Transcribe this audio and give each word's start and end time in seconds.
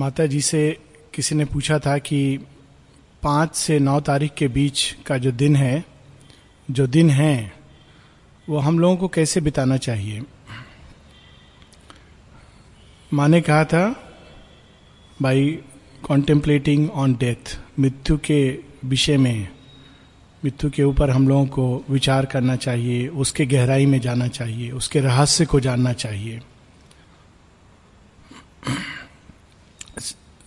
माता 0.00 0.24
जी 0.26 0.40
से 0.40 0.60
किसी 1.14 1.34
ने 1.36 1.44
पूछा 1.44 1.78
था 1.86 1.96
कि 2.04 2.18
पाँच 3.22 3.54
से 3.56 3.78
नौ 3.78 3.98
तारीख 4.00 4.34
के 4.38 4.46
बीच 4.48 4.80
का 5.06 5.16
जो 5.24 5.32
दिन 5.42 5.56
है 5.56 5.84
जो 6.70 6.86
दिन 6.86 7.10
है 7.10 7.34
वो 8.48 8.58
हम 8.58 8.78
लोगों 8.78 8.96
को 8.96 9.08
कैसे 9.14 9.40
बिताना 9.40 9.76
चाहिए 9.86 10.22
माँ 13.14 13.26
ने 13.28 13.40
कहा 13.40 13.64
था 13.72 13.84
बाई 15.22 15.50
कॉन्टेम्पलेटिंग 16.08 16.88
ऑन 17.00 17.14
डेथ 17.20 17.56
मृत्यु 17.80 18.16
के 18.30 18.40
विषय 18.92 19.16
में 19.24 19.48
मृत्यु 20.44 20.70
के 20.76 20.82
ऊपर 20.84 21.10
हम 21.10 21.28
लोगों 21.28 21.46
को 21.58 21.84
विचार 21.90 22.26
करना 22.32 22.56
चाहिए 22.66 23.06
उसके 23.24 23.46
गहराई 23.46 23.86
में 23.86 24.00
जाना 24.00 24.28
चाहिए 24.28 24.70
उसके 24.80 25.00
रहस्य 25.00 25.44
को 25.52 25.60
जानना 25.68 25.92
चाहिए 26.04 26.40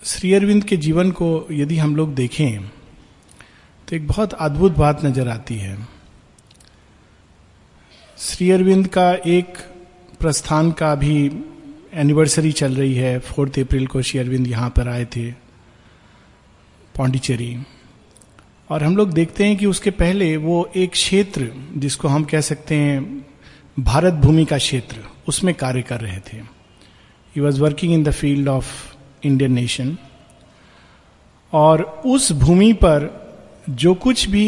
श्री 0.08 0.34
अरविंद 0.34 0.64
के 0.70 0.76
जीवन 0.78 1.12
को 1.20 1.28
यदि 1.52 1.78
हम 1.78 1.96
लोग 1.96 2.14
देखें 2.16 2.60
तो 3.88 3.96
एक 3.96 4.08
बहुत 4.08 4.34
अद्भुत 4.48 4.72
बात 4.78 5.04
नजर 5.06 5.28
आती 5.28 5.56
है 5.58 5.78
श्री 8.26 8.50
अरविंद 8.52 8.88
का 8.98 9.10
एक 9.36 9.58
प्रस्थान 10.20 10.72
का 10.82 10.94
भी 11.04 11.16
एनिवर्सरी 12.06 12.52
चल 12.62 12.76
रही 12.76 12.94
है 12.96 13.18
फोर्थ 13.30 13.60
अप्रैल 13.60 13.88
को 13.96 14.02
श्री 14.10 14.20
अरविंद 14.20 14.48
यहाँ 14.48 14.70
पर 14.78 14.90
आए 14.94 15.06
थे 15.16 15.30
पौंडीचेरी 16.98 17.56
और 18.72 18.84
हम 18.84 18.98
लोग 18.98 19.14
देखते 19.14 19.46
हैं 19.48 19.58
कि 19.58 19.66
उसके 19.66 19.92
पहले 20.04 20.36
वो 20.48 20.64
एक 20.84 20.92
क्षेत्र 21.02 21.52
जिसको 21.86 22.08
हम 22.08 22.26
कह 22.36 22.42
सकते 22.54 22.76
हैं 22.86 23.04
भारत 23.94 24.24
भूमि 24.26 24.46
का 24.54 24.58
क्षेत्र 24.58 25.04
उसमें 25.30 25.54
कार्य 25.66 25.82
कर 25.92 26.02
रहे 26.02 26.20
थे 26.34 26.42
he 27.36 27.42
was 27.42 27.60
working 27.60 27.94
in 27.94 28.04
the 28.04 28.12
field 28.24 28.48
of 28.50 28.94
Indian 29.26 29.52
nation 29.54 29.96
और 31.64 31.82
उस 32.16 32.32
भूमि 32.44 32.72
पर 32.84 33.10
जो 33.84 33.94
कुछ 34.06 34.28
भी 34.30 34.48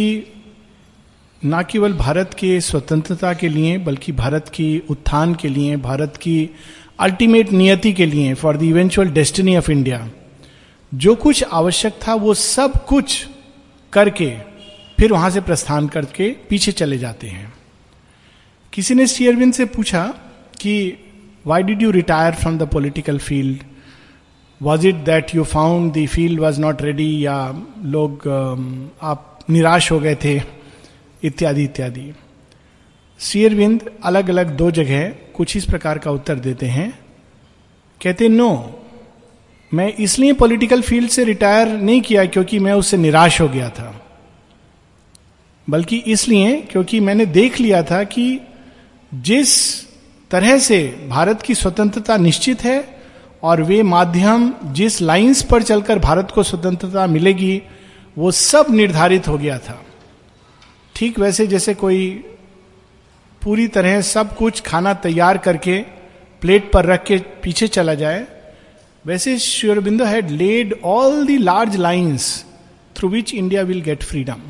ना 1.45 1.61
केवल 1.71 1.93
भारत 1.93 2.33
के 2.39 2.59
स्वतंत्रता 2.67 3.33
के 3.41 3.47
लिए 3.49 3.77
बल्कि 3.87 4.11
भारत 4.21 4.49
की 4.55 4.67
उत्थान 4.91 5.33
के 5.43 5.49
लिए 5.57 5.75
भारत 5.87 6.17
की 6.21 6.37
अल्टीमेट 7.07 7.51
नियति 7.53 7.93
के 7.99 8.05
लिए 8.13 8.33
for 8.43 8.57
the 8.57 8.63
eventual 8.63 9.07
destiny 9.17 9.55
of 9.57 9.69
India 9.69 10.07
जो 11.03 11.15
कुछ 11.25 11.43
आवश्यक 11.61 11.99
था 12.07 12.13
वो 12.25 12.33
सब 12.43 12.83
कुछ 12.91 13.15
करके 13.93 14.29
फिर 14.99 15.11
वहां 15.13 15.29
से 15.31 15.41
प्रस्थान 15.49 15.87
करके 15.95 16.29
पीछे 16.49 16.71
चले 16.81 16.97
जाते 16.97 17.27
हैं 17.27 17.51
किसी 18.73 18.93
ने 18.95 19.05
श्री 19.07 19.51
से 19.59 19.65
पूछा 19.75 20.03
कि 20.61 20.73
why 21.47 21.63
did 21.63 21.81
you 21.81 21.91
retire 21.91 22.35
from 22.41 22.57
the 22.57 22.67
political 22.71 23.17
field 23.27 23.63
was 24.63 24.85
it 24.87 24.95
that 25.05 25.31
you 25.35 25.43
found 25.43 25.91
the 25.97 26.05
field 26.11 26.39
was 26.39 26.59
not 26.59 26.81
ready 26.81 27.05
या 27.25 27.35
लोग 27.85 28.23
um, 28.27 28.65
आप 29.01 29.39
निराश 29.49 29.91
हो 29.91 29.99
गए 29.99 30.15
थे 30.23 30.39
इत्यादि 31.27 31.63
इत्यादि 31.63 32.11
शेयरविंद 33.27 33.83
अलग 34.05 34.29
अलग 34.29 34.55
दो 34.57 34.69
जगह 34.79 35.09
कुछ 35.35 35.55
इस 35.57 35.65
प्रकार 35.69 35.97
का 36.05 36.11
उत्तर 36.11 36.39
देते 36.47 36.65
हैं 36.77 36.89
कहते 38.03 38.27
नो 38.29 38.49
मैं 39.73 39.91
इसलिए 39.99 40.33
पॉलिटिकल 40.41 40.81
फील्ड 40.89 41.09
से 41.11 41.23
रिटायर 41.25 41.67
नहीं 41.77 42.01
किया 42.09 42.25
क्योंकि 42.25 42.59
मैं 42.67 42.73
उससे 42.81 42.97
निराश 42.97 43.39
हो 43.41 43.47
गया 43.49 43.69
था 43.79 43.93
बल्कि 45.69 45.97
इसलिए 46.17 46.55
क्योंकि 46.71 46.99
मैंने 47.07 47.25
देख 47.39 47.59
लिया 47.59 47.81
था 47.91 48.03
कि 48.15 48.25
जिस 49.29 49.49
तरह 50.31 50.57
से 50.59 50.79
भारत 51.09 51.41
की 51.45 51.55
स्वतंत्रता 51.55 52.17
निश्चित 52.17 52.63
है 52.65 52.77
और 53.43 53.61
वे 53.63 53.81
माध्यम 53.83 54.51
जिस 54.75 55.01
लाइंस 55.01 55.41
पर 55.51 55.63
चलकर 55.63 55.99
भारत 55.99 56.31
को 56.35 56.43
स्वतंत्रता 56.43 57.05
मिलेगी 57.07 57.61
वो 58.17 58.31
सब 58.31 58.65
निर्धारित 58.69 59.27
हो 59.27 59.37
गया 59.37 59.57
था 59.67 59.79
ठीक 60.95 61.19
वैसे 61.19 61.45
जैसे 61.47 61.73
कोई 61.83 62.07
पूरी 63.43 63.67
तरह 63.75 63.99
सब 64.11 64.35
कुछ 64.35 64.61
खाना 64.65 64.93
तैयार 65.03 65.37
करके 65.47 65.77
प्लेट 66.41 66.71
पर 66.71 66.85
रख 66.85 67.03
के 67.05 67.17
पीछे 67.43 67.67
चला 67.67 67.93
जाए 68.01 68.25
वैसे 69.07 69.37
Sri Aurobindo 69.39 70.05
had 70.05 70.29
led 70.29 70.73
all 70.85 71.25
the 71.27 71.37
large 71.37 71.75
lines 71.77 72.33
through 72.95 73.09
which 73.09 73.33
India 73.33 73.61
will 73.63 73.81
get 73.81 74.03
freedom 74.03 74.41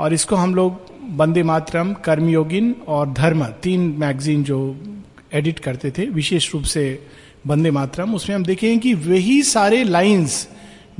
और 0.00 0.12
इसको 0.14 0.36
हम 0.36 0.54
लोग 0.54 0.80
वंदे 1.16 1.42
मातरम 1.42 1.92
कर्मयोगिन 2.04 2.74
और 2.96 3.12
धर्म 3.12 3.44
तीन 3.62 3.94
मैगजीन 3.98 4.44
जो 4.44 4.60
एडिट 5.34 5.58
करते 5.66 5.90
थे 5.98 6.06
विशेष 6.20 6.52
रूप 6.54 6.62
से 6.76 6.84
वंदे 7.46 7.70
मातरम 7.70 8.14
उसमें 8.14 8.34
हम 8.34 8.44
देखें 8.44 8.78
कि 8.80 8.92
वही 8.94 9.42
सारे 9.42 9.82
लाइंस 9.84 10.46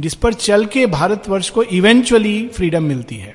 जिस 0.00 0.14
पर 0.24 0.34
चल 0.34 0.64
के 0.74 0.84
भारतवर्ष 0.94 1.50
को 1.58 1.62
इवेंचुअली 1.78 2.46
फ्रीडम 2.54 2.82
मिलती 2.82 3.16
है 3.16 3.34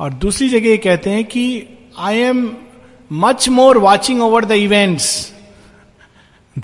और 0.00 0.12
दूसरी 0.24 0.48
जगह 0.48 0.76
कहते 0.84 1.10
हैं 1.10 1.24
कि 1.34 1.42
I 2.08 2.16
am 2.18 2.48
much 3.22 3.48
more 3.48 3.78
watching 3.78 4.22
over 4.22 4.44
the 4.44 4.52
events 4.60 5.10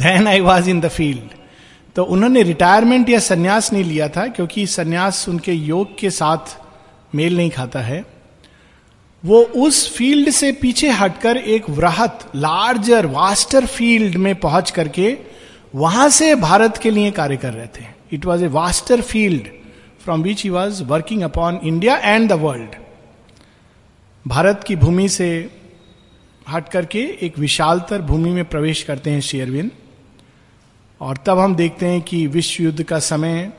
than 0.03 0.27
I 0.29 0.41
was 0.41 0.69
in 0.69 0.81
the 0.81 0.89
field 0.91 1.37
तो 1.97 2.05
उन्होंने 2.15 2.43
रिटायरमेंट 2.43 3.09
या 3.11 3.19
सन्यास 3.21 3.73
नहीं 3.73 3.85
लिया 3.85 4.09
था 4.17 4.27
क्योंकि 4.35 4.67
सन्यास 4.77 5.29
उनके 5.29 5.53
योग 5.53 5.97
के 5.99 6.11
साथ 6.21 6.57
मेल 7.15 7.37
नहीं 7.37 7.51
खाता 7.51 7.81
है 7.83 8.05
वो 9.27 9.41
उस 9.67 9.89
फील्ड 9.97 10.31
से 10.33 10.51
पीछे 10.61 10.91
हटकर 10.91 11.37
एक 11.37 11.69
वृहत 11.71 12.31
लार्जर 12.37 13.07
वास्टर 13.07 13.67
फील्ड 13.67 14.17
में 14.19 14.35
पहुंच 14.41 14.71
करके 14.77 15.17
वहां 15.75 16.09
से 16.19 16.35
भारत 16.35 16.77
के 16.83 16.91
लिए 16.91 17.11
कार्य 17.19 17.37
कर 17.43 17.53
रहे 17.55 17.67
थे 17.81 17.85
it 18.13 18.25
was 18.27 18.43
a 18.43 18.47
vaster 18.55 19.01
field 19.11 19.49
from 20.05 20.23
which 20.23 20.43
he 20.45 20.51
was 20.51 20.81
working 20.91 21.23
upon 21.23 21.61
India 21.65 21.97
and 22.13 22.29
the 22.29 22.33
world 22.43 22.75
Bharat 24.29 24.65
की 24.67 24.77
भूमि 24.77 25.09
से 25.09 25.29
हट 26.51 26.69
करके 26.69 27.03
एक 27.27 27.39
विशालतर 27.39 28.03
भूमि 28.03 28.31
में 28.35 28.45
प्रवेश 28.49 28.83
करते 28.83 29.11
हैं 29.11 29.21
शेयरविन 29.31 29.71
और 31.03 31.17
तब 31.27 31.39
हम 31.39 31.55
देखते 31.57 31.87
हैं 31.87 32.01
कि 32.09 32.27
विश्व 32.27 32.63
युद्ध 32.65 32.83
का 32.85 32.99
समय 33.13 33.51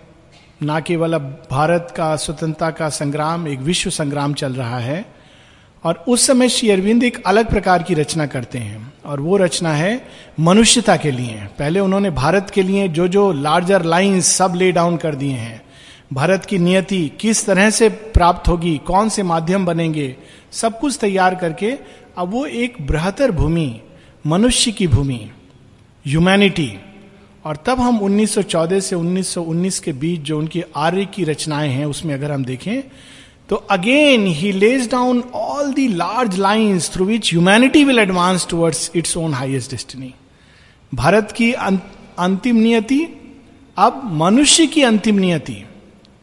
ना 0.63 0.79
केवल 0.89 1.13
अब 1.13 1.31
भारत 1.51 1.93
का 1.97 2.15
स्वतंत्रता 2.25 2.69
का 2.79 2.89
संग्राम 2.97 3.47
एक 3.47 3.59
विश्व 3.69 3.89
संग्राम 3.89 4.33
चल 4.41 4.53
रहा 4.55 4.79
है 4.79 5.03
और 5.85 6.03
उस 6.09 6.25
समय 6.27 6.49
श्री 6.49 6.69
अरविंद 6.69 7.03
एक 7.03 7.21
अलग 7.27 7.49
प्रकार 7.49 7.83
की 7.83 7.93
रचना 7.93 8.25
करते 8.33 8.57
हैं 8.59 8.91
और 9.11 9.19
वो 9.21 9.37
रचना 9.37 9.71
है 9.73 9.91
मनुष्यता 10.39 10.95
के 11.05 11.11
लिए 11.11 11.39
पहले 11.59 11.79
उन्होंने 11.79 12.09
भारत 12.21 12.49
के 12.55 12.63
लिए 12.63 12.87
जो 12.97 13.07
जो 13.15 13.31
लार्जर 13.45 13.83
लाइंस 13.93 14.25
सब 14.37 14.53
ले 14.57 14.71
डाउन 14.71 14.97
कर 15.03 15.15
दिए 15.21 15.33
हैं 15.35 15.61
भारत 16.13 16.45
की 16.49 16.57
नियति 16.59 17.01
किस 17.21 17.45
तरह 17.45 17.69
से 17.79 17.89
प्राप्त 18.13 18.47
होगी 18.49 18.77
कौन 18.87 19.09
से 19.09 19.23
माध्यम 19.23 19.65
बनेंगे 19.65 20.15
सब 20.61 20.79
कुछ 20.79 20.97
तैयार 21.01 21.35
करके 21.43 21.71
अब 22.19 22.31
वो 22.33 22.45
एक 22.45 22.75
बृहतर 22.87 23.31
भूमि 23.41 23.69
मनुष्य 24.27 24.71
की 24.79 24.87
भूमि 24.87 25.19
ह्यूमैनिटी 26.07 26.73
और 27.45 27.57
तब 27.65 27.79
हम 27.79 27.99
1914 27.99 28.81
से 28.83 28.95
1919 28.95 29.79
के 29.83 29.91
बीच 30.01 30.21
जो 30.29 30.37
उनकी 30.39 30.63
आर्य 30.77 31.05
की 31.13 31.23
रचनाएं 31.29 31.69
हैं 31.69 31.85
उसमें 31.85 32.13
अगर 32.13 32.31
हम 32.31 32.43
देखें 32.45 32.81
तो 33.51 33.57
again 33.71 34.25
he 34.27 34.51
lays 34.51 34.89
down 34.91 35.19
all 35.35 35.71
the 35.73 35.87
large 36.01 36.37
lines 36.39 36.89
through 36.91 37.05
which 37.05 37.29
humanity 37.31 37.83
will 37.85 37.99
advance 37.99 38.47
towards 38.49 38.91
its 38.95 39.15
own 39.17 39.33
highest 39.33 39.71
destiny 39.71 40.13
Bharat 41.01 41.31
की 41.37 41.51
अंतिम 41.65 42.57
नियति 42.57 42.99
अब 43.87 43.99
मनुष्य 44.21 44.67
की 44.75 44.83
अंतिम 44.91 45.19
नियति 45.25 45.57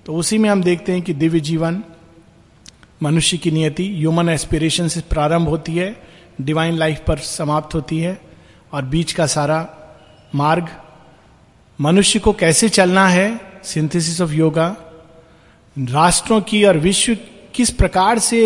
तो 0.07 0.15
उसी 0.23 0.39
में 0.45 0.49
हम 0.51 0.63
देखते 0.63 0.93
हैं 0.93 1.03
कि 1.03 1.15
दिव्य 1.25 1.41
जीवन 1.51 1.83
मनुष्य 3.03 3.37
की 3.45 3.51
नियति 3.59 3.87
ह्यूमन 3.97 4.29
एस्पिरेशन 4.39 4.89
से 4.97 5.01
प्रारंभ 5.11 5.49
होती 5.49 5.75
है 5.77 5.95
डिवाइन 6.49 6.77
लाइफ 6.85 7.05
पर 7.09 7.19
समाप्त 7.35 7.75
होती 7.75 7.99
है 8.01 8.19
और 8.73 8.85
बीच 8.97 9.13
का 9.21 9.27
सारा 9.37 9.67
मार्ग 10.45 10.69
मनुष्य 11.89 12.19
को 12.29 12.33
कैसे 12.45 12.69
चलना 12.81 13.07
है 13.19 13.31
सिंथेसिस 13.75 14.21
ऑफ 14.21 14.33
योगा 14.43 14.77
राष्ट्रों 15.87 16.41
की 16.43 16.63
और 16.65 16.77
विश्व 16.79 17.17
किस 17.55 17.71
प्रकार 17.81 18.19
से 18.19 18.39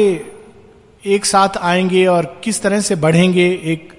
एक 1.14 1.24
साथ 1.24 1.56
आएंगे 1.68 2.04
और 2.06 2.24
किस 2.44 2.60
तरह 2.62 2.80
से 2.88 2.96
बढ़ेंगे 3.04 3.46
एक 3.72 3.92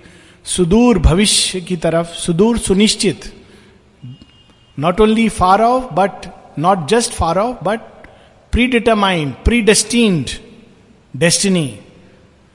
सुदूर 0.56 1.00
भविष्य 1.08 1.62
की 1.70 1.78
तरफ 1.86 2.12
सुदूर 2.26 2.58
सुनिश्चित 2.60 3.32
not 4.80 5.00
only 5.02 5.28
far 5.40 5.62
off 5.62 5.90
but 6.00 6.28
not 6.60 6.88
just 6.90 7.12
far 7.14 7.38
off 7.40 7.60
but 7.64 7.82
predetermined 8.78 9.34
predestined 9.74 10.30
destiny 11.20 11.68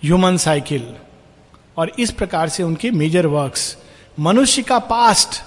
human 0.04 0.36
cycle 0.46 0.88
और 1.78 1.92
इस 1.98 2.10
प्रकार 2.20 2.48
से 2.58 2.62
उनके 2.62 2.90
मेजर 3.04 3.26
वर्क्स 3.36 3.76
मनुष्य 4.26 4.62
का 4.70 4.78
पास्ट 4.94 5.42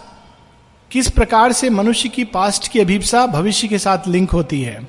किस 0.91 1.09
प्रकार 1.11 1.51
से 1.59 1.69
मनुष्य 1.69 2.09
की 2.15 2.23
पास्ट 2.37 2.67
की 2.71 2.79
अभिप्सा 2.79 3.25
भविष्य 3.37 3.67
के 3.67 3.77
साथ 3.79 4.07
लिंक 4.07 4.31
होती 4.31 4.61
है 4.63 4.79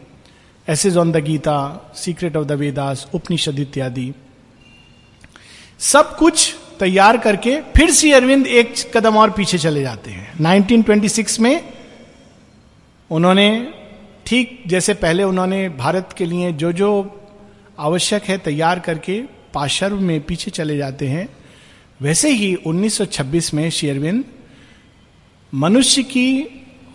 essays 0.70 0.96
on 0.96 1.10
the 1.12 1.16
Gita 1.26 1.54
secret 1.96 2.36
of 2.36 2.44
the 2.46 2.52
Vedas 2.58 3.06
Upanishad 3.14 3.58
इत्यादि 3.58 4.12
सब 5.92 6.14
कुछ 6.16 6.54
तैयार 6.80 7.16
करके 7.24 7.60
फिर 7.76 7.90
श्री 7.92 8.12
अरविंद 8.12 8.46
एक 8.60 8.74
कदम 8.96 9.16
और 9.18 9.30
पीछे 9.36 9.58
चले 9.64 9.82
जाते 9.82 10.10
हैं 10.10 10.62
1926 10.66 11.38
में 11.40 11.60
उन्होंने 13.18 13.48
ठीक 14.26 14.62
जैसे 14.74 14.94
पहले 15.02 15.22
उन्होंने 15.32 15.68
भारत 15.82 16.14
के 16.18 16.24
लिए 16.26 16.52
जो 16.62 16.72
जो 16.82 16.90
आवश्यक 17.88 18.24
है 18.28 18.38
तैयार 18.46 18.78
करके 18.86 19.20
पाशर्व 19.54 20.00
में 20.00 20.20
पीछे 20.26 20.50
चले 20.50 20.76
जाते 20.76 21.06
हैं 21.08 21.28
वैसे 22.02 22.30
ही 22.34 22.54
1926 22.66 23.52
में 23.54 23.68
श्री 23.70 23.88
अरविंद 23.88 24.24
मनुष्य 25.64 26.02
की 26.16 26.26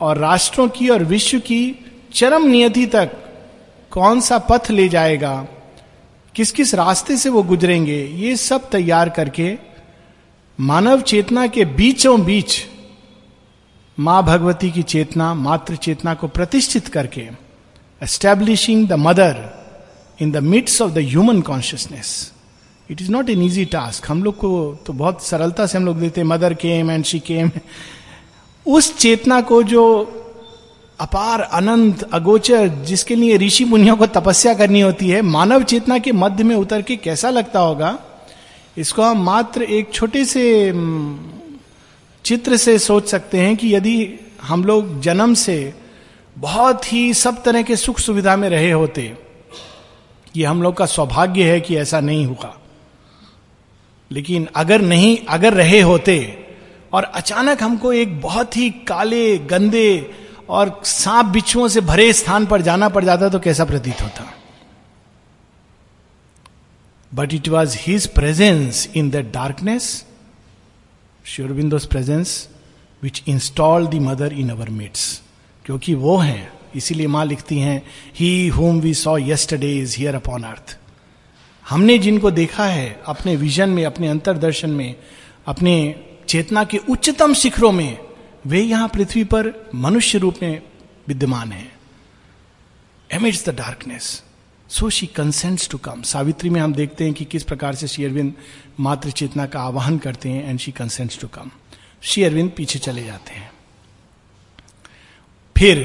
और 0.01 0.17
राष्ट्रों 0.29 0.67
की 0.79 0.89
और 0.89 1.03
विश्व 1.15 1.39
की 1.39 1.61
चरम 2.13 2.47
नियति 2.49 2.85
तक 2.99 3.23
कौन 3.91 4.21
सा 4.21 4.37
पथ 4.49 4.69
ले 4.71 4.87
जाएगा 4.89 5.35
किस 6.35 6.51
किस 6.51 6.73
रास्ते 6.75 7.17
से 7.17 7.29
वो 7.35 7.43
गुजरेंगे 7.43 8.01
ये 8.23 8.35
सब 8.37 8.69
तैयार 8.69 9.09
करके 9.19 9.55
मानव 10.71 11.01
चेतना 11.11 11.45
के 11.55 11.65
बीचों 11.79 12.19
बीच 12.25 12.59
मां 14.07 14.21
भगवती 14.25 14.71
की 14.71 14.83
चेतना 14.93 15.33
मातृ 15.33 15.75
चेतना 15.85 16.13
को 16.23 16.27
प्रतिष्ठित 16.37 16.87
करके 16.95 17.27
establishing 18.03 18.87
the 18.87 18.93
mother 19.07 19.37
in 20.21 20.31
the 20.31 20.37
midst 20.53 20.81
of 20.81 20.91
the 20.91 20.97
human 21.07 21.41
consciousness 21.49 22.11
it 22.91 23.01
is 23.01 23.09
not 23.11 23.29
an 23.29 23.41
easy 23.43 23.65
task 23.77 24.09
हम 24.09 24.23
लोग 24.23 24.37
को 24.39 24.49
तो 24.85 24.93
बहुत 25.01 25.23
सरलता 25.27 25.65
से 25.71 25.77
हम 25.77 25.85
लोग 25.85 25.99
देते 25.99 26.23
Mother 26.35 26.53
came 26.65 26.91
and 26.91 27.03
she 27.05 27.19
came 27.31 27.51
उस 28.77 28.95
चेतना 28.97 29.41
को 29.49 29.61
जो 29.73 29.83
अपार 31.01 31.41
अनंत 31.53 32.03
अगोचर 32.13 32.67
जिसके 32.85 33.15
लिए 33.15 33.35
ऋषि 33.37 33.65
मुनियों 33.65 33.95
को 33.97 34.05
तपस्या 34.13 34.53
करनी 34.61 34.79
होती 34.81 35.09
है 35.09 35.21
मानव 35.21 35.63
चेतना 35.71 35.97
के 36.05 36.11
मध्य 36.11 36.43
में 36.43 36.55
उतर 36.55 36.81
के 36.81 36.95
कैसा 37.03 37.29
लगता 37.29 37.59
होगा 37.59 37.97
इसको 38.83 39.01
हम 39.03 39.21
मात्र 39.25 39.63
एक 39.63 39.93
छोटे 39.93 40.23
से 40.25 40.45
चित्र 42.29 42.57
से 42.63 42.77
सोच 42.87 43.07
सकते 43.09 43.39
हैं 43.41 43.55
कि 43.57 43.73
यदि 43.75 43.95
हम 44.47 44.63
लोग 44.65 44.99
जन्म 45.01 45.33
से 45.45 45.57
बहुत 46.45 46.91
ही 46.93 47.13
सब 47.21 47.43
तरह 47.43 47.61
के 47.69 47.75
सुख 47.75 47.99
सुविधा 47.99 48.35
में 48.37 48.49
रहे 48.49 48.71
होते 48.71 49.11
ये 50.35 50.45
हम 50.45 50.63
लोग 50.63 50.75
का 50.77 50.85
सौभाग्य 50.95 51.51
है 51.51 51.59
कि 51.69 51.77
ऐसा 51.77 51.99
नहीं 52.09 52.25
हुआ 52.25 52.53
लेकिन 54.13 54.47
अगर 54.55 54.81
नहीं 54.81 55.17
अगर 55.37 55.53
रहे 55.53 55.79
होते 55.91 56.19
और 56.95 57.03
अचानक 57.19 57.63
हमको 57.63 57.91
एक 57.93 58.19
बहुत 58.21 58.57
ही 58.57 58.69
काले 58.87 59.25
गंदे 59.53 59.89
और 60.49 60.79
सांप 60.85 61.25
बिच्छुओं 61.25 61.67
से 61.67 61.81
भरे 61.87 62.11
स्थान 62.13 62.45
पर 62.47 62.61
जाना 62.61 62.89
पड़ 62.89 63.03
जाता 63.05 63.29
तो 63.29 63.39
कैसा 63.39 63.65
प्रतीत 63.65 64.01
होता 64.01 64.29
but 67.15 67.33
it 67.33 67.47
was 67.49 67.75
his 67.81 68.05
presence 68.13 68.87
in 68.97 69.09
the 69.11 69.25
darkness 69.33 69.89
Sri Aurobindo's 71.35 71.85
presence 71.95 72.47
which 73.03 73.21
install 73.29 73.87
the 73.87 73.95
mother 74.09 74.33
in 74.33 74.49
our 74.49 74.69
midst 74.79 75.21
क्योंकि 75.65 75.93
वो 76.05 76.17
हैं 76.17 76.51
इसीलिए 76.75 77.07
मां 77.07 77.25
लिखती 77.25 77.57
हैं 77.59 77.81
he 78.15 78.47
whom 78.57 78.79
we 78.81 78.93
saw 79.01 79.17
yesterday 79.21 79.71
is 79.79 79.95
here 79.97 80.15
upon 80.15 80.43
earth 80.43 80.77
हमने 81.69 81.97
जिनको 82.07 82.31
देखा 82.31 82.65
है 82.65 82.89
अपने 83.13 83.35
विजन 83.35 83.69
में 83.69 83.83
अपने 83.85 84.07
अंतर्दर्शन 84.07 84.69
में 84.79 84.93
अपने 85.53 85.73
चेतना 86.29 86.63
के 86.73 86.77
उच्चतम 86.91 87.33
शिखरों 87.41 87.71
में 87.71 87.95
वे 88.51 88.59
यहां 88.61 88.87
पृथ्वी 88.87 89.23
पर 89.31 89.47
मनुष्य 89.85 90.17
रूप 90.23 90.35
में 90.41 90.61
विद्यमान 91.07 91.51
है 91.51 91.65
amidst 93.13 93.43
the 93.47 93.53
darkness 93.55 94.05
so 94.75 94.89
she 94.97 95.05
consents 95.15 95.67
to 95.69 95.77
come 95.87 96.01
Savitri 96.11 96.49
में 96.55 96.59
हम 96.59 96.73
देखते 96.73 97.03
हैं 97.03 97.13
कि 97.13 97.25
किस 97.33 97.43
प्रकार 97.49 97.75
से 97.81 97.87
श्री 97.93 98.05
अरविंद 98.05 98.33
मातृ 98.87 99.11
चेतना 99.21 99.45
का 99.55 99.61
आवाहन 99.69 99.97
करते 100.05 100.29
हैं 100.29 100.45
and 100.49 100.59
she 100.65 100.71
consents 100.79 101.19
to 101.21 101.27
come 101.33 101.49
Sri 102.11 102.23
Aurobindo 102.23 102.51
पीछे 102.57 102.79
चले 102.85 103.03
जाते 103.05 103.33
हैं 103.35 103.51
फिर 105.57 105.79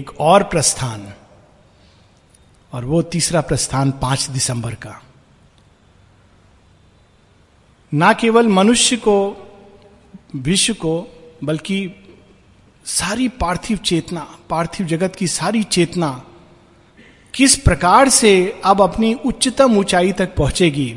एक 0.00 0.10
और 0.30 0.42
प्रस्थान 0.54 1.12
और 2.74 2.84
वो 2.92 3.02
तीसरा 3.16 3.40
प्रस्थान 3.50 3.90
पांच 4.02 4.28
दिसंबर 4.30 4.74
का 4.86 5.00
ना 8.02 8.12
केवल 8.24 8.48
मनुष्य 8.62 8.96
को 9.08 9.16
विश्व 10.50 10.74
को 10.84 10.96
बल्कि 11.44 11.80
सारी 12.86 13.28
पार्थिव 13.40 13.78
चेतना 13.84 14.26
पार्थिव 14.50 14.86
जगत 14.86 15.16
की 15.18 15.26
सारी 15.28 15.62
चेतना 15.62 16.10
किस 17.34 17.56
प्रकार 17.62 18.08
से 18.10 18.30
अब 18.66 18.80
अपनी 18.82 19.12
उच्चतम 19.26 19.76
ऊंचाई 19.78 20.12
तक 20.18 20.34
पहुंचेगी 20.36 20.90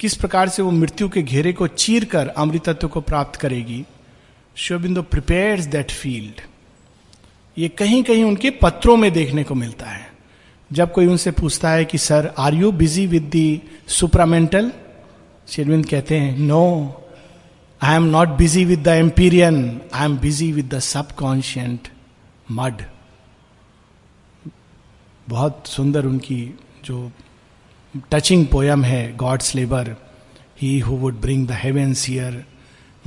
किस 0.00 0.16
प्रकार 0.16 0.48
से 0.48 0.62
वो 0.62 0.70
मृत्यु 0.70 1.08
के 1.16 1.22
घेरे 1.22 1.52
को 1.52 1.66
चीर 1.66 2.04
कर 2.12 2.28
अमृतत्व 2.28 2.88
को 2.88 3.00
प्राप्त 3.10 3.40
करेगी 3.40 3.84
शिवबिंदो 4.58 5.02
प्रिपेयर 5.10 5.60
दैट 5.74 5.90
फील्ड 5.90 6.40
ये 7.58 7.68
कहीं 7.78 8.02
कहीं 8.04 8.24
उनके 8.24 8.50
पत्रों 8.62 8.96
में 8.96 9.10
देखने 9.12 9.44
को 9.44 9.54
मिलता 9.54 9.86
है 9.86 10.08
जब 10.78 10.92
कोई 10.92 11.06
उनसे 11.06 11.30
पूछता 11.40 11.70
है 11.70 11.84
कि 11.84 11.98
sir 11.98 12.32
are 12.38 12.54
you 12.54 12.72
busy 12.82 13.06
with 13.06 13.22
the 13.30 13.60
supramental 13.98 14.70
Sri Aurobindo 15.52 15.86
कहते 15.90 16.16
हैं 16.18 16.38
no 16.48 16.62
I 17.82 17.94
am 17.96 18.04
not 18.12 18.28
busy 18.38 18.64
with 18.64 18.82
the 18.84 18.88
empyrean 19.02 19.56
I 19.94 20.04
am 20.04 20.16
busy 20.20 20.50
with 20.52 20.68
the 20.74 20.78
subconscient 20.86 21.88
mud 22.52 22.82
बहुत 25.28 25.66
सुंदर 25.66 26.06
उनकी 26.06 26.40
जो 26.84 27.10
टचिंग 28.12 28.46
पोयम 28.52 28.84
है 28.84 29.00
God's 29.22 29.54
labour 29.54 29.94
he 30.60 30.78
who 30.88 30.96
would 31.04 31.20
bring 31.20 31.46
the 31.48 31.56
heavens 31.60 32.06
here 32.08 32.42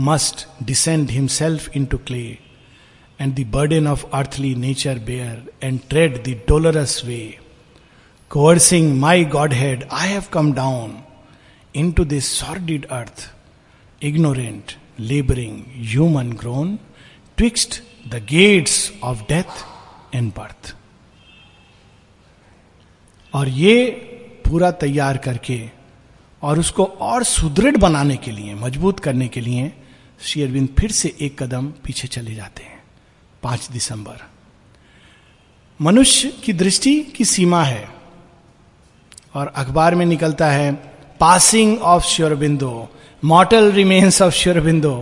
must 0.07 0.45
descend 0.67 1.09
himself 1.11 1.69
into 1.93 1.97
clay 2.07 2.23
and 3.21 3.35
the 3.39 3.45
burden 3.55 3.87
of 3.87 4.09
earthly 4.21 4.53
nature 4.65 4.99
bear 5.11 5.51
and 5.67 5.79
tread 5.89 6.17
the 6.29 6.39
dolorous 6.49 7.01
way 7.05 7.21
my 8.35 8.35
coercing 8.37 8.89
my 9.05 9.17
Godhead, 9.37 9.83
I 9.99 10.03
have 10.13 10.31
come 10.37 10.51
down 10.63 10.97
into 11.85 12.07
this 12.15 12.31
sordid 12.39 12.85
earth 12.99 13.27
ignorant, 14.09 14.75
laboring, 14.99 15.59
human 15.91 16.31
grown, 16.41 16.77
twixt 17.37 17.81
the 18.13 18.19
gates 18.19 18.91
of 19.09 19.27
death 19.33 19.61
and 20.17 20.33
birth. 20.39 20.73
और 23.35 23.49
ये 23.49 23.75
पूरा 24.47 24.69
तैयार 24.83 25.17
करके 25.27 25.59
और 26.47 26.59
उसको 26.59 26.83
और 27.09 27.23
सुदृढ़ 27.23 27.77
बनाने 27.83 28.15
के 28.25 28.31
लिए 28.31 28.53
मजबूत 28.55 28.99
करने 29.07 29.27
के 29.35 29.41
लिए 29.41 29.71
श्री 30.23 30.43
अरविंद 30.43 30.67
फिर 30.79 30.91
से 30.97 31.13
एक 31.21 31.41
कदम 31.43 31.67
पीछे 31.85 32.07
चले 32.15 32.35
जाते 32.35 32.63
हैं 32.63 32.81
पांच 33.43 33.69
दिसंबर 33.71 34.19
मनुष्य 35.87 36.27
की 36.43 36.53
दृष्टि 36.63 36.99
की 37.15 37.25
सीमा 37.25 37.63
है 37.63 37.87
और 39.35 39.51
अखबार 39.63 39.95
में 40.01 40.05
निकलता 40.05 40.49
है 40.51 40.71
passing 41.19 41.77
of 41.95 42.03
Sri Aurobindo 42.07 42.71
mortal 43.23 43.71
remains 43.71 44.19
of 44.21 44.33
Shurabindo. 44.33 44.95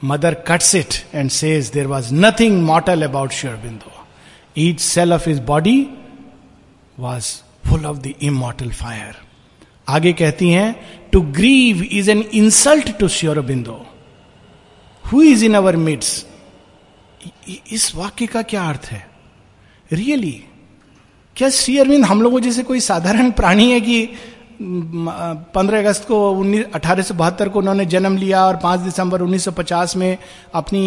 Mother 0.00 0.34
cuts 0.36 0.72
it 0.74 1.04
and 1.12 1.30
says 1.30 1.70
there 1.72 1.88
was 1.88 2.10
nothing 2.10 2.62
mortal 2.64 3.02
about 3.02 3.30
Shurabindo. 3.30 3.92
Each 4.54 4.80
cell 4.80 5.12
of 5.12 5.24
his 5.24 5.40
body 5.40 5.78
was 6.96 7.42
full 7.64 7.86
of 7.86 8.02
the 8.02 8.16
immortal 8.20 8.70
fire. 8.70 9.14
आगे 9.88 10.12
कहती 10.12 10.48
हैं 10.50 10.68
to 11.12 11.20
grieve 11.36 11.82
is 12.00 12.08
an 12.10 12.20
insult 12.40 12.88
to 12.98 13.06
Sri 13.18 13.40
Aurobindo 13.46 13.72
who 15.12 15.22
is 15.22 15.42
in 15.44 15.54
our 15.60 15.76
midst 15.76 16.10
इस 17.72 17.94
वाक्य 17.96 18.26
का 18.34 18.42
क्या 18.52 18.62
अर्थ 18.68 18.86
है 18.90 19.04
really 19.92 20.26
really? 20.32 20.40
क्या 21.36 21.48
श्री 21.60 21.76
अरविंद 21.78 22.04
हम 22.04 22.22
लोगों 22.22 22.40
जैसे 22.40 22.62
कोई 22.70 22.80
साधारण 22.88 23.30
प्राणी 23.40 23.70
है 23.70 23.80
कि 23.88 23.98
पंद्रह 24.62 25.78
अगस्त 25.78 26.04
को 26.08 26.30
उन्नीस 26.38 26.64
अठारह 26.74 27.02
सौ 27.02 27.14
बहत्तर 27.14 27.48
को 27.48 27.58
उन्होंने 27.58 27.84
जन्म 27.94 28.16
लिया 28.18 28.44
और 28.46 28.56
पांच 28.62 28.80
दिसंबर 28.80 29.22
1950 29.22 29.94
में 29.96 30.16
अपनी 30.60 30.82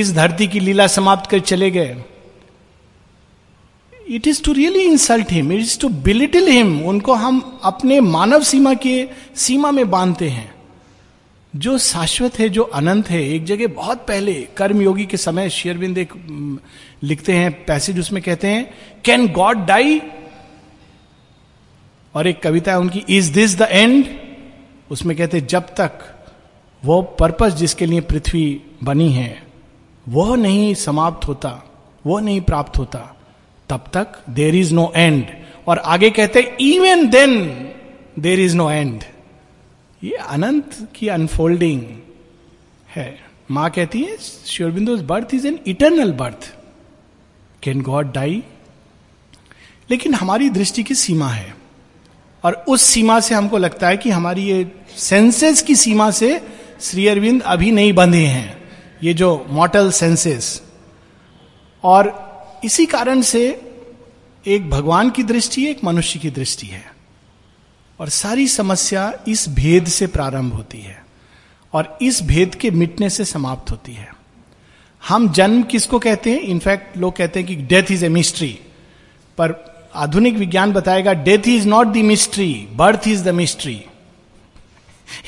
इस 0.00 0.12
धरती 0.14 0.46
की 0.54 0.60
लीला 0.60 0.86
समाप्त 0.94 1.30
कर 1.30 1.40
चले 1.40 1.70
गए 1.70 1.96
it 4.16 4.26
is 4.28 4.42
to 4.44 4.52
really 4.52 4.82
insult 4.84 5.32
him 5.32 5.52
it 5.52 5.60
is 5.60 5.78
to 5.80 5.88
belittle 6.10 6.48
him 6.52 6.80
उनको 6.88 7.14
हम 7.24 7.40
अपने 7.72 8.00
मानव 8.00 8.42
सीमा 8.50 8.74
के 8.86 8.96
सीमा 9.46 9.70
में 9.78 9.88
बांधते 9.90 10.28
हैं 10.28 10.52
जो 11.64 11.76
शाश्वत 11.82 12.38
है 12.38 12.48
जो 12.56 12.62
अनंत 12.80 13.08
है 13.10 13.22
एक 13.34 13.44
जगह 13.46 13.66
बहुत 13.74 14.04
पहले 14.08 14.34
कर्मयोगी 14.56 15.04
के 15.10 15.16
समय 15.16 15.48
शेयरबिंद 15.50 15.98
एक 15.98 16.12
लिखते 17.02 17.32
हैं 17.32 17.50
पैसेज 17.66 17.98
उसमें 17.98 18.22
कहते 18.22 18.48
हैं 18.48 18.68
कैन 19.04 19.26
गॉड 19.32 19.64
डाई 19.66 20.00
और 22.18 22.26
एक 22.26 22.40
कविता 22.42 22.72
है 22.72 22.78
उनकी 22.78 23.02
इज 23.16 23.24
दिस 23.32 23.54
द 23.58 23.62
एंड 23.70 24.06
उसमें 24.92 25.16
कहते 25.16 25.40
जब 25.50 25.66
तक 25.80 25.98
वो 26.84 27.00
पर्पस 27.18 27.52
जिसके 27.56 27.86
लिए 27.86 28.00
पृथ्वी 28.12 28.42
बनी 28.84 29.08
है 29.12 29.28
वो 30.16 30.34
नहीं 30.44 30.72
समाप्त 30.80 31.26
होता 31.28 31.50
वो 32.06 32.18
नहीं 32.28 32.40
प्राप्त 32.48 32.78
होता 32.78 33.00
तब 33.70 33.84
तक 33.94 34.18
देर 34.38 34.54
इज 34.60 34.72
नो 34.72 34.90
एंड 34.96 35.24
और 35.68 35.78
आगे 35.96 36.10
कहते 36.18 36.40
even 36.70 37.08
then 37.10 37.36
there 38.24 38.40
is 38.40 38.54
no 38.56 38.70
end 38.70 39.04
ये 40.04 40.14
अनंत 40.38 40.74
की 40.96 41.08
अनफोल्डिंग 41.18 41.82
है 42.94 43.08
मां 43.58 43.68
कहती 43.76 44.00
है 44.02 44.16
Sri Aurobindo's 44.46 45.02
birth 45.12 45.34
is 45.34 45.46
an 45.52 45.58
eternal 45.74 46.12
birth 46.24 46.50
can 47.64 47.82
God 47.92 48.12
die 48.14 48.42
लेकिन 49.90 50.14
हमारी 50.24 50.50
दृष्टि 50.58 50.82
की 50.90 50.94
सीमा 51.04 51.28
है 51.32 51.56
और 52.44 52.54
उस 52.68 52.82
सीमा 52.82 53.18
से 53.28 53.34
हमको 53.34 53.58
लगता 53.58 53.88
है 53.88 53.96
कि 54.02 54.10
हमारी 54.10 54.42
ये 54.50 54.70
सेंसेस 54.98 55.62
की 55.70 55.74
सीमा 55.76 56.10
से 56.18 56.30
श्री 56.80 57.06
अरविंद 57.08 57.42
अभी 57.54 57.70
नहीं 57.72 57.92
बंधे 57.92 58.24
हैं 58.26 58.56
ये 59.02 59.14
जो 59.14 59.30
मॉटल 59.50 59.90
सेंसेस 60.00 60.60
और 61.92 62.12
इसी 62.64 62.86
कारण 62.94 63.20
से 63.32 63.48
एक 64.56 64.68
भगवान 64.70 65.10
की 65.16 65.22
दृष्टि 65.22 65.64
एक 65.70 65.82
मनुष्य 65.84 66.18
की 66.20 66.30
दृष्टि 66.38 66.66
है 66.66 66.84
और 68.00 68.08
सारी 68.16 68.46
समस्या 68.48 69.12
इस 69.28 69.48
भेद 69.58 69.88
से 69.96 70.06
प्रारंभ 70.14 70.52
होती 70.54 70.78
है 70.80 70.96
और 71.78 71.96
इस 72.02 72.22
भेद 72.26 72.54
के 72.60 72.70
मिटने 72.70 73.08
से 73.10 73.24
समाप्त 73.24 73.70
होती 73.70 73.92
है 73.94 74.08
हम 75.08 75.28
जन्म 75.38 75.62
किसको 75.72 75.98
कहते 76.04 76.30
हैं 76.32 76.40
इनफैक्ट 76.54 76.96
लोग 76.98 77.16
कहते 77.16 77.38
हैं 77.40 77.46
कि 77.48 77.56
डेथ 77.72 77.90
इज 77.92 78.04
ए 78.04 78.08
मिस्ट्री 78.18 78.58
पर 79.38 79.52
आधुनिक 79.98 80.34
विज्ञान 80.38 80.72
बताएगा 80.72 81.12
death 81.28 81.46
is 81.48 81.66
not 81.66 81.86
the 81.92 82.02
mystery 82.10 82.48
birth 82.76 83.06
is 83.08 83.22
the 83.24 83.28
mystery 83.38 83.80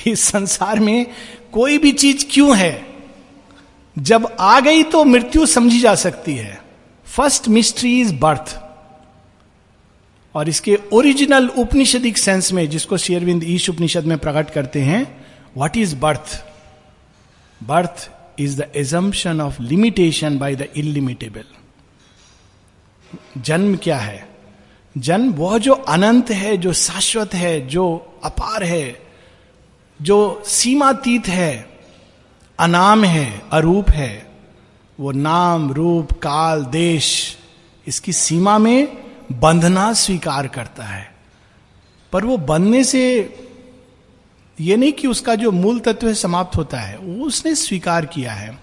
इस 0.06 0.22
संसार 0.30 0.80
में 0.86 1.04
कोई 1.52 1.78
भी 1.84 1.90
चीज 2.02 2.26
क्यों 2.32 2.56
है 2.56 2.72
जब 4.10 4.28
आ 4.40 4.58
गई 4.66 4.82
तो 4.92 5.04
मृत्यु 5.04 5.46
समझी 5.54 5.78
जा 5.80 5.94
सकती 6.04 6.34
है 6.34 6.58
फर्स्ट 7.16 7.48
मिस्ट्री 7.58 7.98
इज 8.00 8.12
बर्थ 8.20 8.58
और 10.36 10.48
इसके 10.48 10.78
ओरिजिनल 10.98 11.48
उपनिषदिक 11.64 12.18
सेंस 12.18 12.52
में 12.58 12.68
जिसको 12.70 12.96
शेयरविंद 13.06 13.44
ईश 13.54 13.68
उपनिषद 13.70 14.04
में 14.12 14.16
प्रकट 14.26 14.50
करते 14.58 14.80
हैं 14.90 15.02
what 15.56 15.76
is 15.76 15.94
birth 16.06 16.40
birth 17.72 18.08
is 18.40 18.60
the 18.60 18.68
assumption 18.86 19.40
of 19.40 19.60
limitation 19.60 20.38
by 20.38 20.56
the 20.62 20.68
illimitable 20.84 21.44
जन्म 23.48 23.76
क्या 23.84 23.96
है 23.98 24.28
जन्म 24.98 25.32
वह 25.34 25.56
जो 25.62 25.72
अनंत 25.72 26.30
है 26.30 26.56
जो 26.58 26.72
शाश्वत 26.74 27.34
है 27.34 27.60
जो 27.68 27.82
अपार 28.24 28.62
है 28.64 28.86
जो 30.08 30.16
सीमातीत 30.46 31.28
है 31.28 31.52
अनाम 32.60 33.04
है 33.04 33.26
अरूप 33.52 33.90
है 33.90 34.10
वो 35.00 35.12
नाम 35.12 35.70
रूप 35.72 36.12
काल 36.22 36.64
देश 36.72 37.36
इसकी 37.88 38.12
सीमा 38.12 38.56
में 38.58 38.86
बंधना 39.42 39.92
स्वीकार 40.02 40.46
करता 40.56 40.84
है 40.84 41.06
पर 42.12 42.24
वो 42.24 42.36
बंधने 42.50 42.82
से 42.84 43.04
ये 44.60 44.76
नहीं 44.76 44.92
कि 44.92 45.08
उसका 45.08 45.34
जो 45.34 45.50
मूल 45.52 45.78
तत्व 45.80 46.08
है 46.08 46.14
समाप्त 46.14 46.56
होता 46.56 46.78
है 46.80 46.98
वो 46.98 47.24
उसने 47.26 47.54
स्वीकार 47.54 48.06
किया 48.16 48.32
है 48.32 48.58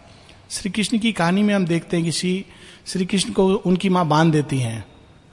श्री 0.51 0.71
कृष्ण 0.71 0.97
की 0.99 1.11
कहानी 1.13 1.43
में 1.43 1.53
हम 1.55 1.65
देखते 1.67 1.97
हैं 1.97 2.05
कि 2.05 2.11
श्री 2.11 2.45
श्री 2.87 3.05
कृष्ण 3.05 3.33
को 3.33 3.47
उनकी 3.65 3.89
माँ 3.89 4.05
बांध 4.07 4.31
देती 4.33 4.59
हैं 4.59 4.83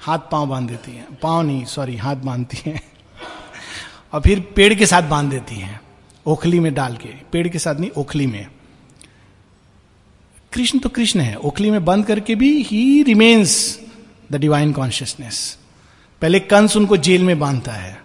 हाथ 0.04 0.18
पांव 0.30 0.46
बांध 0.48 0.66
देती 0.68 0.92
हैं 0.92 1.06
पांव 1.20 1.40
नहीं 1.42 1.64
सॉरी 1.66 1.94
हाथ 1.96 2.16
बांधती 2.24 2.56
हैं 2.70 2.80
और 4.14 4.20
फिर 4.22 4.40
पेड़ 4.56 4.74
के 4.78 4.86
साथ 4.86 5.02
बांध 5.10 5.30
देती 5.30 5.54
हैं 5.60 5.78
ओखली 6.32 6.58
में 6.60 6.72
डाल 6.74 6.96
के 7.02 7.12
पेड़ 7.32 7.46
के 7.54 7.58
साथ 7.64 7.74
नहीं 7.80 7.90
ओखली 8.02 8.26
में 8.34 8.46
कृष्ण 10.54 10.78
तो 10.84 10.88
कृष्ण 11.00 11.20
है 11.28 11.36
ओखली 11.50 11.70
में 11.70 11.84
बंद 11.84 12.06
करके 12.12 12.34
भी 12.44 12.52
he 12.70 12.82
remains 13.12 13.54
the 14.32 14.40
divine 14.44 14.72
consciousness 14.72 15.38
पहले 16.20 16.40
कंस 16.52 16.76
उनको 16.76 16.96
जेल 17.08 17.24
में 17.24 17.38
बांधता 17.38 17.72
है 17.72 17.96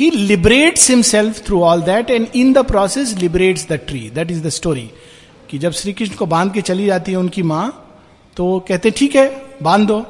he 0.00 0.10
liberates 0.16 0.90
himself 0.90 1.44
through 1.46 1.62
all 1.70 1.82
that 1.90 2.10
and 2.10 2.28
in 2.42 2.52
the 2.52 2.66
process 2.76 3.16
liberates 3.24 3.66
the 3.68 3.80
tree 3.88 4.08
that 4.20 4.30
is 4.30 4.42
the 4.46 4.58
story 4.60 4.90
कि 5.50 5.58
जब 5.64 5.72
श्री 5.82 5.92
कृष्ण 5.92 6.14
को 6.16 6.26
बांध 6.36 6.52
के 6.54 6.60
चली 6.70 6.86
जाती 6.86 7.12
है 7.12 7.18
उनकी 7.18 7.42
माँ 7.54 7.66
तो 8.36 8.58
कहते 8.68 8.90
ठीक 9.00 9.16
है 9.16 9.28
बांध 9.62 9.86
दो 9.88 10.04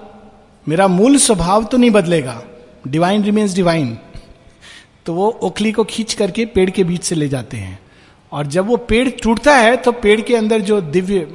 मेरा 0.68 0.86
मूल 0.88 1.16
स्वभाव 1.18 1.64
तो 1.70 1.76
नहीं 1.78 1.90
बदलेगा 1.90 2.42
डिवाइन 2.88 3.22
रिमेन्स 3.24 3.54
डिवाइन 3.54 3.96
तो 5.06 5.14
वो 5.14 5.28
ओखली 5.42 5.72
को 5.72 5.84
खींच 5.90 6.14
करके 6.20 6.44
पेड़ 6.54 6.68
के 6.70 6.84
बीच 6.90 7.04
से 7.04 7.14
ले 7.14 7.28
जाते 7.28 7.56
हैं 7.56 7.78
और 8.32 8.46
जब 8.56 8.66
वो 8.66 8.76
पेड़ 8.92 9.08
टूटता 9.22 9.54
है 9.56 9.76
तो 9.86 9.92
पेड़ 10.02 10.20
के 10.20 10.36
अंदर 10.36 10.60
जो 10.70 10.80
दिव्य 10.80 11.26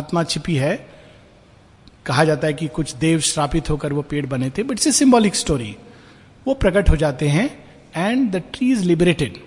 आत्मा 0.00 0.22
छिपी 0.32 0.56
है 0.56 0.74
कहा 2.06 2.24
जाता 2.24 2.46
है 2.46 2.54
कि 2.54 2.68
कुछ 2.76 2.94
देव 3.02 3.20
श्रापित 3.30 3.70
होकर 3.70 3.92
वो 3.92 4.02
पेड़ 4.10 4.24
बने 4.26 4.50
थे 4.58 4.62
but 4.62 4.72
it's 4.72 4.86
a 4.86 4.92
symbolic 4.92 5.34
story 5.34 5.74
वो 6.46 6.54
प्रकट 6.64 6.90
हो 6.90 6.96
जाते 7.06 7.28
हैं 7.28 7.50
and 7.96 8.30
the 8.32 8.42
tree 8.56 8.70
is 8.72 8.84
liberated 8.86 9.38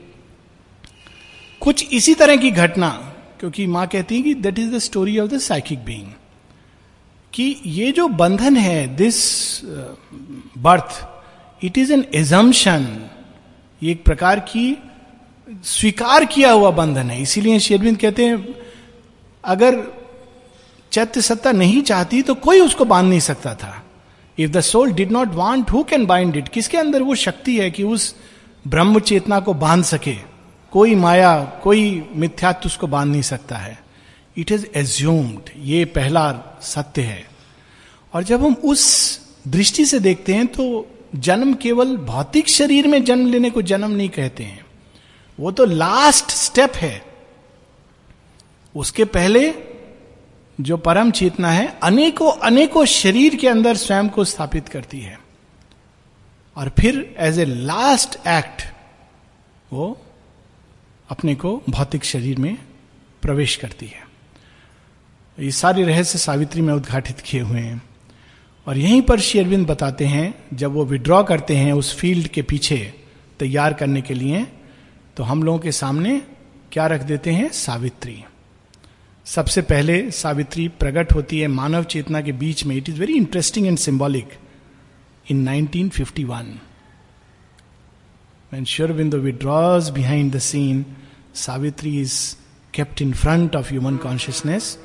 कुछ 1.64 1.88
इसी 1.94 2.14
तरह 2.16 2.38
की 2.46 2.52
घटना 2.52 2.90
क्योंकि 3.40 3.68
माँ 3.78 3.88
कहती 3.88 4.16
है 4.16 4.22
कि 4.22 4.34
that 4.42 4.60
is 4.60 4.74
the 4.74 4.80
story 4.90 5.18
of 5.20 5.30
the 5.30 5.38
psychic 5.40 5.86
being 5.86 6.08
कि 7.34 7.44
ये 7.66 7.92
जो 7.92 8.08
बंधन 8.08 8.58
है 8.58 8.96
this 8.96 9.18
birth 10.66 11.06
it 11.66 11.78
is 11.78 11.92
an 11.92 12.06
assumption 12.16 12.86
ये 13.84 13.92
एक 13.92 14.04
प्रकार 14.06 14.40
की 14.52 14.66
स्वीकार 15.66 16.26
किया 16.34 16.52
हुआ 16.52 16.70
बंधन 16.82 17.10
है 17.10 17.22
इसीलिए 17.22 17.60
शेरविंद 17.68 17.98
कहते 17.98 18.26
हैं 18.26 18.56
अगर 19.56 19.84
चैत्य 20.92 21.22
सत्ता 21.22 21.52
नहीं 21.52 21.82
चाहती 21.90 22.22
तो 22.30 22.34
कोई 22.48 22.60
उसको 22.62 22.86
बांध 22.86 23.10
नहीं 23.10 23.20
सकता 23.20 23.54
था 23.64 23.82
if 24.40 24.50
the 24.52 24.62
soul 24.70 24.92
did 24.94 25.12
not 25.12 25.34
want 25.36 25.72
who 25.72 25.84
can 25.90 26.06
bind 26.06 26.36
it 26.38 26.48
किसके 26.58 26.78
अंदर 26.78 27.02
वो 27.04 27.16
शक्ति 27.26 27.58
है 27.60 27.70
कि 27.72 27.84
उस 27.96 28.14
ब्रह्म 28.76 29.00
चेतना 29.10 29.40
को 29.48 29.54
बांध 29.64 29.84
सके 29.94 30.16
कोई 30.72 30.96
माया 31.06 31.36
कोई 31.64 31.86
मिथ्यात्व 32.24 32.68
उसको 32.68 32.88
बांध 32.88 33.12
नहीं 33.12 33.22
सकता 33.32 33.58
है 33.58 33.78
इट 34.40 34.52
इज 34.52 34.70
एज्यूम्ड 34.78 35.50
ये 35.66 35.84
पहला 35.98 36.24
सत्य 36.64 37.02
है 37.02 37.26
और 38.16 38.24
जब 38.24 38.44
हम 38.46 38.54
उस 38.74 38.84
दृष्टि 39.56 39.86
से 39.86 40.00
देखते 40.00 40.34
हैं 40.36 40.46
तो 40.58 40.66
जन्म 41.28 41.54
केवल 41.64 41.96
भौतिक 42.12 42.50
शरीर 42.50 42.88
में 42.88 43.04
जन्म 43.06 43.28
लेने 43.32 43.50
को 43.50 43.62
जन्म 43.72 43.92
नहीं 43.92 44.10
कहते 44.18 44.44
हैं 44.44 44.66
वो 45.40 45.52
तो 45.60 45.66
लास्ट 45.66 46.32
स्टेप 46.32 46.76
है 46.82 46.96
उसके 48.84 49.06
पहले 49.16 49.50
जो 50.70 50.78
परम 50.88 51.12
चेतना 51.22 51.50
है 51.52 51.68
अनेकों 51.84 52.32
अनेकों 52.50 52.84
शरीर 52.94 53.36
के 53.44 53.48
अंदर 53.48 53.76
स्वयं 53.86 54.10
को 54.18 54.24
स्थापित 54.34 54.70
करती 54.76 55.00
है 55.00 55.18
और 56.58 56.72
फिर 56.80 56.98
एज 57.28 57.40
ए 57.40 57.46
लास्ट 57.46 58.16
एक्ट 58.28 58.62
वो 59.74 59.96
अपने 61.12 61.36
को 61.46 61.62
भौतिक 61.70 62.04
शरीर 62.06 62.38
में 62.48 62.56
प्रवेश 63.22 63.56
करती 63.66 63.86
है 63.96 64.06
ये 65.40 65.50
सारे 65.52 65.84
रहस्य 65.86 66.18
सावित्री 66.20 66.62
में 66.62 66.74
उद्घाटित 66.74 67.20
किए 67.26 67.42
हुए 67.48 67.60
हैं 67.60 67.82
और 68.68 68.78
यहीं 68.78 69.02
पर 69.10 69.20
अरविंद 69.40 69.66
बताते 69.68 70.06
हैं 70.14 70.34
जब 70.58 70.72
वो 70.74 70.86
विड्रॉ 70.86 71.22
करते 71.24 71.56
हैं 71.56 71.74
उस 71.74 71.94
फील्ड 72.00 72.28
के 72.38 72.42
पीछे 72.52 72.78
तैयार 73.40 73.74
करने 73.82 74.02
के 74.02 74.14
लिए 74.14 74.46
तो 75.18 75.24
हम 75.24 75.44
लोगों 75.44 75.60
के 75.60 75.72
सामने 75.72 76.20
क्या 76.72 76.88
रख 76.94 77.04
देते 77.12 77.32
हैं 77.34 77.52
सावित्री 77.60 78.24
सबसे 79.36 79.62
पहले 79.74 80.00
सावित्री 80.22 80.68
प्रकट 80.80 81.14
होती 81.16 81.40
है 81.40 81.48
मानव 81.60 81.84
चेतना 81.94 82.22
के 82.22 82.32
बीच 82.42 82.66
में 82.66 82.76
it 82.76 82.90
is 82.90 83.00
very 83.00 83.14
interesting 83.18 83.68
and 83.68 83.78
symbolic 83.86 84.34
in 85.32 85.46
1951 85.68 86.54
when 88.54 88.68
Shurbindo 88.76 89.18
withdraws 89.30 89.90
behind 89.94 90.34
the 90.34 90.40
scene 90.52 90.86
Savitri 91.46 91.98
is 92.02 92.12
kept 92.74 93.02
in 93.02 93.12
front 93.24 93.56
of 93.56 93.72
human 93.72 93.98
consciousness 94.04 94.78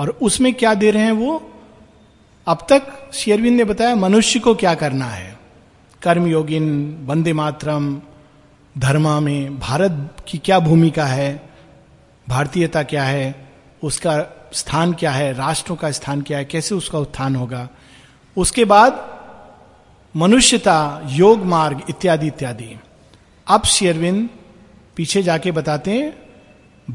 और 0.00 0.08
उसमें 0.26 0.52
क्या 0.60 0.72
दे 0.80 0.90
रहे 0.90 1.02
हैं 1.04 1.12
वो 1.12 1.32
अब 2.48 2.64
तक 2.70 2.84
शेयरविंद 3.14 3.56
ने 3.56 3.64
बताया 3.70 3.94
मनुष्य 4.02 4.38
को 4.44 4.54
क्या 4.62 4.74
करना 4.82 5.04
है 5.06 5.28
कर्मयोगिन 6.02 6.68
वंदे 7.06 7.32
मातरम 7.40 7.90
धर्मा 8.84 9.18
में 9.26 9.58
भारत 9.60 10.22
की 10.28 10.38
क्या 10.46 10.58
भूमिका 10.68 11.04
है 11.06 11.28
भारतीयता 12.28 12.82
क्या 12.92 13.02
है 13.04 13.26
उसका 13.90 14.14
स्थान 14.62 14.92
क्या 15.02 15.10
है 15.12 15.32
राष्ट्रों 15.42 15.76
का 15.84 15.90
स्थान 16.00 16.22
क्या 16.30 16.38
है 16.38 16.44
कैसे 16.54 16.74
उसका 16.74 16.98
उत्थान 17.08 17.36
होगा 17.42 17.68
उसके 18.44 18.64
बाद 18.72 19.02
मनुष्यता 20.24 20.78
योग 21.18 21.44
मार्ग 21.56 21.82
इत्यादि 21.90 22.26
इत्यादि 22.34 22.74
अब 23.58 23.64
शेयरविंद 23.74 24.28
पीछे 24.96 25.22
जाके 25.30 25.50
बताते 25.60 25.90
हैं 26.00 26.10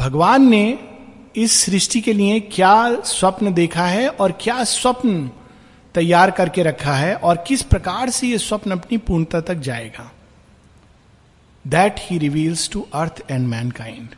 भगवान 0.04 0.50
ने 0.50 0.64
इस 1.38 1.52
सृष्टि 1.62 2.00
के 2.02 2.14
लिए 2.14 2.40
क्या 2.52 2.74
स्वप्न 3.06 3.54
देखा 3.54 3.86
है 3.88 4.08
और 4.10 4.32
क्या 4.42 4.64
स्वप्न 4.74 5.28
तैयार 5.94 6.32
करके 6.38 6.64
रखा 6.64 6.94
है 6.96 7.16
और 7.16 7.44
किस 7.48 7.62
प्रकार 7.74 8.10
से 8.18 8.28
यह 8.28 8.38
स्वप्न 8.38 8.72
अपनी 8.72 8.98
पूर्णता 9.10 9.42
तक 9.50 9.56
जाएगा 9.68 10.12
that 11.76 11.96
he 12.10 12.18
reveals 12.18 12.70
to 12.74 12.86
earth 13.02 13.22
and 13.32 13.48
Mankind 13.48 14.16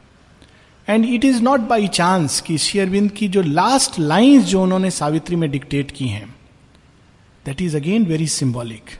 and 0.90 1.06
it 1.06 1.26
is 1.26 1.42
not 1.44 1.60
by 1.70 1.88
chance 2.00 2.40
कि 2.48 2.58
शेयरविंद 2.68 3.10
की 3.18 3.28
जो 3.38 3.42
लास्ट 3.42 4.00
लाइन्स 4.00 4.46
जो 4.48 4.62
उन्होंने 4.64 4.92
सावित्री 5.00 5.36
में 5.44 5.50
डिक्टेट 5.52 5.92
की 5.98 6.08
हैं 6.08 6.28
that 7.46 7.62
is 7.62 7.76
again 7.76 8.06
very 8.06 8.28
symbolic 8.38 8.98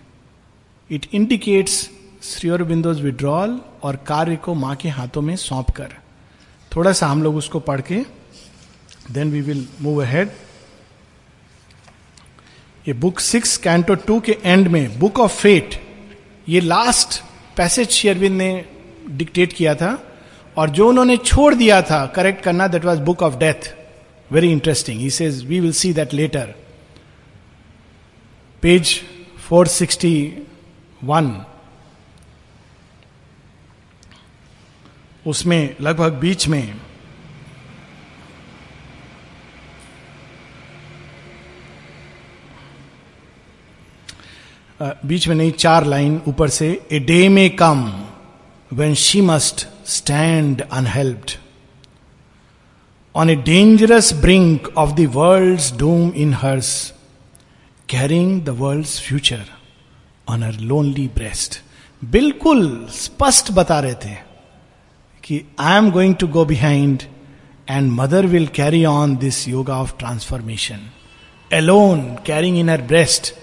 it 0.96 1.06
indicates 1.14 1.80
Shri 2.32 2.50
Aurobindo's 2.50 3.02
withdrawal 3.02 3.60
और 3.88 3.96
कार्य 4.08 4.36
को 4.46 4.54
मां 4.66 4.76
के 4.82 4.90
हाथों 5.00 5.22
में 5.30 5.36
सौंप 5.46 5.70
कर 5.80 5.94
थोड़ा 6.78 6.92
सा 6.94 7.08
हम 7.08 7.22
लोग 7.24 7.36
उसको 7.38 7.60
पढ़ 7.68 7.82
के 7.82 7.96
then 9.12 9.32
we 9.32 9.40
will 9.42 9.66
move 9.82 10.02
ahead 10.04 10.32
ये 12.88 12.94
बुक 13.06 13.20
सिक्स 13.20 13.56
कैंटो 13.64 13.96
टू 14.10 14.20
के 14.26 14.38
एंड 14.44 14.68
में 14.76 15.00
बुक 15.00 15.20
ऑफ 15.20 15.38
फेट 15.42 15.78
ये 16.50 16.60
लास्ट 16.62 17.20
पैसेज 17.58 17.90
शेयरविंद 18.00 18.38
ने 18.38 18.50
डिक्टेट 19.22 19.54
किया 19.54 19.74
था 19.82 19.90
और 20.58 20.70
जो 20.78 20.90
उन्होंने 20.90 21.18
छोड़ 21.32 21.54
दिया 21.56 21.82
था 21.92 22.06
करेक्ट 22.16 22.44
करना 22.44 22.68
that 22.76 22.86
was 22.86 23.00
book 23.10 23.24
of 23.30 23.38
death 23.40 23.74
very 24.34 24.52
interesting 24.52 25.00
he 25.00 25.10
says 25.18 25.44
we 25.48 25.60
will 25.60 25.74
see 25.84 25.94
that 25.94 26.14
letter 26.22 26.54
page 28.62 29.00
461 29.52 31.34
उसमें 35.28 35.76
लगभग 35.82 36.14
बीच 36.20 36.48
में 36.48 36.74
बीच 45.08 45.28
में 45.28 45.34
नहीं 45.36 45.52
चार 45.52 45.86
लाइन 45.94 46.22
ऊपर 46.28 46.50
से 46.58 46.68
ए 46.94 47.00
डे 47.10 47.28
में 47.38 47.50
come 47.56 47.80
when 48.80 48.94
she 49.06 49.22
must 49.30 49.66
stand 49.96 50.62
unhelped 50.80 51.32
on 53.20 53.30
a 53.30 53.36
dangerous 53.50 54.14
brink 54.22 54.68
of 54.84 54.92
the 55.00 55.10
world 55.16 55.78
doom 55.80 56.10
in 56.26 56.34
hers 56.44 56.72
carrying 57.90 58.42
the 58.46 58.56
world 58.64 58.86
future 59.08 59.44
on 60.30 60.44
her 60.44 60.60
lonely 60.72 61.08
breast 61.16 61.62
बिल्कुल 62.18 62.66
स्पष्ट 63.02 63.52
बता 63.60 63.80
रहे 63.86 63.94
थे 64.06 64.16
I 65.30 65.78
am 65.78 65.92
going 65.92 66.16
to 66.18 66.28
go 66.28 66.46
behind 66.46 67.06
and 67.68 67.92
mother 67.92 68.26
will 68.26 68.48
carry 68.48 68.86
on 68.86 69.18
this 69.18 69.46
yoga 69.46 69.74
of 69.74 69.98
transformation. 69.98 70.90
Alone, 71.52 72.20
carrying 72.24 72.56
in 72.56 72.70
her 72.70 72.78
breast 72.78 73.34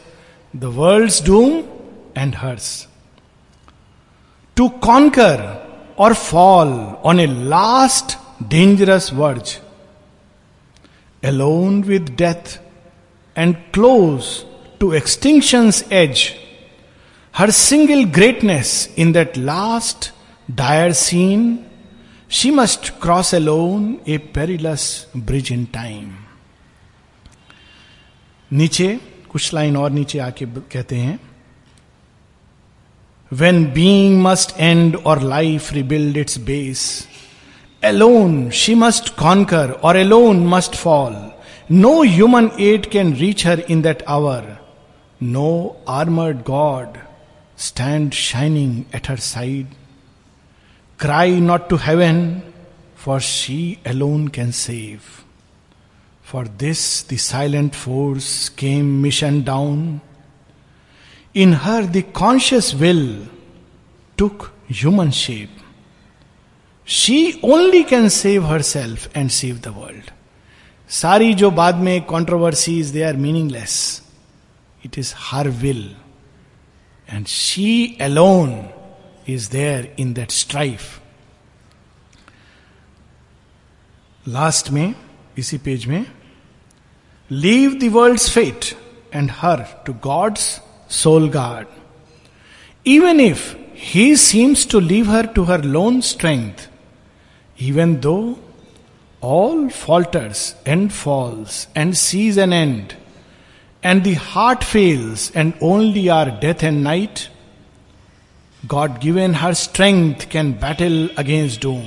the 0.55 0.71
world's 0.71 1.21
doom 1.21 1.69
and 2.17 2.35
hers. 2.35 2.89
To 4.57 4.71
conquer 4.91 5.63
or 5.97 6.15
fall 6.15 7.01
on 7.05 7.21
a 7.21 7.27
last 7.27 8.17
dangerous 8.57 9.11
verge, 9.11 9.59
alone 11.23 11.83
with 11.83 12.17
death 12.17 12.61
and 13.37 13.59
close 13.73 14.47
to 14.81 14.93
extinction's 14.93 15.85
edge, 15.91 16.39
her 17.33 17.53
single 17.53 18.07
greatness 18.07 18.87
in 18.95 19.13
that 19.13 19.37
last 19.37 20.13
dire 20.49 20.95
scene 20.95 21.61
she 22.34 22.52
must 22.52 23.00
cross 23.00 23.34
alone 23.34 24.00
a 24.06 24.18
perilous 24.18 25.06
bridge 25.16 25.52
in 25.52 25.66
time. 25.68 26.10
नीचे 28.52 28.88
कुछ 29.32 29.54
line 29.54 29.76
और 29.78 29.92
नीचे 29.92 30.20
आके 30.20 30.46
कहते 30.46 30.96
हैं 30.96 31.20
when 33.32 33.64
being 33.74 34.22
must 34.24 34.54
end 34.60 34.96
or 35.06 35.22
life 35.22 35.72
rebuild 35.74 36.18
its 36.18 36.38
base 36.46 36.86
alone 37.84 38.50
she 38.62 38.76
must 38.76 39.14
conquer 39.18 39.72
or 39.72 39.98
alone 39.98 40.46
must 40.48 40.76
fall 40.76 41.16
no 41.72 42.02
human 42.04 42.50
aid 42.60 42.86
can 42.92 43.14
reach 43.16 43.46
her 43.48 43.60
in 43.70 43.82
that 43.82 44.04
hour 44.10 44.56
no 45.24 45.52
armoured 45.90 46.42
god 46.48 46.98
stand 47.68 48.12
shining 48.14 48.84
at 48.96 49.10
her 49.10 49.18
side 49.28 49.68
Cry 51.00 51.40
not 51.42 51.70
to 51.70 51.76
heaven 51.86 52.20
for 53.06 53.20
she 53.22 53.62
alone 53.88 54.28
can 54.28 54.52
save 54.52 55.00
For 56.26 56.46
this, 56.46 57.02
the 57.02 57.18
silent 57.18 57.74
force 57.74 58.50
came 58.50 59.02
mission 59.02 59.42
down. 59.42 60.00
In 61.36 61.54
her, 61.54 61.88
the 61.88 62.04
conscious 62.04 62.72
will 62.76 63.26
took 64.18 64.54
human 64.68 65.10
shape. 65.10 65.50
She 66.88 67.40
only 67.42 67.84
can 67.84 68.12
save 68.12 68.44
herself 68.44 69.10
and 69.16 69.32
save 69.32 69.64
the 69.64 69.74
world. 69.74 70.12
सारी 70.90 71.34
जो 71.34 71.50
बाद 71.52 71.76
में 71.86 72.02
controversies 72.12 72.90
they 72.92 73.02
are 73.04 73.18
meaningless 73.18 73.76
it 74.86 74.98
is 74.98 75.14
her 75.30 75.50
will 75.64 75.84
and 77.10 77.26
she 77.28 77.98
alone 78.02 78.50
is 79.27 79.49
there 79.49 79.89
in 79.97 80.15
that 80.15 80.31
strife. 80.31 81.01
Last 84.27 84.71
May, 84.73 84.95
PC 85.37 85.63
page 85.63 85.87
May, 85.87 86.07
leave 87.31 87.81
the 87.81 87.89
world's 87.89 88.29
fate 88.29 88.77
and 89.13 89.31
her 89.31 89.67
to 89.85 89.93
God's 89.93 90.61
soul 90.89 91.29
guard. 91.29 91.67
Even 92.85 93.21
if 93.21 93.55
he 93.75 94.17
seems 94.17 94.67
to 94.67 94.81
leave 94.81 95.07
her 95.07 95.27
to 95.35 95.45
her 95.45 95.59
lone 95.59 96.03
strength, 96.03 96.69
even 97.59 98.01
though 98.01 98.39
all 99.21 99.69
falters 99.71 100.55
and 100.67 100.93
falls 100.93 101.67
and 101.75 101.97
sees 101.97 102.37
an 102.37 102.53
end, 102.53 102.95
and 103.83 104.03
the 104.05 104.15
heart 104.15 104.65
fails, 104.65 105.31
and 105.35 105.53
only 105.61 106.09
are 106.09 106.31
death 106.41 106.63
and 106.63 106.83
night. 106.83 107.29
God 108.73 108.99
given 109.01 109.35
her 109.35 109.55
strength 109.55 110.25
can 110.33 110.53
battle 110.61 111.09
against 111.19 111.63
doom 111.63 111.83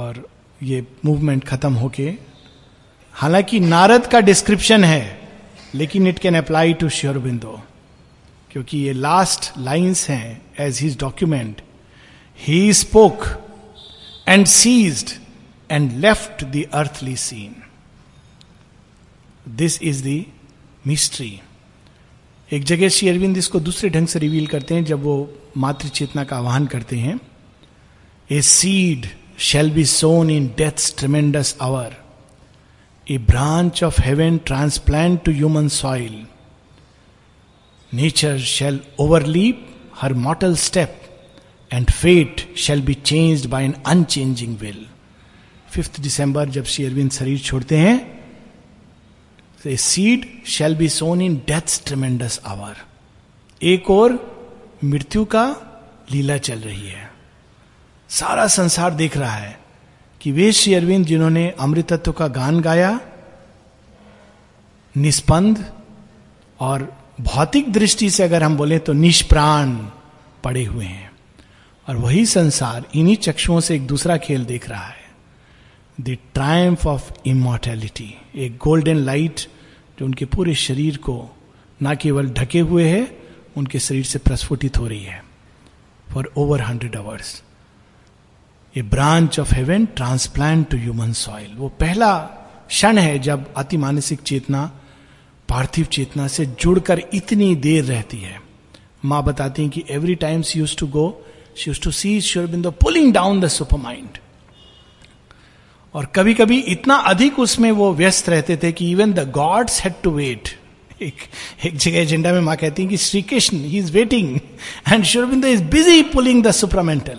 और 0.00 0.22
ये 0.62 0.84
movement 1.04 1.44
खत्म 1.48 1.72
होके 1.82 2.12
हालांकि 3.20 3.60
नारद 3.60 4.06
का 4.12 4.20
description 4.30 4.84
है 4.84 5.00
लेकिन 5.74 6.06
it 6.08 6.18
can 6.18 6.36
apply 6.38 6.72
to 6.82 6.88
Shri 6.98 7.18
Aurobindo 7.28 7.60
क्योंकि 8.50 8.78
ये 8.78 8.92
लास्ट 8.92 9.52
लाइंस 9.68 10.08
हैं 10.10 10.40
as 10.66 10.80
his 10.82 10.98
document 11.00 11.62
he 12.46 12.60
spoke 12.82 13.24
and 14.28 14.46
ceased 14.58 15.10
and 15.72 15.92
left 16.04 16.44
the 16.56 16.64
earthly 16.82 17.16
scene 17.26 17.56
this 19.62 19.82
is 19.92 20.02
the 20.06 20.22
mystery 20.86 21.38
एक 22.52 22.64
जगह 22.64 22.88
श्री 22.94 23.08
अरविंद 23.08 23.36
इसको 23.36 23.60
दूसरे 23.60 23.88
ढंग 23.90 24.06
से 24.08 24.18
रिवील 24.18 24.46
करते 24.46 24.74
हैं 24.74 24.84
जब 24.84 25.02
वो 25.02 25.14
मातृ 25.58 25.88
चेतना 25.98 26.24
का 26.24 26.36
आह्वान 26.36 26.66
करते 26.74 26.96
हैं 26.96 27.18
a 28.32 28.40
seed 28.48 29.06
shall 29.46 29.70
be 29.74 29.84
sown 29.92 30.30
in 30.30 30.46
death 30.58 30.96
tremendous 30.98 31.56
hour 31.62 31.96
a 33.10 33.16
branch 33.32 33.82
of 33.84 34.00
heaven 34.00 34.36
transplant 34.46 35.22
to 35.24 35.32
human 35.32 35.68
soil 35.78 36.24
nature 38.00 38.38
shall 38.54 38.80
overleap 39.00 39.66
her 40.00 40.14
mortal 40.28 40.54
step 40.66 41.02
and 41.72 41.90
fate 41.90 42.46
shall 42.66 42.82
be 42.86 42.94
changed 43.10 43.50
by 43.50 43.64
an 43.64 43.74
unchanging 43.96 44.56
will 44.58 44.86
fifth 45.74 46.00
December 46.02 46.48
जब 46.58 46.64
श्री 46.74 46.84
अरविंद 46.86 47.10
शरीर 47.12 47.38
छोड़ते 47.48 47.76
हैं 47.78 47.96
seed 49.84 50.24
shall 50.54 50.74
be 50.76 50.88
sown 50.88 51.20
in 51.22 51.36
death 51.46 51.82
tremendous 51.86 52.40
hour 52.46 52.76
एक 53.66 53.90
और 53.90 54.12
मृत्यु 54.84 55.24
का 55.34 55.44
लीला 56.12 56.36
चल 56.38 56.58
रही 56.60 56.88
है 56.88 57.08
सारा 58.18 58.46
संसार 58.56 58.94
देख 58.94 59.16
रहा 59.16 59.32
है 59.34 59.58
कि 60.22 60.32
वे 60.32 60.50
श्री 60.52 60.74
अरविंद 60.74 61.06
जिन्होंने 61.06 61.48
अमृतत्व 61.60 62.12
का 62.20 62.28
गान 62.38 62.60
गाया 62.60 62.98
निष्पन्द 64.96 65.64
और 66.66 66.92
भौतिक 67.20 67.72
दृष्टि 67.72 68.10
से 68.10 68.22
अगर 68.22 68.42
हम 68.42 68.56
बोले 68.56 68.78
तो 68.88 68.92
निष्प्राण 68.92 69.76
पड़े 70.44 70.64
हुए 70.64 70.84
हैं 70.84 71.10
और 71.88 71.96
वही 71.96 72.24
संसार 72.26 72.84
इन्हीं 72.96 73.16
चक्षुओं 73.26 73.58
से 73.66 73.74
एक 73.74 73.86
दूसरा 73.86 74.16
खेल 74.22 74.44
देख 74.44 74.68
रहा 74.68 74.84
है 74.86 75.04
the 76.04 76.16
triumph 76.34 76.86
of 76.86 77.12
immortality 77.26 78.14
a 78.44 78.48
golden 78.64 78.96
light 79.04 79.40
जो 79.98 80.04
उनके 80.04 80.24
पूरे 80.34 80.54
शरीर 80.62 80.96
को 81.06 81.16
ना 81.82 81.94
केवल 82.02 82.28
ढके 82.38 82.60
हुए 82.70 82.84
है 82.88 83.04
उनके 83.56 83.78
शरीर 83.80 84.04
से 84.04 84.18
प्रस्फुटित 84.18 84.78
हो 84.78 84.86
रही 84.86 85.02
है 85.02 85.22
for 86.12 86.32
over 86.38 86.60
hundred 86.62 86.96
hours 86.96 87.40
a 88.78 88.82
branch 88.94 89.38
of 89.40 89.52
heaven 89.54 89.86
transplant 89.96 90.68
to 90.70 90.76
human 90.78 91.12
soil 91.22 91.54
वो 91.58 91.68
पहला 91.80 92.12
क्षण 92.68 92.98
है 92.98 93.18
जब 93.28 93.52
अति 93.56 93.76
मानसिक 93.86 94.20
चेतना 94.32 94.64
पार्थिव 95.48 95.84
चेतना 95.92 96.26
से 96.36 96.46
जुड़कर 96.60 97.02
इतनी 97.14 97.54
देर 97.66 97.84
रहती 97.84 98.16
है 98.18 98.40
माँ 99.10 99.22
बताती 99.24 99.62
हैं 99.62 99.70
कि 99.70 99.84
every 99.90 100.14
time 100.26 100.42
she 100.50 100.58
use 100.58 100.76
to 100.78 100.86
go 100.98 101.06
she 101.56 101.70
use 101.70 101.80
to 101.82 101.90
see 102.00 102.20
Sri Aurobindo 102.30 102.70
pulling 102.84 103.12
down 103.12 103.40
the 103.40 103.48
super 103.58 103.76
mind 103.84 104.18
और 105.94 106.06
कभी 106.14 106.34
कभी 106.34 106.58
इतना 106.76 106.94
अधिक 107.12 107.38
उसमें 107.40 107.70
वो 107.72 107.92
व्यस्त 107.94 108.28
रहते 108.28 108.56
थे 108.62 108.70
कि 108.78 108.90
even 108.90 109.12
the 109.14 109.30
gods 109.34 109.80
had 109.82 109.94
to 110.02 110.10
wait 110.10 110.48
एक 111.02 111.22
एक 111.66 111.76
जगह 111.76 111.98
एजेंडा 112.00 112.32
में 112.32 112.40
माँ 112.40 112.56
कहती 112.56 112.82
है 112.82 112.88
कि 112.88 112.96
श्री 113.06 113.22
कृष्ण 113.30 113.56
ही 113.56 113.78
is 113.78 113.90
waiting 113.96 114.38
and 114.92 115.04
Sri Aurobindo 115.12 115.44
is 115.44 115.62
busy 115.74 116.02
pulling 116.12 116.42
the 116.44 116.50
supramental 116.60 117.18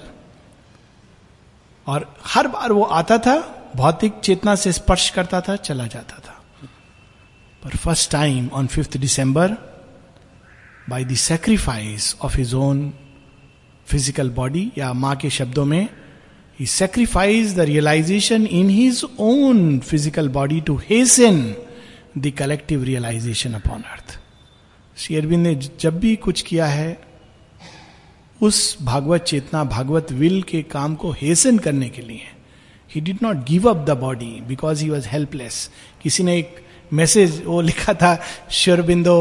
और 1.92 2.08
हर 2.34 2.48
बार 2.56 2.72
वो 2.72 2.84
आता 3.02 3.18
था 3.28 3.36
भौतिक 3.76 4.20
चेतना 4.24 4.56
से 4.64 4.72
स्पर्श 4.74 5.10
करता 5.16 5.42
था 5.42 5.56
चला 5.56 5.86
जाता 5.88 6.18
था 6.26 6.34
पर 7.64 7.76
first 7.78 8.12
time 8.12 8.50
on 8.56 8.68
fifth 8.76 8.98
December 9.02 9.52
by 10.90 11.04
the 11.06 11.16
sacrifice 11.30 12.16
of 12.24 12.36
his 12.38 12.54
own 12.56 12.92
physical 13.88 14.30
body 14.40 14.72
या 14.78 14.92
माँ 14.94 15.16
के 15.18 15.30
शब्दों 15.38 15.66
में 15.66 15.88
He 16.58 16.66
sacrificed 16.66 17.56
the 17.56 17.68
realization 17.68 18.48
in 18.48 18.68
his 18.68 19.06
own 19.20 19.80
physical 19.82 20.28
body 20.28 20.60
to 20.62 20.76
hasten 20.78 21.56
the 22.16 22.32
collective 22.40 22.82
realization 22.92 23.56
upon 23.60 23.84
earth. 23.96 24.16
Shri 24.98 25.16
Aurobindo 25.18 25.44
ने 25.48 25.54
जब 25.82 26.00
भी 26.00 26.16
कुछ 26.24 26.42
किया 26.48 26.68
है 26.68 26.88
उस 28.50 28.62
भागवत 28.86 29.24
चेतना 29.34 29.64
भागवत 29.76 30.12
विल 30.24 30.42
के 30.52 30.62
काम 30.76 30.96
को 31.04 31.12
हेसन 31.22 31.58
करने 31.68 31.90
के 31.90 32.02
लिए 32.08 32.26
he 32.94 33.02
did 33.10 33.18
not 33.24 33.46
give 33.50 33.70
up 33.70 33.86
the 33.90 33.98
body 34.06 34.32
because 34.48 34.82
he 34.82 34.90
was 34.90 35.08
helpless 35.12 35.70
किसी 36.04 36.24
ने 36.24 36.38
एक 36.38 36.56
मैसेज 37.02 37.42
वो 37.46 37.62
लिखा 37.70 37.94
था 38.02 38.18
Sri Aurobindo 38.64 39.18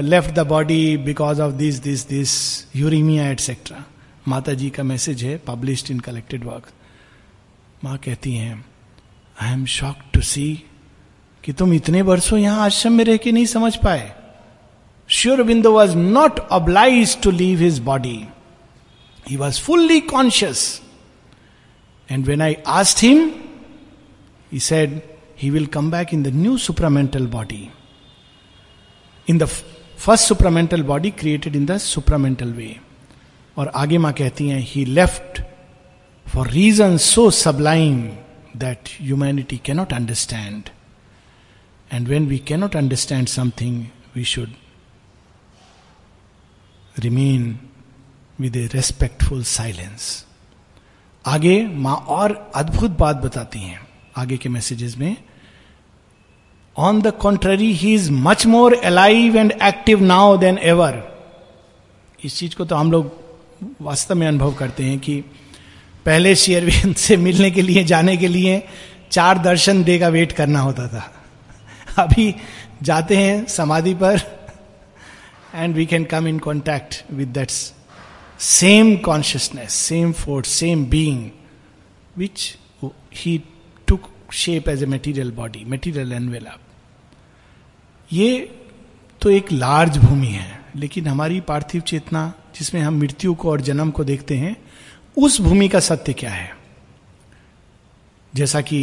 left 0.00 0.34
the 0.38 0.46
body 0.56 0.86
because 1.10 1.40
of 1.48 1.52
this 1.64 1.80
this 1.82 2.06
this 2.08 2.32
uremia 2.76 3.30
etcetera 3.30 3.84
माता 4.28 4.52
जी 4.60 4.68
का 4.76 4.82
मैसेज 4.82 5.22
है 5.24 5.36
पब्लिश्ड 5.46 5.90
इन 5.90 5.98
कलेक्टेड 6.00 6.44
वर्क 6.44 6.66
माँ 7.84 7.96
कहती 8.04 8.32
हैं 8.34 8.54
I 9.42 9.52
am 9.52 9.64
shock 9.72 9.96
to 10.14 10.20
see 10.32 10.44
कि 11.44 11.52
तुम 11.52 11.72
इतने 11.74 12.00
वर्षों 12.02 12.38
यहां 12.38 12.58
आश्रम 12.64 12.92
में 12.98 13.04
रह 13.04 13.16
के 13.24 13.32
नहीं 13.32 13.46
समझ 13.46 13.74
पाए 13.82 14.12
Shri 15.16 15.42
Aurobindo 15.50 15.72
was 15.72 15.94
not 15.96 16.38
obliged 16.58 17.20
to 17.22 17.30
leave 17.30 17.58
his 17.60 17.78
body 17.90 18.16
he 19.28 19.36
was 19.36 19.60
fully 19.62 20.00
conscious 20.14 20.64
and 22.10 22.24
when 22.26 22.42
I 22.42 22.56
asked 22.78 23.02
him 23.02 23.30
he 24.54 24.58
said 24.68 25.00
he 25.42 25.50
will 25.50 25.66
come 25.76 25.90
back 25.90 26.14
in 26.14 26.22
the 26.22 26.34
new 26.34 26.56
supramental 26.68 27.26
body 27.36 27.66
in 29.30 29.38
the 29.38 29.44
first 29.46 30.28
supramental 30.28 30.82
body 30.92 31.10
created 31.20 31.56
in 31.56 31.66
the 31.66 31.78
supramental 31.90 32.52
way 32.52 32.74
और 33.58 33.70
आगे 33.76 33.98
माँ 33.98 34.12
कहती 34.18 34.48
हैं 34.48 34.60
he 34.68 34.84
left 34.84 35.40
for 36.34 36.48
reason 36.50 36.96
so 37.08 37.30
sublime 37.40 38.00
that 38.58 38.88
humanity 39.00 39.56
cannot 39.64 39.92
understand 39.92 40.68
and 41.92 42.08
when 42.08 42.26
we 42.26 42.38
cannot 42.48 42.76
understand 42.76 43.26
something 43.28 43.84
we 44.16 44.24
should 44.32 44.50
remain 47.00 47.58
with 48.40 48.56
a 48.56 48.66
respectful 48.74 49.42
silence 49.54 50.14
आगे 51.34 51.62
माँ 51.84 51.96
और 52.16 52.34
अद्भुत 52.56 52.90
बात 52.98 53.16
बताती 53.24 53.58
हैं 53.58 53.78
आगे 54.18 54.36
के 54.38 54.48
मैसेजेस 54.48 54.96
में 54.98 55.16
on 56.86 57.00
the 57.02 57.10
contrary 57.22 57.72
he 57.82 57.94
is 57.94 58.08
much 58.22 58.44
more 58.46 58.74
alive 58.84 59.36
and 59.36 59.52
active 59.62 60.00
now 60.04 60.36
than 60.38 60.58
ever 60.74 61.02
इस 62.24 62.36
चीज 62.38 62.54
को 62.54 62.64
तो 62.64 62.74
हम 62.76 62.90
लोग 62.92 63.10
वास्तव 63.82 64.14
में 64.14 64.26
अनुभव 64.26 64.52
करते 64.58 64.84
हैं 64.84 64.98
कि 65.06 65.20
पहले 66.06 66.34
शेयरविंद 66.36 66.94
से 67.02 67.16
मिलने 67.16 67.50
के 67.50 67.62
लिए 67.62 67.84
जाने 67.90 68.16
के 68.16 68.28
लिए 68.28 68.62
चार 69.12 69.38
दर्शन 69.42 69.82
डे 69.84 69.98
का 69.98 70.08
वेट 70.16 70.32
करना 70.40 70.60
होता 70.60 70.86
था 70.88 71.10
अभी 72.02 72.34
जाते 72.82 73.16
हैं 73.16 73.44
समाधि 73.48 73.94
पर 74.02 74.20
and 75.54 75.74
we 75.74 75.86
can 75.86 76.04
come 76.12 76.28
in 76.28 76.38
contact 76.48 77.02
with 77.18 77.28
that 77.38 77.50
same 78.48 78.94
consciousness 79.08 79.72
same 79.90 80.12
force 80.22 80.48
same 80.62 80.84
being 80.90 81.28
which 82.18 82.44
he 83.16 83.38
took 83.88 84.08
shape 84.42 84.68
as 84.68 84.82
a 84.82 84.86
material 84.94 85.30
body 85.36 85.64
material 85.74 86.12
envelope 86.12 86.60
ये 88.12 88.30
तो 89.20 89.30
एक 89.30 89.52
लार्ज 89.52 89.96
भूमि 89.98 90.26
है 90.26 90.62
लेकिन 90.76 91.06
हमारी 91.08 91.40
पार्थिव 91.50 91.80
चेतना 91.88 92.32
जिसमें 92.58 92.80
हम 92.82 92.98
मृत्यु 92.98 93.34
को 93.42 93.50
और 93.50 93.60
जन्म 93.68 93.90
को 93.90 94.04
देखते 94.04 94.36
हैं 94.38 94.56
उस 95.26 95.40
भूमि 95.40 95.68
का 95.68 95.80
सत्य 95.88 96.12
क्या 96.18 96.30
है 96.30 96.52
जैसा 98.34 98.60
कि 98.68 98.78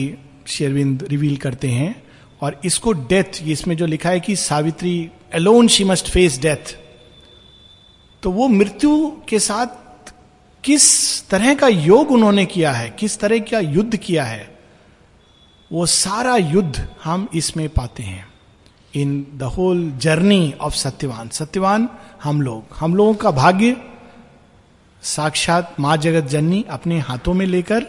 शेरविंद 0.47 1.05
रिवील 1.11 1.37
करते 1.45 1.67
हैं 1.69 1.95
और 2.43 2.59
इसको 2.65 2.91
डेथ 3.09 3.41
इसमें 3.55 3.75
जो 3.77 3.85
लिखा 3.85 4.09
है 4.09 4.19
कि 4.27 4.35
Savitri 4.43 4.93
alone 5.39 5.67
she 5.75 5.83
must 5.93 6.09
face 6.11 6.39
death 6.41 6.73
तो 8.23 8.31
वो 8.31 8.47
मृत्यु 8.47 8.95
के 9.29 9.39
साथ 9.47 10.11
किस 10.65 10.83
तरह 11.29 11.53
का 11.63 11.67
योग 11.67 12.11
उन्होंने 12.11 12.45
किया 12.45 12.71
है 12.71 12.89
किस 12.99 13.19
तरह 13.19 13.39
का 13.51 13.59
युद्ध 13.59 13.95
किया 13.97 14.23
है 14.23 14.49
वो 15.71 15.85
सारा 15.95 16.35
युद्ध 16.37 16.87
हम 17.03 17.27
इसमें 17.41 17.67
पाते 17.73 18.03
हैं 18.03 18.29
in 18.99 19.25
the 19.39 19.43
whole 19.57 19.89
journey 20.01 20.53
of 20.61 20.73
Satyavan 20.75 21.29
Satyavan 21.33 21.87
हम 22.23 22.41
लोग 22.41 22.75
हम 22.79 22.95
लोगों 22.95 23.13
का 23.23 23.31
भाग्य 23.37 23.75
साक्षात 25.13 25.75
मां 25.79 25.95
जगत 25.99 26.27
जननी 26.29 26.63
अपने 26.71 26.99
हाथों 27.09 27.33
में 27.33 27.45
लेकर 27.45 27.85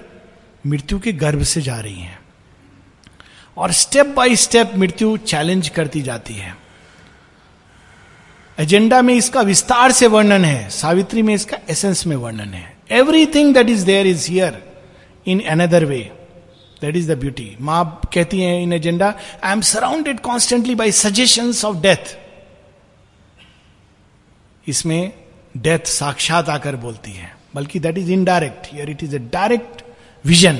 मृत्यु 0.66 0.98
के 1.04 1.12
गर्भ 1.22 1.42
से 1.52 1.60
जा 1.62 1.78
रही 1.80 2.00
है 2.00 2.18
और 3.62 3.72
स्टेप 3.82 4.12
बाय 4.16 4.36
स्टेप 4.44 4.72
मृत्यु 4.78 5.16
चैलेंज 5.26 5.68
करती 5.78 6.02
जाती 6.02 6.34
है 6.34 6.54
एजेंडा 8.60 9.02
में 9.02 9.14
इसका 9.14 9.40
विस्तार 9.42 9.92
से 9.98 10.06
वर्णन 10.14 10.44
है 10.44 10.68
सावित्री 10.70 11.22
में 11.28 11.34
इसका 11.34 11.56
एसेंस 11.70 12.06
में 12.06 12.16
वर्णन 12.16 12.54
है 12.54 12.66
everything 13.00 13.54
that 13.54 13.68
is 13.70 13.82
there 13.90 14.06
is 14.06 14.26
here 14.30 14.62
in 15.32 15.40
another 15.50 15.84
way 15.84 16.00
that 16.82 16.96
is 16.96 17.10
the 17.10 17.18
beauty 17.20 17.48
माँ 17.68 17.82
कहती 18.14 18.40
है 18.40 18.52
in 18.62 18.72
agenda 18.72 19.12
I 19.44 19.52
am 19.52 19.60
surrounded 19.74 20.20
constantly 20.30 20.74
by 20.82 20.92
suggestion 21.02 21.52
of 21.68 21.76
death 21.82 22.14
इसमें 24.68 25.00
डेथ 25.66 25.86
साक्षात 25.92 26.48
आकर 26.48 26.76
बोलती 26.86 27.12
है 27.12 27.32
बल्कि 27.54 27.78
that 27.86 27.98
is 27.98 28.10
indirect 28.10 28.68
yeah 28.74 28.90
it 28.90 29.02
is 29.04 29.14
a 29.14 29.18
direct 29.38 29.82
vision 30.26 30.58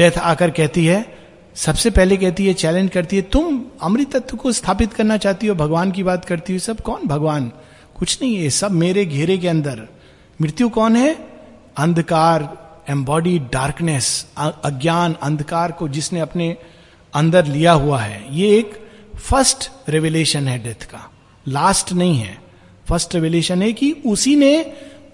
death 0.00 0.18
आकर 0.32 0.50
कहती 0.60 0.84
है 0.86 0.98
सबसे 1.64 1.90
पहले 1.98 2.16
कहती 2.22 2.46
है 2.46 2.52
चैलेंज 2.62 2.90
करती 2.96 3.16
है 3.16 3.22
तुम 3.36 3.60
अमृत 3.88 4.12
तत्व 4.16 4.36
को 4.42 4.52
स्थापित 4.58 4.92
करना 4.98 5.16
चाहती 5.26 5.46
हो 5.46 5.54
भगवान 5.62 5.92
की 5.98 6.02
बात 6.08 6.24
करती 6.24 6.52
हो 6.52 6.58
सब 6.66 6.80
कौन 6.88 7.06
भगवान 7.14 7.50
कुछ 7.98 8.18
नहीं 8.22 8.34
है 8.42 8.50
सब 8.56 8.72
मेरे 8.82 9.04
घेरे 9.04 9.36
के 9.44 9.48
अंदर 9.48 9.86
मृत्यु 10.42 10.68
कौन 10.78 10.96
है 10.96 11.12
अंधकार 11.86 12.42
एम्बॉडी 12.90 13.38
डार्कनेस 13.52 14.06
अज्ञान 14.38 15.14
अंधकार 15.22 15.72
को 15.78 15.88
जिसने 15.96 16.20
अपने 16.20 16.56
अंदर 17.20 17.46
लिया 17.46 17.72
हुआ 17.82 17.98
है 18.00 18.20
ये 18.36 18.48
एक 18.58 18.74
फर्स्ट 19.28 19.68
रेवलेशन 19.88 20.48
है 20.48 20.58
डेथ 20.62 20.84
का 20.90 21.00
लास्ट 21.56 21.92
नहीं 21.92 22.16
है 22.18 22.38
फर्स्ट 22.88 23.14
रेवलेशन 23.14 23.62
है 23.62 23.72
कि 23.80 23.90
उसी 24.12 24.34
ने 24.36 24.52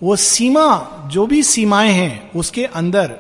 वो 0.03 0.17
सीमा 0.27 0.65
जो 1.13 1.27
भी 1.27 1.43
सीमाएं 1.53 1.93
हैं 1.93 2.31
उसके 2.41 2.65
अंदर 2.81 3.15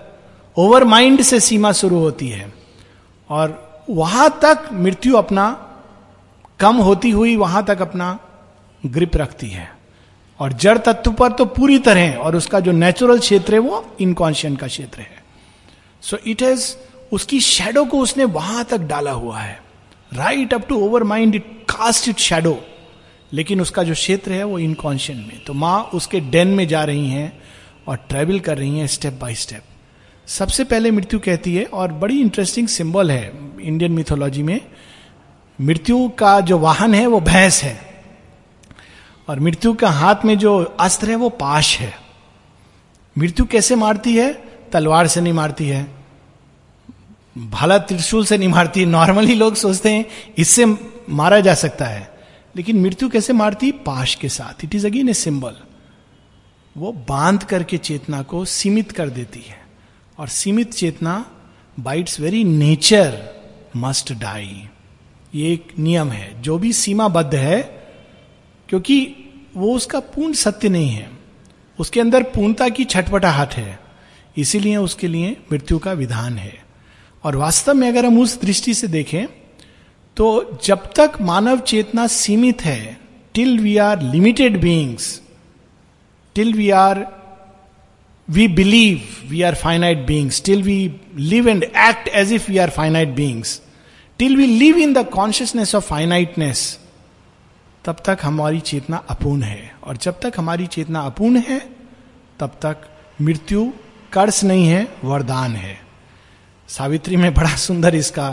ओवर 0.64 0.84
माइंड 0.94 1.22
से 1.30 1.40
सीमा 1.50 1.72
शुरू 1.82 1.98
होती 1.98 2.28
है 2.28 2.52
और 3.38 3.60
वहां 3.90 4.28
तक 4.44 4.68
मृत्यु 4.72 5.16
अपना 5.16 5.50
कम 6.60 6.76
होती 6.88 7.10
हुई 7.10 7.36
वहां 7.36 7.62
तक 7.70 7.80
अपना 7.82 8.18
ग्रिप 8.96 9.16
रखती 9.16 9.48
है 9.50 9.68
और 10.40 10.52
जड़ 10.62 10.76
तत्व 10.86 11.12
पर 11.18 11.32
तो 11.38 11.44
पूरी 11.56 11.78
तरह 11.78 12.16
और 12.22 12.36
उसका 12.36 12.60
जो 12.60 12.72
नेचुरल 12.72 13.18
क्षेत्र 13.18 13.54
है 13.54 13.58
वो 13.60 13.84
इनकॉन्शियंट 14.00 14.58
का 14.60 14.66
क्षेत्र 14.66 15.00
है 15.00 15.22
सो 16.10 16.18
इट 16.26 16.42
हैज 16.42 16.66
उसकी 17.12 17.40
शेडो 17.48 17.84
को 17.94 17.98
उसने 18.02 18.24
वहां 18.38 18.64
तक 18.70 18.80
डाला 18.92 19.10
हुआ 19.10 19.38
है 19.38 19.58
right 20.14 20.54
up 20.54 20.66
to 20.68 20.78
overmind 21.12 21.34
it 21.34 21.46
cast 21.70 22.08
it 22.08 22.18
shadow 22.28 22.58
लेकिन 23.34 23.60
उसका 23.60 23.82
जो 23.82 23.92
क्षेत्र 23.94 24.32
है 24.32 24.44
वो 24.44 24.58
इनकॉन्शियन 24.58 25.18
में 25.28 25.44
तो 25.46 25.54
माँ 25.64 25.80
उसके 25.94 26.20
डेन 26.34 26.48
में 26.56 26.66
जा 26.68 26.82
रही 26.90 27.08
हैं 27.10 27.32
और 27.88 27.96
ट्रेवल 28.08 28.38
कर 28.40 28.58
रही 28.58 28.78
हैं 28.78 28.86
स्टेप 28.86 29.18
बाय 29.20 29.34
स्टेप 29.34 29.62
सबसे 30.38 30.64
पहले 30.64 30.90
मृत्यु 30.90 31.18
कहती 31.24 31.54
है 31.54 31.64
और 31.80 31.92
बड़ी 32.02 32.20
इंटरेस्टिंग 32.20 32.68
सिंबल 32.74 33.10
है 33.10 33.24
इंडियन 33.62 33.92
मिथोलॉजी 33.92 34.42
में 34.42 34.60
मृत्यु 35.60 36.08
का 36.18 36.38
जो 36.50 36.58
वाहन 36.58 36.94
है 36.94 37.06
वो 37.06 37.20
भैंस 37.30 37.62
है 37.62 37.74
और 39.30 39.40
मृत्यु 39.40 39.72
का 39.80 39.90
हाथ 39.90 40.24
में 40.24 40.36
जो 40.38 40.56
अस्त्र 40.80 41.08
है 41.10 41.16
वो 41.16 41.28
पाश 41.42 41.78
है 41.80 41.92
मृत्यु 43.18 43.44
कैसे 43.52 43.76
मारती 43.76 44.14
है 44.16 44.32
तलवार 44.72 45.06
से 45.08 45.20
नहीं 45.20 45.32
मारती 45.32 45.66
है 45.68 45.84
भाला 47.52 47.76
त्रिशूल 47.90 48.24
से 48.26 48.38
नहीं 48.38 48.48
मारती 48.48 48.84
नॉर्मली 48.86 49.34
लोग 49.34 49.54
सोचते 49.60 49.90
हैं 49.92 50.04
इससे 50.38 50.64
मारा 51.20 51.38
जा 51.46 51.54
सकता 51.62 51.86
है 51.86 52.12
लेकिन 52.56 52.80
मृत्यु 52.82 53.08
कैसे 53.10 53.32
मारती 53.32 53.70
पाश 53.86 54.14
के 54.24 54.28
साथ 54.36 54.64
it 54.64 54.74
is 54.74 54.86
again 54.86 55.08
a 55.08 55.12
symbol 55.22 55.56
वो 56.82 56.92
बांध 57.08 57.42
करके 57.52 57.76
चेतना 57.88 58.20
को 58.32 58.44
सीमित 58.58 58.92
कर 58.92 59.08
देती 59.18 59.40
है 59.46 59.56
और 60.18 60.28
सीमित 60.38 60.72
चेतना 60.74 61.24
by 61.86 62.00
its 62.00 62.18
very 62.20 62.42
nature 62.44 63.18
must 63.84 64.12
die 64.20 64.68
ये 65.34 65.52
एक 65.52 65.72
नियम 65.78 66.10
है 66.12 66.30
जो 66.42 66.58
भी 66.64 66.72
सीमाबद्ध 66.80 67.34
है 67.34 67.58
क्योंकि 68.68 68.96
वो 69.56 69.74
उसका 69.76 70.00
पूर्ण 70.14 70.32
सत्य 70.42 70.68
नहीं 70.68 70.90
है 70.90 71.10
उसके 71.80 72.00
अंदर 72.00 72.22
पूर्णता 72.34 72.68
की 72.78 72.86
हाथ 72.94 73.54
है 73.56 73.78
इसीलिए 74.38 74.76
उसके 74.76 75.08
लिए 75.08 75.36
मृत्यु 75.52 75.78
का 75.78 75.92
विधान 76.00 76.36
है 76.38 76.52
और 77.24 77.36
वास्तव 77.36 77.74
में 77.74 77.88
अगर 77.88 78.06
हम 78.06 78.18
उस 78.20 78.40
दृष्टि 78.40 78.74
से 78.74 78.86
देखें 78.94 79.26
तो 80.16 80.26
जब 80.64 80.90
तक 80.96 81.12
मानव 81.26 81.58
चेतना 81.70 82.06
सीमित 82.16 82.62
है 82.62 82.96
till 83.34 83.58
we 83.60 83.76
are 83.88 84.02
limited 84.02 84.60
beings 84.60 85.20
till 86.34 86.52
we 86.54 86.68
are 86.84 87.06
we 88.34 88.46
believe 88.58 89.00
we 89.30 89.42
are 89.50 89.54
finite 89.62 90.06
beings 90.06 90.42
till 90.44 90.62
we 90.62 90.78
live 91.16 91.48
and 91.48 91.64
act 91.64 92.08
as 92.08 92.32
if 92.32 92.48
we 92.50 92.58
are 92.66 92.70
finite 92.76 93.08
beings 93.14 93.60
till 94.18 94.36
we 94.36 94.46
live 94.46 94.78
in 94.78 94.92
the 94.94 95.06
consciousness 95.12 95.74
of 95.74 95.88
finiteness 95.88 96.66
तब 97.84 97.96
तक 98.04 98.18
हमारी 98.24 98.60
चेतना 98.68 98.96
अपूर्ण 99.10 99.42
है 99.42 99.72
और 99.86 99.96
जब 100.04 100.20
तक 100.20 100.34
हमारी 100.38 100.66
चेतना 100.76 101.00
अपूर्ण 101.06 101.38
है 101.48 101.58
तब 102.40 102.56
तक 102.62 102.86
मृत्यु 103.22 103.64
कर्स 104.12 104.42
नहीं 104.44 104.66
है 104.68 104.82
वरदान 105.04 105.56
है 105.56 105.76
सावित्री 106.76 107.16
में 107.16 107.32
बड़ा 107.34 107.54
सुंदर 107.66 107.94
इसका 107.94 108.28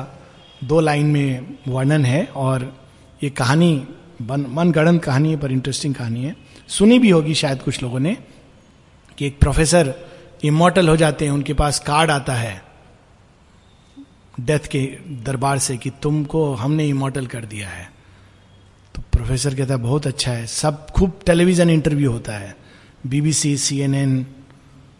दो 0.71 0.79
लाइन 0.81 1.05
में 1.15 1.57
वर्णन 1.67 2.05
है 2.05 2.23
और 2.45 2.63
ये 3.23 3.29
कहानी 3.41 3.73
मनगणन 4.31 4.97
कहानी 5.07 5.29
है 5.31 5.37
पर 5.39 5.51
इंटरेस्टिंग 5.51 5.93
कहानी 5.95 6.23
है 6.23 6.35
सुनी 6.77 6.99
भी 6.99 7.09
होगी 7.09 7.33
शायद 7.35 7.61
कुछ 7.61 7.81
लोगों 7.83 7.99
ने 7.99 8.17
कि 9.17 9.25
एक 9.27 9.39
प्रोफेसर 9.39 9.93
इमोटल 10.45 10.89
हो 10.89 10.95
जाते 10.97 11.25
हैं 11.25 11.31
उनके 11.31 11.53
पास 11.63 11.79
कार्ड 11.87 12.11
आता 12.11 12.33
है 12.35 12.61
डेथ 14.39 14.67
के 14.75 14.79
दरबार 15.25 15.59
से 15.67 15.77
कि 15.77 15.89
तुमको 16.03 16.53
हमने 16.63 16.85
इमोटल 16.89 17.25
कर 17.33 17.45
दिया 17.53 17.67
है 17.69 17.89
प्रोफेसर 19.21 19.53
कहता 19.55 19.73
है 19.73 19.79
बहुत 19.79 20.05
अच्छा 20.07 20.31
है 20.31 20.45
सब 20.47 20.87
खूब 20.95 21.19
टेलीविजन 21.25 21.69
इंटरव्यू 21.69 22.11
होता 22.11 22.33
है 22.33 22.55
बीबीसी 23.07 23.55
सीएनएन 23.63 24.15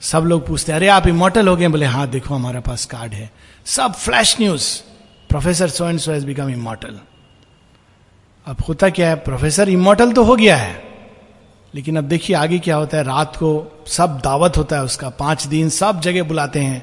सब 0.10 0.24
लोग 0.32 0.46
पूछते 0.48 0.72
हैं 0.72 0.76
अरे 0.80 0.88
आप 0.98 1.08
इमोटल 1.08 1.48
हो 1.48 1.56
गए 1.58 1.68
बोले 1.76 1.86
हाँ 1.94 2.08
देखो 2.10 2.34
हमारे 2.36 2.60
पास 2.68 2.84
कार्ड 2.94 3.14
है 3.14 3.30
सब 3.76 3.94
flash 3.94 4.36
news 4.42 4.66
professor 5.30 5.70
so 5.78 5.88
and 5.88 6.00
so 6.00 6.12
has 6.12 6.24
become 6.26 6.50
immortal 6.50 7.00
अब 8.54 8.62
होता 8.68 8.90
क्या 9.00 9.08
है 9.10 9.16
प्रोफेसर 9.30 9.70
इमोटल 9.70 10.12
तो 10.20 10.24
हो 10.24 10.36
गया 10.44 10.58
है 10.58 10.80
लेकिन 11.76 11.98
अब 11.98 12.04
देखिए 12.14 12.36
आगे 12.36 12.60
क्या 12.68 12.76
होता 12.84 12.98
है 12.98 13.04
रात 13.04 13.36
को 13.42 13.52
सब 13.98 14.20
दावत 14.24 14.58
होता 14.58 14.76
है 14.78 14.84
उसका 14.92 15.10
पांच 15.24 15.46
दिन 15.56 15.70
सब 15.80 16.00
जगह 16.10 16.24
बुलाते 16.34 16.60
हैं 16.70 16.82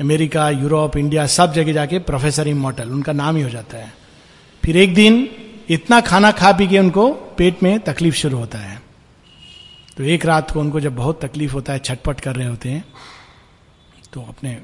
अमेरिका 0.00 0.48
यूरोप 0.62 0.96
इंडिया 1.04 1.26
सब 1.40 1.52
जगह 1.52 1.72
जाके 1.82 1.98
प्रोफेसर 2.14 2.48
इमोटल 2.48 2.90
उनका 3.00 3.12
नाम 3.24 3.36
ही 3.36 3.42
हो 3.42 3.50
जाता 3.58 3.78
है 3.84 3.92
फिर 4.64 4.76
एक 4.86 4.94
दिन 4.94 5.22
इतना 5.74 6.00
खाना 6.00 6.30
खा 6.32 6.50
पी 6.58 6.66
के 6.68 6.78
उनको 6.78 7.06
पेट 7.38 7.62
में 7.62 7.78
तकलीफ 7.88 8.14
शुरू 8.20 8.38
होता 8.38 8.58
है 8.58 8.80
तो 9.96 10.04
एक 10.14 10.24
रात 10.26 10.50
को 10.50 10.60
उनको 10.60 10.80
जब 10.80 10.94
बहुत 10.96 11.20
तकलीफ 11.24 11.54
होता 11.54 11.72
है 11.72 11.78
छटपट 11.88 12.20
कर 12.26 12.36
रहे 12.36 12.46
होते 12.46 12.68
हैं 12.68 12.84
तो 14.12 14.20
अपने 14.28 14.56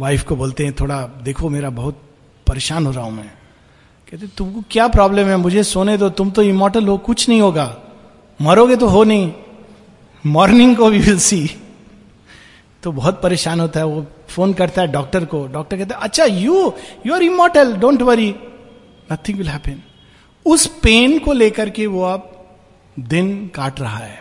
वाइफ 0.00 0.22
को 0.28 0.36
बोलते 0.42 0.64
हैं 0.64 0.74
थोड़ा 0.80 1.00
देखो 1.26 1.48
मेरा 1.56 1.70
बहुत 1.80 2.00
परेशान 2.48 2.86
हो 2.86 2.92
रहा 2.92 3.04
हूं 3.04 3.10
मैं 3.12 3.30
कहते 4.10 4.26
तुमको 4.38 4.62
क्या 4.70 4.86
प्रॉब्लम 4.94 5.26
है 5.28 5.36
मुझे 5.46 5.62
सोने 5.72 5.96
दो 6.02 6.08
तुम 6.22 6.30
तो 6.38 6.42
इमोटल 6.52 6.86
हो 6.88 6.96
कुछ 7.10 7.28
नहीं 7.28 7.40
होगा 7.40 7.66
मरोगे 8.48 8.76
तो 8.82 8.88
हो 8.96 9.04
नहीं 9.12 9.32
मॉर्निंग 10.36 10.76
को 10.76 10.88
वी 10.94 10.98
विल 11.08 11.18
सी 11.26 11.40
तो 12.82 12.92
बहुत 13.02 13.20
परेशान 13.22 13.60
होता 13.60 13.80
है 13.80 13.86
वो 13.86 14.06
फोन 14.36 14.52
करता 14.62 14.82
है 14.82 14.92
डॉक्टर 14.92 15.24
को 15.34 15.46
डॉक्टर 15.52 15.76
कहते 15.76 15.94
अच्छा 16.08 16.24
you 16.46 16.64
you 17.06 17.14
are 17.14 17.22
immortal 17.30 17.74
don't 17.86 18.02
worry 18.12 18.34
nothing 19.12 19.38
will 19.38 19.48
happen 19.48 19.80
उस 20.46 20.66
पेन 20.82 21.18
को 21.24 21.32
लेकर 21.32 21.70
के 21.78 21.86
वो 21.86 22.02
अब 22.06 22.28
दिन 23.08 23.30
काट 23.54 23.80
रहा 23.80 23.98
है 23.98 24.18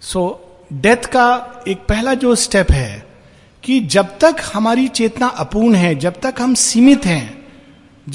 सो 0.00 0.18
so, 0.20 0.72
डेथ 0.82 1.04
का 1.12 1.24
एक 1.68 1.78
पहला 1.88 2.14
जो 2.22 2.34
स्टेप 2.34 2.70
है 2.70 3.04
कि 3.64 3.78
जब 3.94 4.16
तक 4.20 4.36
हमारी 4.54 4.86
चेतना 4.98 5.26
अपूर्ण 5.44 5.74
है 5.76 5.94
जब 6.04 6.20
तक 6.22 6.34
हम 6.40 6.54
सीमित 6.62 7.06
हैं 7.06 7.44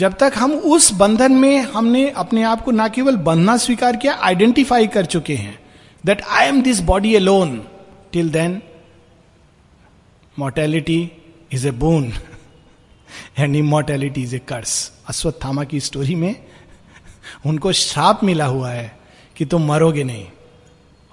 जब 0.02 0.14
तक 0.20 0.34
हम 0.38 0.52
उस 0.76 0.92
बंधन 1.00 1.32
में 1.38 1.62
हमने 1.74 2.10
अपने 2.18 2.44
आप 2.52 2.62
को 2.64 2.72
ना 2.72 2.88
केवल 2.98 3.16
बंधना 3.30 3.56
स्वीकार 3.66 3.96
किया 4.04 4.14
आइडेंटिफाई 4.26 4.88
कर 4.94 5.06
चुके 5.16 5.36
हैं 5.36 5.58
that 6.06 6.22
I 6.22 6.48
am 6.48 6.62
this 6.64 6.80
body 6.90 7.14
alone 7.20 7.58
till 8.14 8.30
then 8.32 8.62
mortality 10.40 11.02
is 11.54 11.66
a 11.66 11.72
boon 11.86 12.12
and 13.40 13.56
immortality 13.56 14.24
is 14.24 14.36
a 14.36 14.40
curse 14.50 14.76
Ashwatthama 15.10 15.64
की 15.74 15.80
स्टोरी 15.90 16.16
में 16.16 16.34
उनको 17.48 17.72
श्राप 17.74 18.24
मिला 18.24 18.46
हुआ 18.46 18.70
है 18.72 18.92
कि 19.38 19.46
तुम 19.52 19.66
मरोगे 19.68 20.04
नहीं 20.04 20.26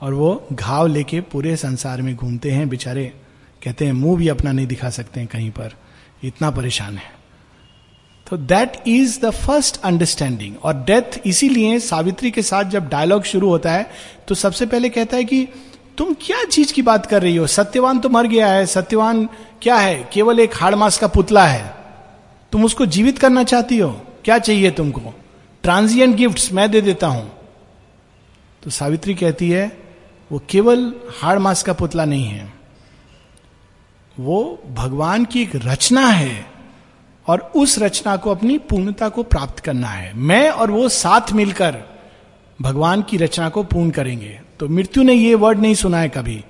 और 0.03 0.15
वो 0.15 0.35
घाव 0.53 0.87
लेके 0.87 1.21
पूरे 1.33 1.55
संसार 1.57 2.01
में 2.03 2.15
घूमते 2.15 2.51
हैं 2.51 2.69
बेचारे 2.69 3.05
कहते 3.65 3.85
हैं 3.87 3.93
मुंह 3.93 4.17
भी 4.19 4.29
अपना 4.29 4.53
नहीं 4.53 4.67
दिखा 4.67 4.91
सकते 4.97 5.21
हैं 5.21 5.29
कहीं 5.33 5.51
पर 5.51 5.73
इतना 6.25 6.51
परेशान 6.59 6.97
है 6.99 7.11
तो 8.31 8.37
that 8.37 8.73
is 8.89 9.19
the 9.25 9.31
first 9.35 9.81
understanding 9.91 10.55
और 10.63 10.75
डेथ 10.87 11.19
इसीलिए 11.27 11.79
सावित्री 11.81 12.31
के 12.31 12.43
साथ 12.49 12.65
जब 12.71 12.89
डायलॉग 12.89 13.23
शुरू 13.31 13.49
होता 13.49 13.73
है 13.73 13.89
तो 14.29 14.35
सबसे 14.43 14.67
पहले 14.75 14.89
कहता 14.97 15.17
है 15.17 15.25
कि 15.31 15.47
तुम 15.99 16.13
क्या 16.27 16.43
चीज 16.51 16.73
की 16.73 16.83
बात 16.83 17.07
कर 17.11 17.23
रही 17.23 17.37
हो 17.37 17.47
सत्यवान 17.55 17.99
तो 18.01 18.09
मर 18.17 18.27
गया 18.35 18.49
है 18.53 18.67
सत्यवान 18.75 19.29
क्या 19.63 19.77
है 19.77 19.95
केवल 20.13 20.41
एक 20.41 20.55
हाड़मास 20.61 20.99
का 20.99 21.07
पुतला 21.17 21.47
है 21.47 21.65
तुम 22.53 22.65
उसको 22.65 22.87
जीवित 22.99 23.19
करना 23.19 23.45
चाहती 23.45 23.79
हो 23.79 23.91
क्या 24.25 24.39
चाहिए 24.39 24.71
तुमको 24.81 25.15
ट्रांजिएंट 25.63 26.15
गिफ्ट 26.17 26.53
मैं 26.55 26.71
दे 26.71 26.81
देता 26.81 27.07
हूं 27.17 27.25
तो 28.63 28.71
सावित्री 28.77 29.15
कहती 29.15 29.49
है 29.51 29.67
वो 30.33 30.41
केवल 30.51 30.93
हाड़ 31.21 31.39
मास 31.39 31.63
का 31.63 31.73
पुतला 31.83 32.05
नहीं 32.05 32.25
है 32.27 32.49
वो 34.27 34.41
भगवान 34.77 35.25
की 35.33 35.43
एक 35.43 35.51
रचना 35.65 36.07
है 36.09 36.47
और 37.33 37.41
उस 37.57 37.79
रचना 37.79 38.17
को 38.25 38.31
अपनी 38.35 38.57
पूर्णता 38.71 39.09
को 39.17 39.23
प्राप्त 39.35 39.59
करना 39.65 39.89
है 39.89 40.13
मैं 40.29 40.49
और 40.51 40.71
वो 40.71 40.89
साथ 40.99 41.33
मिलकर 41.41 41.77
भगवान 42.63 43.03
की 43.11 43.17
रचना 43.17 43.49
को 43.57 43.63
पूर्ण 43.73 43.91
करेंगे 43.99 44.39
तो 44.61 44.69
मृत्यु 44.69 45.03
ने 45.03 45.15
ये 45.15 45.35
वर्ड 45.43 45.59
नहीं 45.63 45.75
सुना 45.83 45.99
है 46.01 46.09
कभी 46.17 46.43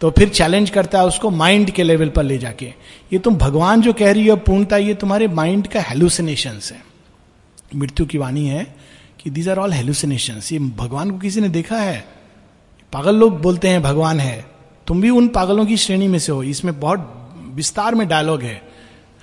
तो 0.00 0.10
फिर 0.18 0.28
चैलेंज 0.28 0.70
करता 0.70 0.98
है 1.00 1.06
उसको 1.06 1.30
माइंड 1.42 1.70
के 1.72 1.82
लेवल 1.82 2.08
पर 2.16 2.22
ले 2.24 2.38
जाके 2.38 2.66
ये 3.12 3.18
तुम 3.28 3.36
भगवान 3.38 3.82
जो 3.82 3.92
कह 4.00 4.12
रही 4.12 4.26
हो 4.28 4.36
पूर्णता 4.48 4.76
ये 4.76 4.94
तुम्हारे 5.04 5.28
माइंड 5.40 5.66
का 5.74 5.80
हेलुसिनेशन 5.88 6.60
है 6.70 6.82
मृत्यु 7.74 8.06
की 8.06 8.18
वाणी 8.18 8.46
है 8.46 8.64
कि 9.20 9.30
दीज 9.30 9.48
आर 9.48 9.58
ऑल 9.58 9.72
हेलुसिनेशन 9.72 10.40
ये 10.52 10.58
भगवान 10.82 11.10
को 11.10 11.18
किसी 11.18 11.40
ने 11.40 11.48
देखा 11.48 11.76
है 11.78 12.04
पागल 12.92 13.16
लोग 13.18 13.40
बोलते 13.42 13.68
हैं 13.68 13.82
भगवान 13.82 14.20
है 14.20 14.36
तुम 14.86 15.00
भी 15.00 15.10
उन 15.10 15.28
पागलों 15.38 15.64
की 15.66 15.76
श्रेणी 15.84 16.08
में 16.08 16.18
से 16.18 16.32
हो 16.32 16.42
इसमें 16.42 16.78
बहुत 16.80 17.10
विस्तार 17.54 17.94
में 17.94 18.06
डायलॉग 18.08 18.42
है 18.42 18.60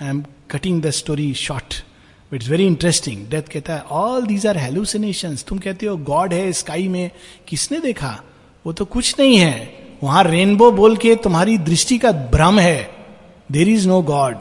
I 0.01 0.10
am 0.10 0.23
cutting 0.51 0.82
the 0.82 0.89
story 0.99 1.34
short 1.41 1.73
it's 2.34 2.49
very 2.49 2.65
interesting 2.67 3.25
death 3.30 3.41
कहता 3.54 3.73
है 3.75 3.82
ऑल 4.01 4.25
दीज 4.27 4.45
आर 4.47 4.58
हेलुसिनेशन 4.58 5.36
तुम 5.47 5.58
कहते 5.60 5.86
हो 5.86 5.95
गॉड 6.12 6.34
है 6.34 6.51
स्काई 6.62 6.88
में 6.88 7.10
किसने 7.47 7.80
देखा 7.80 8.15
वो 8.65 8.73
तो 8.82 8.86
कुछ 8.95 9.15
नहीं 9.19 9.38
है 9.38 9.82
वहां 10.04 10.23
रेनबो 10.25 10.71
बोल 10.71 10.95
के 10.97 11.15
तुम्हारी 11.23 11.58
दृष्टि 11.69 11.97
का 12.06 12.12
भ्रम 12.32 12.60
है 12.60 12.80
देर 13.51 13.69
इज 13.69 13.88
नो 13.88 14.01
गॉड 14.12 14.38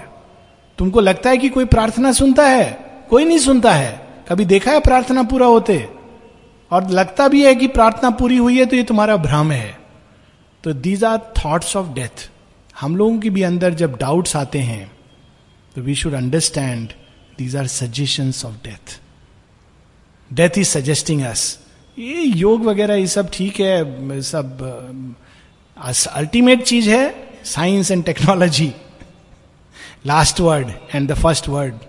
तुमको 0.79 1.01
लगता 1.01 1.31
है 1.31 1.39
कि 1.39 1.49
कोई 1.55 1.65
प्रार्थना 1.77 2.13
सुनता 2.13 2.47
है 2.49 2.69
कोई 3.11 3.25
नहीं 3.25 3.39
सुनता 3.43 3.73
है 3.75 3.91
कभी 4.29 4.45
देखा 4.53 4.73
है 4.73 4.81
प्रार्थना 4.81 5.23
पूरा 5.31 5.47
होते 5.47 5.77
और 6.73 6.89
लगता 6.99 7.27
भी 7.29 7.45
है 7.45 7.55
कि 7.61 7.67
प्रार्थना 7.77 8.11
पूरी 8.19 8.37
हुई 8.37 8.59
है 8.59 8.67
तो 8.73 8.77
ये 8.77 8.83
तुम्हारा 8.91 9.17
भ्रम 9.25 9.51
है 9.53 9.71
तो 10.65 10.73
these 10.85 11.03
are 11.05 11.19
thoughts 11.45 11.75
of 11.77 11.89
death 11.95 12.29
हम 12.81 12.97
लोगों 12.97 13.19
के 13.21 13.31
भी 13.39 13.43
अंदर 13.49 13.75
जब 13.81 13.97
डाउट्स 14.01 14.37
आते 14.37 14.59
हैं 14.69 14.87
तो 15.75 15.83
we 15.83 15.95
should 16.03 16.15
understand 16.15 16.93
these 17.39 17.57
are 17.57 17.67
suggestion 17.79 18.33
of 18.49 18.63
death 18.65 18.99
death 20.43 20.59
is 20.59 20.67
suggesting 20.69 21.23
us 21.33 21.43
ये 21.99 22.23
योग 22.23 22.65
वगैरह 22.67 22.95
ये 22.95 23.07
सब 23.19 23.31
ठीक 23.33 23.61
है 23.61 24.21
सब 24.35 24.63
अल्टीमेट 26.23 26.63
चीज 26.73 26.89
है 26.89 27.03
science 27.55 27.91
and 27.91 28.05
technology 28.05 28.73
last 30.07 30.41
word 30.41 30.71
and 30.95 31.11
the 31.13 31.23
first 31.23 31.49
word 31.49 31.89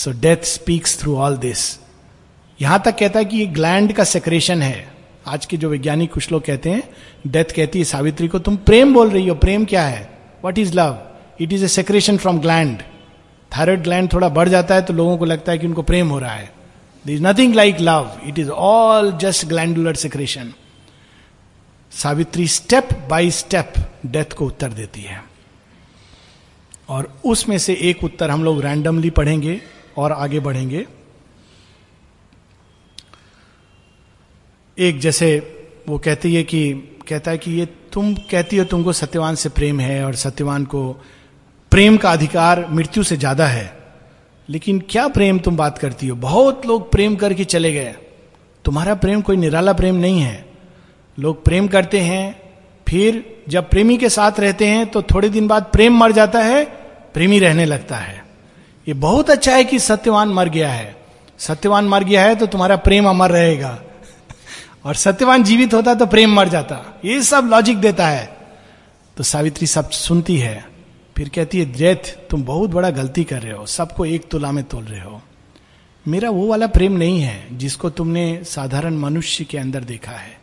so 0.00 0.10
death 0.20 0.44
speaks 0.50 0.98
through 1.00 1.16
all 1.22 1.36
this 1.38 1.64
यहां 2.62 2.78
तक 2.84 2.96
कहता 2.98 3.18
है 3.18 3.24
कि 3.24 3.36
ये 3.36 3.46
ग्लैंड 3.58 3.92
का 3.92 4.04
सेक्रेशन 4.04 4.62
है 4.62 4.90
आज 5.34 5.44
के 5.46 5.56
जो 5.56 5.68
वैज्ञानिक 5.70 6.12
कुछ 6.12 6.30
लोग 6.32 6.42
कहते 6.44 6.70
हैं 6.70 6.82
डेथ 7.32 7.52
कहती 7.56 7.78
है 7.78 7.84
सावित्री 7.84 8.28
को 8.28 8.38
तुम 8.46 8.56
प्रेम 8.68 8.94
बोल 8.94 9.10
रही 9.10 9.26
हो 9.28 9.34
प्रेम 9.44 9.64
क्या 9.72 9.82
है 9.86 10.08
what 10.44 10.58
is 10.58 10.74
love 10.74 10.98
it 11.40 11.52
is 11.52 11.64
a 11.64 11.68
secretion 11.68 12.16
from 12.24 12.40
gland 12.40 12.82
thyroid 13.56 13.82
gland 13.82 14.12
थोड़ा 14.12 14.28
बढ़ 14.38 14.48
जाता 14.48 14.74
है 14.74 14.82
तो 14.84 14.94
लोगों 14.94 15.16
को 15.18 15.24
लगता 15.24 15.52
है 15.52 15.58
कि 15.58 15.66
उनको 15.66 15.82
प्रेम 15.92 16.08
हो 16.10 16.18
रहा 16.18 16.32
है 16.32 16.48
there 17.06 17.12
is 17.12 17.22
nothing 17.22 17.54
like 17.54 17.80
love 17.80 18.10
it 18.26 18.38
is 18.38 18.48
all 18.68 19.12
just 19.20 19.46
glandular 19.48 19.94
secretion 20.04 20.52
Savitri 22.02 22.46
step 22.48 22.92
by 23.10 23.30
step 23.38 23.72
death 24.12 24.32
को 24.36 24.46
उत्तर 24.46 24.72
देती 24.72 25.00
है 25.02 25.20
और 26.94 27.12
उसमें 27.32 27.58
से 27.64 27.74
एक 27.90 28.02
उत्तर 28.04 28.30
हम 28.30 28.44
लोग 28.44 28.60
रैंडमली 28.62 29.10
पढ़ेंगे 29.20 29.60
और 29.98 30.12
आगे 30.12 30.40
बढ़ेंगे 30.40 30.86
एक 34.88 34.98
जैसे 35.00 35.28
वो 35.88 35.98
कहती 36.04 36.34
है 36.34 36.42
कि 36.52 36.62
कहता 37.08 37.30
है 37.30 37.38
कि 37.38 37.50
ये 37.52 37.66
तुम 37.92 38.14
कहती 38.30 38.56
हो 38.56 38.64
तुमको 38.64 38.92
सत्यवान 38.92 39.34
से 39.36 39.48
प्रेम 39.56 39.80
है 39.80 40.04
और 40.04 40.14
सत्यवान 40.16 40.64
को 40.74 40.86
प्रेम 41.70 41.96
का 41.96 42.12
अधिकार 42.12 42.64
मृत्यु 42.70 43.02
से 43.04 43.16
ज्यादा 43.16 43.46
है 43.46 43.70
लेकिन 44.50 44.78
क्या 44.90 45.06
प्रेम 45.08 45.38
तुम 45.38 45.56
बात 45.56 45.78
करती 45.78 46.08
हो 46.08 46.16
बहुत 46.24 46.66
लोग 46.66 46.90
प्रेम 46.92 47.16
करके 47.16 47.44
चले 47.44 47.72
गए 47.72 47.94
तुम्हारा 48.64 48.94
प्रेम 49.04 49.20
कोई 49.28 49.36
निराला 49.36 49.72
प्रेम 49.82 49.94
नहीं 49.96 50.20
है 50.20 50.44
लोग 51.20 51.44
प्रेम 51.44 51.68
करते 51.68 52.00
हैं 52.00 52.24
फिर 52.88 53.24
जब 53.48 53.68
प्रेमी 53.70 53.96
के 53.98 54.08
साथ 54.08 54.40
रहते 54.40 54.66
हैं 54.68 54.86
तो 54.90 55.02
थोड़े 55.14 55.28
दिन 55.28 55.46
बाद 55.48 55.70
प्रेम 55.72 55.96
मर 55.98 56.12
जाता 56.12 56.40
है 56.44 56.64
प्रेमी 57.14 57.38
रहने 57.38 57.64
लगता 57.64 57.96
है 57.98 58.21
ये 58.88 58.94
बहुत 59.02 59.28
अच्छा 59.30 59.54
है 59.54 59.64
कि 59.64 59.78
सत्यवान 59.78 60.28
मर 60.34 60.48
गया 60.54 60.70
है 60.72 60.94
सत्यवान 61.40 61.88
मर 61.88 62.04
गया 62.04 62.22
है 62.24 62.34
तो 62.36 62.46
तुम्हारा 62.54 62.76
प्रेम 62.86 63.08
अमर 63.08 63.30
रहेगा 63.30 63.78
और 64.84 64.94
सत्यवान 65.02 65.44
जीवित 65.44 65.74
होता 65.74 65.94
तो 65.94 66.06
प्रेम 66.14 66.34
मर 66.36 66.48
जाता 66.54 66.82
ये 67.04 67.22
सब 67.22 67.48
लॉजिक 67.52 67.80
देता 67.80 68.06
है 68.08 68.24
तो 69.16 69.24
सावित्री 69.24 69.66
सब 69.66 69.90
सुनती 69.98 70.36
है 70.38 70.64
फिर 71.16 71.28
कहती 71.34 71.58
है 71.58 71.72
जैथ 71.72 72.12
तुम 72.30 72.42
बहुत 72.44 72.70
बड़ा 72.70 72.90
गलती 72.98 73.24
कर 73.32 73.42
रहे 73.42 73.52
हो 73.52 73.66
सबको 73.76 74.04
एक 74.06 74.28
तुला 74.30 74.52
में 74.52 74.62
तोल 74.74 74.84
रहे 74.84 75.00
हो 75.00 75.20
मेरा 76.08 76.30
वो 76.36 76.46
वाला 76.48 76.66
प्रेम 76.76 76.92
नहीं 76.98 77.20
है 77.22 77.56
जिसको 77.58 77.90
तुमने 78.00 78.24
साधारण 78.54 78.96
मनुष्य 78.98 79.44
के 79.50 79.58
अंदर 79.58 79.84
देखा 79.94 80.12
है 80.12 80.38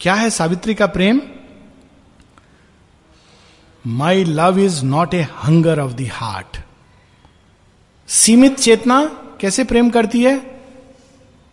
क्या 0.00 0.14
है 0.14 0.28
सावित्री 0.38 0.74
का 0.80 0.86
प्रेम 0.96 1.20
my 3.98 4.24
love 4.24 4.58
is 4.60 4.82
not 4.84 5.14
a 5.14 5.26
hunger 5.42 5.80
of 5.80 5.90
the 5.92 6.06
heart 6.12 6.56
सीमित 8.08 8.58
चेतना 8.58 9.02
कैसे 9.40 9.64
प्रेम 9.64 9.88
करती 9.90 10.22
है 10.22 10.34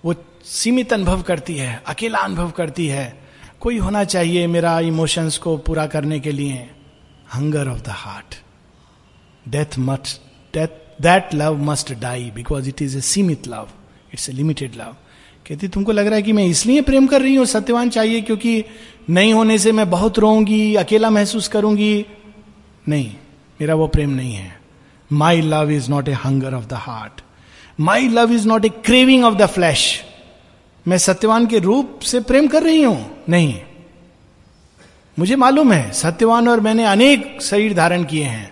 वो 0.05 0.13
सीमित 0.45 0.93
अनुभव 0.93 1.21
करती 1.27 1.55
है 1.57 1.81
अकेला 1.87 2.19
अनुभव 2.19 2.49
करती 2.57 2.87
है 2.87 3.11
कोई 3.61 3.77
होना 3.77 4.03
चाहिए 4.03 4.45
मेरा 4.47 4.79
इमोशंस 4.89 5.37
को 5.37 5.55
पूरा 5.67 5.85
करने 5.87 6.19
के 6.19 6.31
लिए 6.31 6.69
hunger 7.33 7.67
of 7.71 7.81
the 7.85 7.89
heart 8.01 8.35
death 9.51 9.77
must 9.79 10.19
death 10.53 11.01
that 11.01 11.33
love 11.33 11.61
must 11.69 11.93
die 11.99 12.29
because 12.35 12.67
it 12.69 12.81
is 12.81 12.95
a 12.97 13.01
सीमित 13.01 13.47
love 13.47 13.67
it's 14.13 14.29
a 14.29 14.33
limited 14.33 14.75
love 14.79 14.95
कहती 15.47 15.67
तुमको 15.73 15.91
लग 15.91 16.05
रहा 16.07 16.15
है 16.15 16.21
कि 16.23 16.31
मैं 16.33 16.45
इसलिए 16.45 16.81
प्रेम 16.89 17.07
कर 17.07 17.21
रही 17.21 17.35
हूं 17.35 17.45
सत्यवान 17.53 17.89
चाहिए 17.89 18.21
क्योंकि 18.21 18.63
नहीं 19.09 19.33
होने 19.33 19.57
से 19.59 19.71
मैं 19.81 19.89
बहुत 19.89 20.19
रोऊंगी 20.19 20.63
अकेला 20.85 21.09
महसूस 21.09 21.47
करूंगी 21.55 21.93
नहीं 22.89 23.11
मेरा 23.61 23.75
वो 23.75 23.87
प्रेम 23.95 24.09
नहीं 24.15 24.33
है 24.33 24.59
my 25.19 25.41
love 25.41 25.71
is 25.71 25.89
not 25.89 26.07
a 26.09 26.13
hunger 26.23 26.53
of 26.53 26.65
the 26.67 26.73
heart 26.87 27.21
my 27.87 28.07
love 28.09 28.31
is 28.33 28.45
not 28.47 28.65
a 28.65 28.69
craving 28.85 29.23
of 29.25 29.33
the 29.37 29.45
flesh 29.55 29.83
मैं 30.87 30.97
सत्यवान 30.97 31.45
के 31.47 31.59
रूप 31.59 31.99
से 32.11 32.19
प्रेम 32.29 32.47
कर 32.53 32.63
रही 32.63 32.81
हूं 32.83 32.95
नहीं 33.29 33.53
मुझे 35.19 35.35
मालूम 35.35 35.71
है 35.73 35.91
सत्यवान 35.93 36.47
और 36.49 36.59
मैंने 36.67 36.85
अनेक 36.87 37.41
शरीर 37.41 37.73
धारण 37.75 38.03
किए 38.13 38.23
हैं 38.25 38.49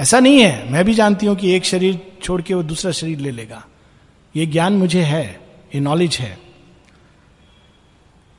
ऐसा 0.00 0.20
नहीं 0.20 0.40
है 0.42 0.72
मैं 0.72 0.84
भी 0.84 0.94
जानती 0.94 1.26
हूं 1.26 1.34
कि 1.36 1.52
एक 1.54 1.64
शरीर 1.64 1.98
छोड़ 2.22 2.40
के 2.42 2.54
वो 2.54 2.62
दूसरा 2.74 2.92
शरीर 3.00 3.18
ले 3.18 3.30
लेगा 3.30 3.64
ये 4.36 4.46
ज्ञान 4.56 4.72
मुझे 4.76 5.00
है 5.12 5.24
ये 5.74 5.80
नॉलेज 5.80 6.16
है 6.20 6.36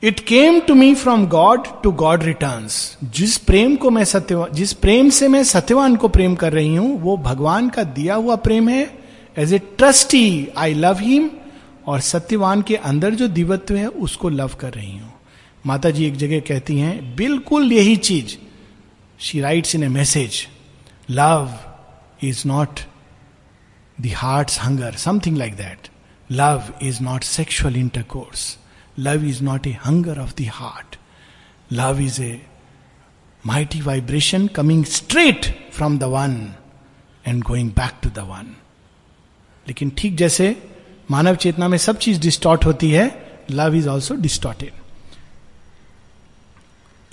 it 0.04 0.18
came 0.26 0.58
to 0.66 0.74
me 0.74 0.94
from 0.94 1.24
God 1.28 1.66
to 1.82 1.90
God 2.00 2.22
return 2.24 2.66
जिस 3.14 3.36
प्रेम 3.46 3.76
को 3.82 3.90
मैं 3.90 4.04
सत्य 4.04 4.46
जिस 4.54 4.72
प्रेम 4.84 5.08
से 5.18 5.28
मैं 5.32 5.42
सत्यवान 5.50 5.94
को 6.02 6.08
प्रेम 6.16 6.34
कर 6.42 6.52
रही 6.52 6.74
हूं 6.74 6.88
वो 7.00 7.16
भगवान 7.28 7.68
का 7.76 7.82
दिया 7.98 8.14
हुआ 8.14 8.36
प्रेम 8.48 8.68
है 8.68 8.82
as 9.38 9.52
a 9.54 9.58
trustee 9.78 10.48
I 10.64 10.74
love 10.74 10.98
him 11.02 11.30
और 11.88 12.00
सत्यवान 12.10 12.62
के 12.68 12.76
अंदर 12.90 13.14
जो 13.14 13.28
दिवत्व 13.38 13.76
है 13.76 13.86
उसको 14.06 14.28
लव 14.28 14.54
कर 14.60 14.72
रही 14.72 14.98
हूं 14.98 15.08
माता 15.66 15.90
जी 15.90 16.04
एक 16.06 16.16
जगह 16.16 16.40
कहती 16.48 16.78
हैं 16.78 17.16
बिल्कुल 17.16 17.72
यही 17.72 17.96
चीज 18.10 18.38
she 19.28 19.40
writes 19.40 19.74
in 19.74 19.84
a 19.84 19.88
message 19.96 20.46
love 21.10 21.54
is 22.28 22.42
not 22.46 22.80
दार्ट 24.06 24.58
hunger 24.64 24.94
something 25.06 25.36
like 25.38 25.54
that 25.56 25.88
love 26.32 26.72
is 26.86 27.02
not 27.02 27.24
sexual 27.24 27.76
intercourse 27.76 28.56
Love 28.98 29.24
is 29.24 29.42
not 29.42 29.66
a 29.66 29.72
hunger 29.72 30.12
of 30.12 30.36
the 30.36 30.46
heart. 30.46 30.96
Love 31.70 32.00
is 32.00 32.18
a 32.20 32.40
mighty 33.42 33.80
vibration 33.80 34.48
coming 34.48 34.84
straight 34.86 35.52
from 35.70 35.98
the 35.98 36.08
one 36.10 36.38
and 37.26 37.42
going 37.44 37.70
back 37.76 37.92
to 38.02 38.10
the 38.16 38.24
one 38.28 38.54
लेकिन 39.68 39.90
ठीक 39.98 40.16
जैसे 40.16 40.44
मानव 41.10 41.34
चेतना 41.44 41.68
में 41.68 41.76
सब 41.84 41.98
चीज 42.04 42.20
distort 42.22 42.64
होती 42.66 42.90
है 42.90 43.06
love 43.50 43.74
is 43.76 43.86
also 43.94 44.14
distorted 44.26 44.72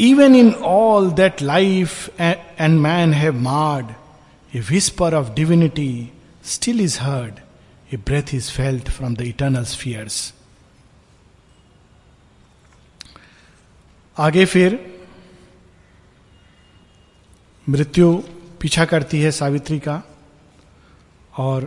even 0.08 0.36
in 0.36 0.54
all 0.72 1.10
that 1.20 1.42
life 1.42 2.22
and 2.22 2.80
man 2.82 3.14
have 3.14 3.40
marred 3.50 3.90
a 4.56 4.60
whisper 4.70 5.16
of 5.20 5.34
divinity 5.36 5.90
still 6.54 6.82
is 6.82 6.98
heard 7.02 7.40
a 7.94 7.98
breath 8.12 8.34
is 8.36 8.52
felt 8.58 8.90
from 8.98 9.16
the 9.16 9.22
eternal 9.34 9.64
spheres 9.76 10.32
आगे 14.22 14.44
फिर 14.46 14.74
मृत्यु 17.70 18.12
पीछा 18.62 18.84
करती 18.86 19.20
है 19.22 19.30
सावित्री 19.32 19.78
का 19.88 20.02
और 21.44 21.64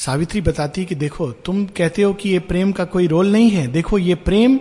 सावित्री 0.00 0.40
बताती 0.48 0.80
है 0.80 0.86
कि 0.86 0.94
देखो 0.94 1.30
तुम 1.46 1.64
कहते 1.76 2.02
हो 2.02 2.12
कि 2.20 2.30
ये 2.30 2.38
प्रेम 2.50 2.72
का 2.80 2.84
कोई 2.94 3.06
रोल 3.14 3.32
नहीं 3.32 3.48
है 3.50 3.66
देखो 3.72 3.98
ये 3.98 4.14
प्रेम 4.28 4.56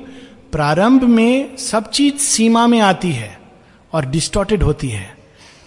प्रारंभ 0.51 1.03
में 1.15 1.57
सब 1.65 1.89
चीज 1.89 2.17
सीमा 2.25 2.65
में 2.67 2.79
आती 2.91 3.11
है 3.11 3.37
और 3.93 4.05
डिस्टॉर्टेड 4.15 4.63
होती 4.63 4.89
है 4.89 5.07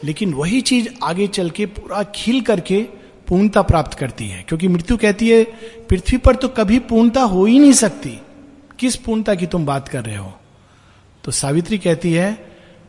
लेकिन 0.04 0.32
वही 0.34 0.60
चीज 0.70 0.92
आगे 1.04 1.26
चल 1.38 1.50
के 1.60 1.66
पूरा 1.76 2.02
खिल 2.14 2.40
करके 2.50 2.82
पूर्णता 3.28 3.62
प्राप्त 3.72 3.98
करती 3.98 4.28
है 4.28 4.42
क्योंकि 4.48 4.68
मृत्यु 4.68 4.96
कहती 5.04 5.28
है 5.30 5.44
पृथ्वी 5.90 6.18
पर 6.26 6.36
तो 6.36 6.48
कभी 6.58 6.78
पूर्णता 6.92 7.22
हो 7.36 7.44
ही 7.44 7.58
नहीं 7.58 7.72
सकती 7.84 8.18
किस 8.80 8.96
पूर्णता 9.06 9.34
की 9.34 9.46
तुम 9.56 9.66
बात 9.66 9.88
कर 9.88 10.04
रहे 10.04 10.16
हो 10.16 10.32
तो 11.28 11.32
सावित्री 11.32 11.76
कहती 11.78 12.12
है 12.12 12.28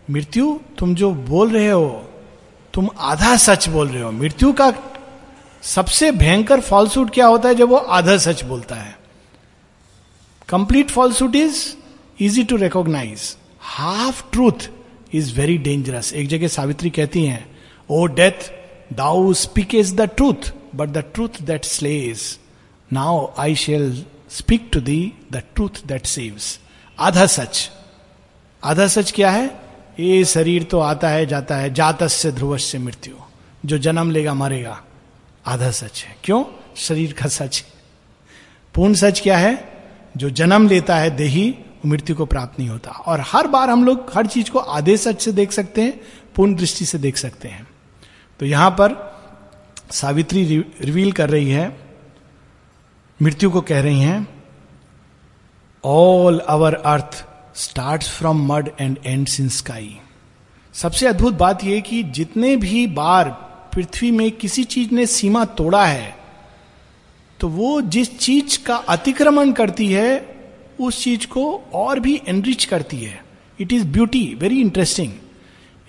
मृत्यु 0.09 0.53
तुम 0.79 0.93
जो 0.95 1.09
बोल 1.29 1.49
रहे 1.51 1.69
हो 1.69 1.87
तुम 2.73 2.87
आधा 3.11 3.35
सच 3.45 3.67
बोल 3.69 3.87
रहे 3.89 4.01
हो 4.01 4.11
मृत्यु 4.19 4.51
का 4.59 4.71
सबसे 5.75 6.11
भयंकर 6.19 6.59
फॉल्सूट 6.67 7.09
क्या 7.13 7.25
होता 7.27 7.49
है 7.49 7.55
जब 7.55 7.69
वो 7.69 7.77
आधा 7.97 8.15
सच 8.25 8.43
बोलता 8.51 8.75
है 8.75 8.95
complete 10.49 10.89
falsehood 10.91 11.35
is 11.35 11.61
easy 12.29 12.43
to 12.51 12.55
recognise 12.61 13.21
half 13.77 14.23
truth 14.31 14.67
is 15.21 15.35
very 15.39 15.57
dangerous 15.67 16.13
एक 16.21 16.27
जगह 16.33 16.47
सावित्री 16.55 16.89
कहती 16.99 17.25
हैं 17.25 17.45
O 17.91 18.05
death 18.21 18.49
thou 18.97 19.33
speak 19.43 19.75
is 19.83 19.93
the 19.95 20.09
truth 20.21 20.51
but 20.75 20.89
the 20.97 21.03
truth 21.13 21.41
that 21.51 21.65
slays 21.75 22.23
now 22.99 23.25
I 23.39 23.55
shall 23.65 23.91
speak 24.37 24.69
to 24.73 24.79
thee 24.91 25.01
the 25.31 25.43
truth 25.55 25.85
that 25.87 26.05
saves 26.15 26.59
आधा 27.09 27.25
सच 27.37 27.69
आधा 28.65 28.85
सच 28.91 29.11
क्या 29.15 29.29
है 29.31 29.45
ये 29.99 30.23
शरीर 30.25 30.63
तो 30.71 30.79
आता 30.79 31.09
है 31.09 31.25
जाता 31.25 31.55
है 31.57 31.69
जातस्य 31.73 32.31
से 32.31 32.57
से 32.67 32.77
मृत्यु 32.79 33.15
जो 33.65 33.77
जन्म 33.85 34.09
लेगा 34.11 34.33
मरेगा 34.33 34.77
आधा 35.47 35.69
सच 35.77 36.03
है 36.07 36.15
क्यों 36.23 36.43
शरीर 36.87 37.13
का 37.21 37.27
सच 37.35 37.63
पूर्ण 38.75 38.93
सच 39.03 39.19
क्या 39.23 39.37
है 39.37 39.53
जो 40.17 40.29
जन्म 40.41 40.67
लेता 40.69 40.95
है 40.97 41.09
देही 41.15 41.53
मृत्यु 41.85 42.15
को 42.15 42.25
प्राप्त 42.33 42.59
नहीं 42.59 42.69
होता 42.69 42.91
और 43.07 43.23
हर 43.31 43.47
बार 43.55 43.69
हम 43.69 43.85
लोग 43.85 44.11
हर 44.15 44.27
चीज 44.35 44.49
को 44.49 44.59
आधे 44.59 44.97
सच 45.05 45.21
से 45.23 45.31
देख 45.33 45.51
सकते 45.51 45.81
हैं 45.81 45.99
पूर्ण 46.35 46.55
दृष्टि 46.55 46.85
से 46.85 46.97
देख 47.07 47.17
सकते 47.17 47.47
हैं 47.49 47.67
तो 48.39 48.45
यहां 48.45 48.69
पर 48.81 48.95
सावित्री 50.01 50.43
रिवील 50.81 51.11
कर 51.21 51.29
रही 51.29 51.49
है 51.51 51.71
मृत्यु 53.21 53.49
को 53.51 53.61
कह 53.71 53.81
रही 53.81 53.99
हैं 54.01 54.27
all 55.85 56.39
our 56.49 56.73
earth 56.73 57.23
start 57.59 58.03
from 58.09 58.45
mud 58.51 58.69
and 58.79 58.97
and 59.05 59.29
in 59.39 59.47
sky 59.53 59.89
सबसे 60.81 61.07
अद्भुत 61.07 61.33
बात 61.37 61.63
यह 61.63 61.79
कि 61.87 62.01
जितने 62.17 62.55
भी 62.57 62.85
बार 62.99 63.29
पृथ्वी 63.73 64.11
में 64.19 64.29
किसी 64.43 64.63
चीज 64.73 64.91
ने 64.93 65.05
सीमा 65.13 65.43
तोड़ा 65.59 65.83
है 65.85 66.13
तो 67.39 67.47
वो 67.55 67.79
जिस 67.95 68.17
चीज 68.19 68.55
का 68.67 68.75
अतिक्रमण 68.95 69.51
करती 69.59 69.87
है 69.91 70.05
उस 70.87 71.01
चीज 71.03 71.25
को 71.33 71.43
और 71.81 71.99
भी 72.05 72.15
एनरिच 72.27 72.63
करती 72.73 72.97
है 73.01 73.19
it 73.61 73.73
is 73.73 73.85
beauty 73.93 74.23
very 74.41 74.59
interesting 74.61 75.11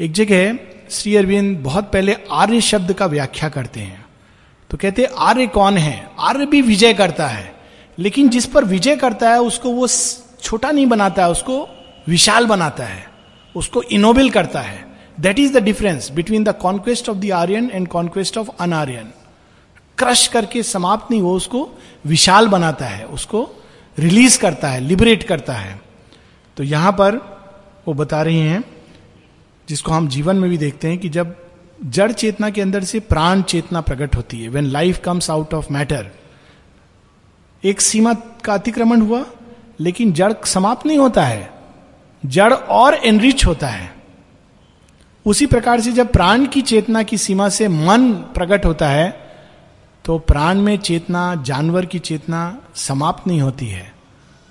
एक 0.05 0.13
जगह 0.21 0.59
श्री 0.97 1.15
अरविंद 1.17 1.57
बहुत 1.65 1.93
पहले 1.93 2.17
आर्य 2.43 2.61
शब्द 2.73 2.93
का 3.03 3.07
व्याख्या 3.17 3.49
करते 3.59 3.81
हैं 3.81 4.05
तो 4.71 4.79
कहते 4.87 5.05
आर्य 5.29 5.47
कौन 5.61 5.77
है 5.89 5.95
आर्य 6.31 6.47
भी 6.57 6.63
विजय 6.73 6.95
करता 7.03 7.27
है 7.39 7.51
लेकिन 7.99 8.29
जिस 8.37 8.47
पर 8.55 8.65
विजय 8.65 8.97
करता 8.97 9.31
है 9.33 9.41
उसको 9.43 9.71
वो 9.73 9.87
छोटा 10.43 10.71
नहीं 10.71 10.87
बनाता 10.87 11.25
है 11.25 11.31
उसको 11.31 11.59
विशाल 12.09 12.47
बनाता 12.47 12.85
है 12.87 13.05
उसको 13.57 13.83
इनोबल 13.99 14.31
करता 14.31 14.61
है 14.63 14.85
that 15.25 15.39
is 15.39 15.53
the 15.57 15.63
difference 15.65 16.11
between 16.15 16.45
the 16.45 16.55
conquest 16.63 17.09
of 17.09 17.17
the 17.25 17.31
Aryan 17.39 17.71
and 17.75 17.89
conquest 17.95 18.39
of 18.39 18.51
un 18.61 18.73
Aryan 18.73 19.11
crush 19.99 20.27
करके 20.35 20.63
समाप्त 20.63 21.11
नहीं 21.11 21.21
वो 21.23 21.35
उसको 21.37 21.69
विशाल 22.07 22.49
बनाता 22.49 22.87
है 22.87 23.07
उसको 23.19 23.43
रिलीज 23.99 24.37
करता 24.45 24.69
है 24.69 24.81
लिबरेट 24.87 25.23
करता 25.29 25.53
है 25.55 25.81
तो 26.57 26.63
यहां 26.65 26.93
पर 27.01 27.17
वो 27.87 27.95
बता 27.95 28.23
रही 28.29 28.39
हैं 28.47 28.63
जिसको 29.69 29.93
हम 29.93 30.09
जीवन 30.15 30.37
में 30.37 30.49
भी 30.51 30.57
देखते 30.59 30.89
हैं 30.89 30.99
कि 30.99 31.09
जब 31.17 31.35
जड़ 31.97 32.11
चेतना 32.13 32.49
के 32.57 32.61
अंदर 32.61 32.85
से 32.85 33.01
प्राण 33.13 33.43
चेतना 33.53 33.81
प्रकट 33.91 34.17
होती 34.17 34.41
है 34.43 34.49
when 34.57 34.65
life 34.73 35.01
comes 35.05 35.31
out 35.31 35.55
of 35.55 35.71
matter 35.77 36.11
एक 37.71 37.81
सीमा 37.81 38.13
का 38.45 38.55
अतिक्रमण 38.55 39.01
हुआ 39.03 39.25
लेकिन 39.83 40.13
जड़ 40.13 40.33
समाप्त 40.47 40.87
नहीं 40.87 40.99
होता 40.99 41.23
है 41.25 41.49
जड़ 42.37 42.53
और 42.53 42.95
एनरिच 43.11 43.45
होता 43.47 43.67
है 43.69 43.89
उसी 45.33 45.47
प्रकार 45.47 45.81
से 45.81 45.93
जब 45.93 46.11
प्राण 46.13 46.47
की 46.57 46.61
चेतना 46.71 47.03
की 47.13 47.19
सीमा 47.19 47.49
से 47.59 47.69
मन 47.69 48.11
प्रकट 48.35 48.65
होता 48.67 48.89
है 48.89 49.09
तो 50.05 50.19
प्राण 50.29 50.61
में 50.67 50.77
चेतना 50.89 51.23
जानवर 51.51 51.87
की 51.95 51.99
चेतना 52.09 52.41
समाप्त 52.87 53.27
नहीं 53.27 53.41
होती 53.41 53.67
है 53.69 53.91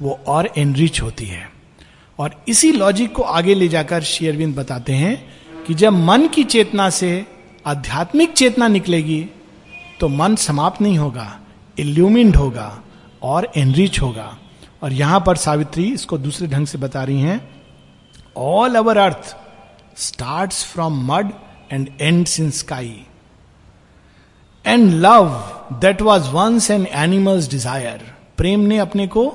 वो 0.02 0.20
और 0.34 0.50
एनरिच 0.58 1.02
होती 1.02 1.26
है 1.26 1.48
और 2.24 2.36
इसी 2.50 2.72
लॉजिक 2.72 3.14
को 3.16 3.24
आगे 3.40 3.54
ले 3.56 3.68
जाकर 3.76 4.04
शेयरविंद 4.14 4.56
बताते 4.56 4.94
हैं 5.02 5.14
कि 5.68 5.74
जब 5.84 5.94
मन 6.06 6.28
की 6.34 6.44
चेतना 6.56 6.90
से 7.00 7.12
आध्यात्मिक 7.68 8.34
चेतना 8.38 8.68
निकलेगी 8.78 9.22
तो 10.00 10.08
मन 10.22 10.36
समाप्त 10.48 10.82
नहीं 10.82 10.98
होगा 10.98 11.30
इल्यूमिंड 11.80 12.36
होगा 12.36 12.72
और 13.34 13.52
एनरिच 13.58 14.00
होगा 14.02 14.36
और 14.84 14.94
यहां 14.94 15.20
पर 15.22 15.36
सावित्री 15.38 15.84
इसको 15.94 16.18
दूसरे 16.18 16.48
ढंग 16.48 16.68
से 16.68 16.78
बता 16.78 17.04
रही 17.04 17.22
हैं 17.22 17.40
all 18.38 18.76
our 18.76 18.98
earth 18.98 19.36
start 20.02 20.54
from 20.54 21.02
mud 21.12 21.32
and 21.72 21.90
and 22.02 22.28
in 22.40 22.50
sky 22.60 22.94
and 24.66 24.92
love 25.06 25.30
that 25.82 26.02
was 26.02 26.28
once 26.34 26.70
an 26.72 26.86
animal's 27.04 27.50
desire 27.52 28.06
प्रेम 28.38 28.60
ने 28.72 28.78
अपने 28.88 29.08
को 29.16 29.28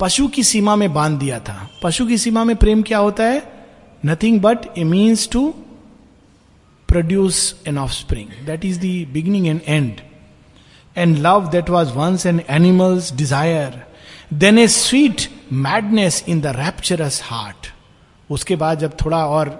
पशु 0.00 0.26
की 0.34 0.42
सीमा 0.44 0.74
में 0.82 0.92
बांध 0.94 1.18
दिया 1.18 1.38
था 1.48 1.58
पशु 1.82 2.06
की 2.06 2.18
सीमा 2.18 2.44
में 2.44 2.54
प्रेम 2.56 2.82
क्या 2.90 2.98
होता 2.98 3.24
है 3.24 3.42
nothing 4.06 4.40
but 4.40 4.66
a 4.78 4.84
means 4.94 5.28
to 5.32 5.46
produce 6.88 7.40
an 7.68 7.78
offspring 7.92 8.28
that 8.46 8.64
is 8.64 8.78
the 8.84 8.92
beginning 9.12 9.46
and 9.46 9.60
and 9.66 10.00
and 10.98 11.18
love 11.26 11.48
that 11.52 11.70
was 11.70 11.90
once 11.96 12.26
an 12.26 12.40
animal's 12.50 13.12
desire 13.16 13.82
then 14.34 14.58
a 14.58 14.66
sweet 14.68 15.22
madness 15.66 16.22
in 16.28 16.40
the 16.40 16.46
rapturous 16.56 17.20
heart 17.24 17.66
उसके 18.32 18.56
बाद 18.56 18.78
जब 18.78 18.96
थोड़ा 19.04 19.24
और 19.26 19.50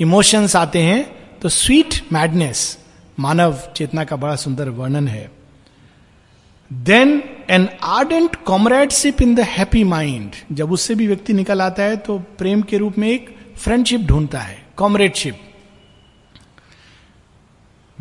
इमोशंस 0.00 0.56
आते 0.56 0.78
हैं 0.82 1.04
तो 1.40 1.48
sweet 1.48 2.00
madness 2.12 2.66
मानव 3.20 3.58
चेतना 3.76 4.04
का 4.04 4.16
बड़ा 4.24 4.34
सुंदर 4.36 4.68
वर्णन 4.78 5.08
है 5.08 5.30
then 6.86 7.22
an 7.50 7.68
ardent 7.94 8.34
comradeship 8.44 9.22
in 9.22 9.34
the 9.34 9.40
happy 9.48 9.84
mind 9.94 10.34
जब 10.56 10.72
उससे 10.72 10.94
भी 10.94 11.06
व्यक्ति 11.06 11.32
निकल 11.32 11.62
आता 11.62 11.82
है 11.82 11.96
तो 12.06 12.18
प्रेम 12.38 12.62
के 12.72 12.78
रूप 12.78 12.98
में 12.98 13.08
एक 13.10 13.34
फ्रेंडशिप 13.56 14.00
ढूंढता 14.06 14.38
है 14.40 14.58
comradeship 14.78 15.38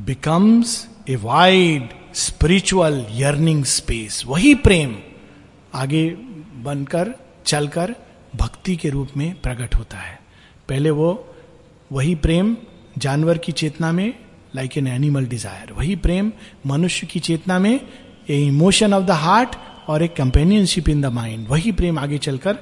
becomes 0.05 0.85
a 1.09 1.15
wide 1.21 1.89
spiritual 2.17 3.05
yearning 3.21 3.63
space 3.77 4.23
वही 4.27 4.53
प्रेम 4.69 4.95
आगे 5.75 6.03
बनकर 6.65 7.13
चलकर 7.45 7.93
भक्ति 8.41 8.75
के 8.81 8.89
रूप 8.89 9.07
में 9.17 9.29
प्रकट 9.41 9.75
होता 9.75 9.97
है 9.97 10.19
पहले 10.69 10.89
वो 10.99 11.07
वही 11.91 12.13
प्रेम 12.25 12.55
जानवर 13.05 13.37
की 13.47 13.51
चेतना 13.61 13.91
में 13.97 14.07
लाइक 14.55 14.77
एन 14.77 14.87
एनिमल 14.87 15.25
डिजायर 15.35 15.73
वही 15.77 15.95
प्रेम 16.07 16.31
मनुष्य 16.71 17.07
की 17.13 17.19
चेतना 17.29 17.57
में 17.65 17.73
a 17.73 18.37
emotion 18.45 18.93
of 18.93 19.03
the 19.07 19.19
heart 19.25 19.55
और 19.93 20.03
एक 20.03 20.15
कंपेनियनशिप 20.15 20.89
इन 20.89 21.01
द 21.01 21.11
माइंड 21.19 21.47
वही 21.49 21.71
प्रेम 21.81 21.99
आगे 21.99 22.17
चलकर 22.27 22.57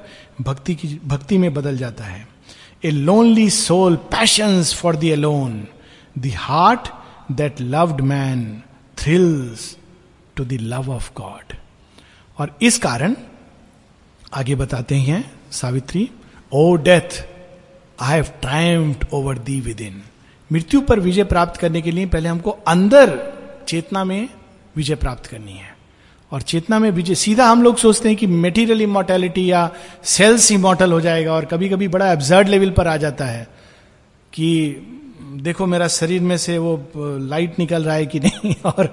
भक्ति 0.48 0.74
की 0.82 0.88
भक्ति 1.14 1.38
में 1.44 1.52
बदल 1.54 1.76
जाता 1.84 2.04
है 2.04 2.26
a 2.84 2.90
lonely 2.90 3.48
soul 3.62 3.96
passions 4.16 4.74
for 4.82 4.96
the 5.04 5.12
alone 5.18 5.60
the 6.26 6.32
heart 6.50 6.88
that 7.42 7.60
loved 7.76 8.00
man 8.14 8.44
thrills 9.04 9.76
to 10.36 10.44
the 10.54 10.58
love 10.74 10.90
of 10.94 11.12
God 11.16 11.62
और 12.40 12.56
इस 12.62 12.78
कारण 12.84 13.14
आगे 14.38 14.54
बताते 14.60 14.94
हैं 15.08 15.24
Savitri 15.52 16.08
O 16.60 16.74
death 16.86 17.20
I 18.02 18.12
have 18.14 18.26
triumphed 18.42 18.94
over 19.14 19.38
thee 19.48 19.60
within 19.80 20.02
मृत्यु 20.52 20.80
पर 20.88 21.00
विजय 21.00 21.24
प्राप्त 21.34 21.60
करने 21.60 21.82
के 21.82 21.90
लिए 21.90 22.06
पहले 22.06 22.28
हमको 22.28 22.50
अंदर 22.72 23.16
चेतना 23.68 24.04
में 24.04 24.28
विजय 24.76 24.94
प्राप्त 25.04 25.26
करनी 25.26 25.52
है 25.52 25.72
और 26.32 26.42
चेतना 26.50 26.78
में 26.78 26.90
विजय 26.90 27.14
सीधा 27.14 27.46
हम 27.48 27.62
लोग 27.62 27.76
सोचते 27.78 28.08
हैं 28.08 28.16
कि 28.18 28.26
मेटीरियल 28.46 28.82
इमोटेलिटी 28.82 29.50
या 29.50 29.68
सेल्स 30.14 30.50
इमोर्टल 30.52 30.92
हो 30.92 31.00
जाएगा 31.00 31.32
और 31.32 31.44
कभी 31.52 31.68
कभी 31.68 31.88
बड़ा 31.88 32.10
एब्जर्ड 32.12 32.48
लेवल 32.48 32.70
पर 32.78 32.86
आ 32.86 32.96
जाता 33.04 33.24
है 33.26 33.44
कि 34.34 34.48
देखो 35.46 35.66
मेरा 35.66 35.88
शरीर 35.98 36.20
में 36.22 36.36
से 36.46 36.56
वो 36.58 36.76
लाइट 37.28 37.58
निकल 37.58 37.84
रहा 37.84 37.94
है 37.94 38.06
कि 38.14 38.20
नहीं 38.20 38.54
और 38.70 38.88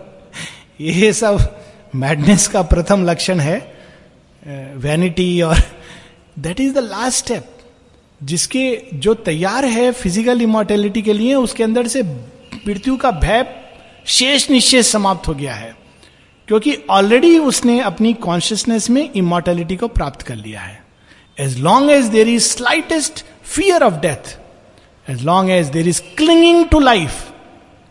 ये 0.81 1.11
सब 1.13 1.37
मैडनेस 1.99 2.47
का 2.47 2.61
प्रथम 2.61 3.03
लक्षण 3.05 3.39
है 3.39 3.55
वैनिटी 4.83 5.41
और 5.41 5.57
that 6.39 6.59
is 6.59 6.73
the 6.73 6.79
last 6.83 7.17
step 7.25 7.47
जिसके 8.29 8.65
जो 9.05 9.13
तैयार 9.29 9.65
है 9.65 9.91
फिजिकल 10.01 10.41
इमोर्टेलिटी 10.41 11.01
के 11.01 11.13
लिए 11.13 11.33
उसके 11.35 11.63
अंदर 11.63 11.87
से 11.95 12.03
मृत्यु 12.03 12.95
का 13.03 13.11
भय 13.21 13.45
शेष 14.17 14.49
निश्चय 14.49 14.83
समाप्त 14.83 15.27
हो 15.27 15.33
गया 15.35 15.53
है 15.53 15.75
क्योंकि 16.47 16.77
ऑलरेडी 16.91 17.37
उसने 17.39 17.79
अपनी 17.89 18.13
कॉन्शियसनेस 18.23 18.89
में 18.89 19.09
इमोर्टेलिटी 19.15 19.75
को 19.83 19.87
प्राप्त 19.99 20.21
कर 20.27 20.35
लिया 20.35 20.61
है 20.61 20.79
as 21.39 21.59
long 21.63 21.91
as 21.91 22.05
there 22.15 22.29
is 22.29 22.41
slightest 22.47 23.23
fear 23.55 23.83
of 23.83 23.99
death 24.01 24.35
as 25.09 25.23
long 25.25 25.51
as 25.51 25.67
there 25.77 25.87
is 25.89 26.01
clinging 26.17 26.65
to 26.71 26.79
life 26.79 27.31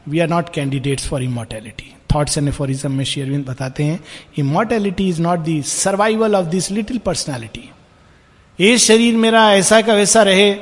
we 0.09 0.19
are 0.21 0.29
not 0.29 0.53
candidates 0.55 1.09
for 1.09 1.23
immortality 1.23 1.95
thoughts 2.15 2.39
and 2.39 2.49
aphorisms 2.49 2.93
में 2.93 3.05
शेयरविंद 3.05 3.45
बताते 3.47 3.85
हैं 3.85 3.99
immortality 4.39 5.09
is 5.09 5.21
not 5.21 5.39
the 5.49 5.61
survival 5.77 6.35
of 6.37 6.47
this 6.55 6.71
little 6.71 6.99
personality 7.07 7.71
ये 8.61 8.77
शरीर 8.87 9.17
मेरा 9.17 9.51
ऐसा 9.55 9.81
का 9.83 9.95
वैसा 9.95 10.23
रहे 10.29 10.55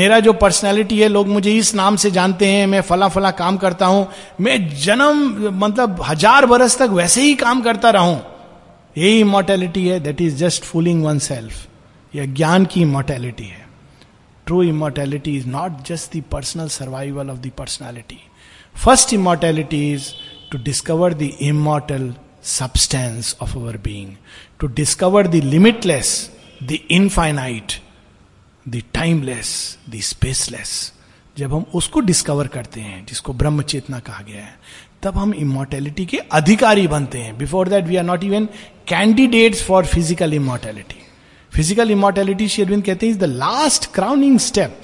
मेरा 0.00 0.18
जो 0.26 0.32
पर्सनैलिटी 0.42 0.98
है 1.00 1.08
लोग 1.08 1.26
मुझे 1.28 1.52
इस 1.56 1.74
नाम 1.80 1.96
से 2.04 2.10
जानते 2.10 2.46
हैं 2.52 2.66
मैं 2.66 2.80
फला 2.88 3.08
फला 3.16 3.30
काम 3.40 3.56
करता 3.64 3.86
हूं 3.86 4.04
मैं 4.44 4.56
जन्म 4.84 5.20
मतलब 5.64 6.02
हजार 6.06 6.46
बरस 6.52 6.78
तक 6.78 6.94
वैसे 7.00 7.22
ही 7.22 7.34
काम 7.42 7.60
करता 7.62 7.90
रहूं 7.98 8.16
यही 8.98 9.18
इमोर्टेलिटी 9.20 9.86
है 9.88 9.98
that 10.00 10.20
is 10.22 10.36
just 10.38 10.62
fooling 10.72 11.04
oneself 11.28 12.14
यह 12.14 12.34
ज्ञान 12.40 12.64
की 12.72 12.80
इमोर्टेलिटी 12.82 13.44
है 13.44 13.62
true 14.46 14.62
immortality 14.62 15.36
is 15.36 15.46
not 15.48 15.84
just 15.88 16.16
the 16.16 16.22
personal 16.32 16.68
survival 16.78 17.30
of 17.30 17.36
the 17.46 17.50
personality 17.58 18.18
first 18.84 19.12
immortality 19.14 19.90
is 19.94 20.12
to 20.54 20.58
discover 20.66 21.12
the 21.12 21.28
immortal 21.48 22.02
substance 22.40 23.32
of 23.40 23.56
our 23.60 23.76
being, 23.76 24.18
to 24.60 24.68
discover 24.68 25.24
the 25.24 25.40
limitless, 25.40 26.30
the 26.62 26.76
infinite, 26.98 27.80
the 28.74 28.82
timeless, 29.00 29.52
the 29.94 30.00
spaceless. 30.10 30.74
जब 31.38 31.54
हम 31.54 31.64
उसको 31.74 32.00
discover 32.10 32.46
करते 32.56 32.80
हैं 32.80 33.04
जिसको 33.08 33.32
ब्रह्म 33.42 33.62
चेतना 33.72 33.98
कहा 34.08 34.22
गया 34.28 34.42
है 34.44 34.54
तब 35.02 35.16
हम 35.18 35.32
इमोर्टेलिटी 35.34 36.04
के 36.14 36.18
अधिकारी 36.40 36.86
बनते 36.88 37.18
हैं 37.18 37.36
before 37.38 37.68
that 37.68 37.84
we 37.86 37.96
are 37.96 38.04
not 38.04 38.24
even 38.24 38.44
candidates 38.88 39.62
for 39.66 39.86
physical 39.94 40.34
immortality 40.34 41.00
physical 41.54 41.90
immortality 41.90 42.48
Sri Aurobindo 42.56 42.84
कहते 42.84 43.06
हैं 43.06 43.12
is 43.12 43.18
the 43.20 43.30
last 43.42 43.92
crowning 43.94 44.38
step 44.48 44.78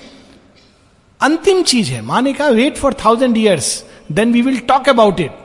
अंतिम 1.31 1.63
चीज 1.75 1.91
है 1.91 2.03
माने 2.11 2.33
का 2.43 2.49
wait 2.61 2.77
for 2.79 2.97
thousand 3.05 3.39
years 3.39 3.73
then 4.13 4.33
we 4.33 4.43
will 4.51 4.59
talk 4.73 4.89
about 4.89 5.21
it 5.21 5.40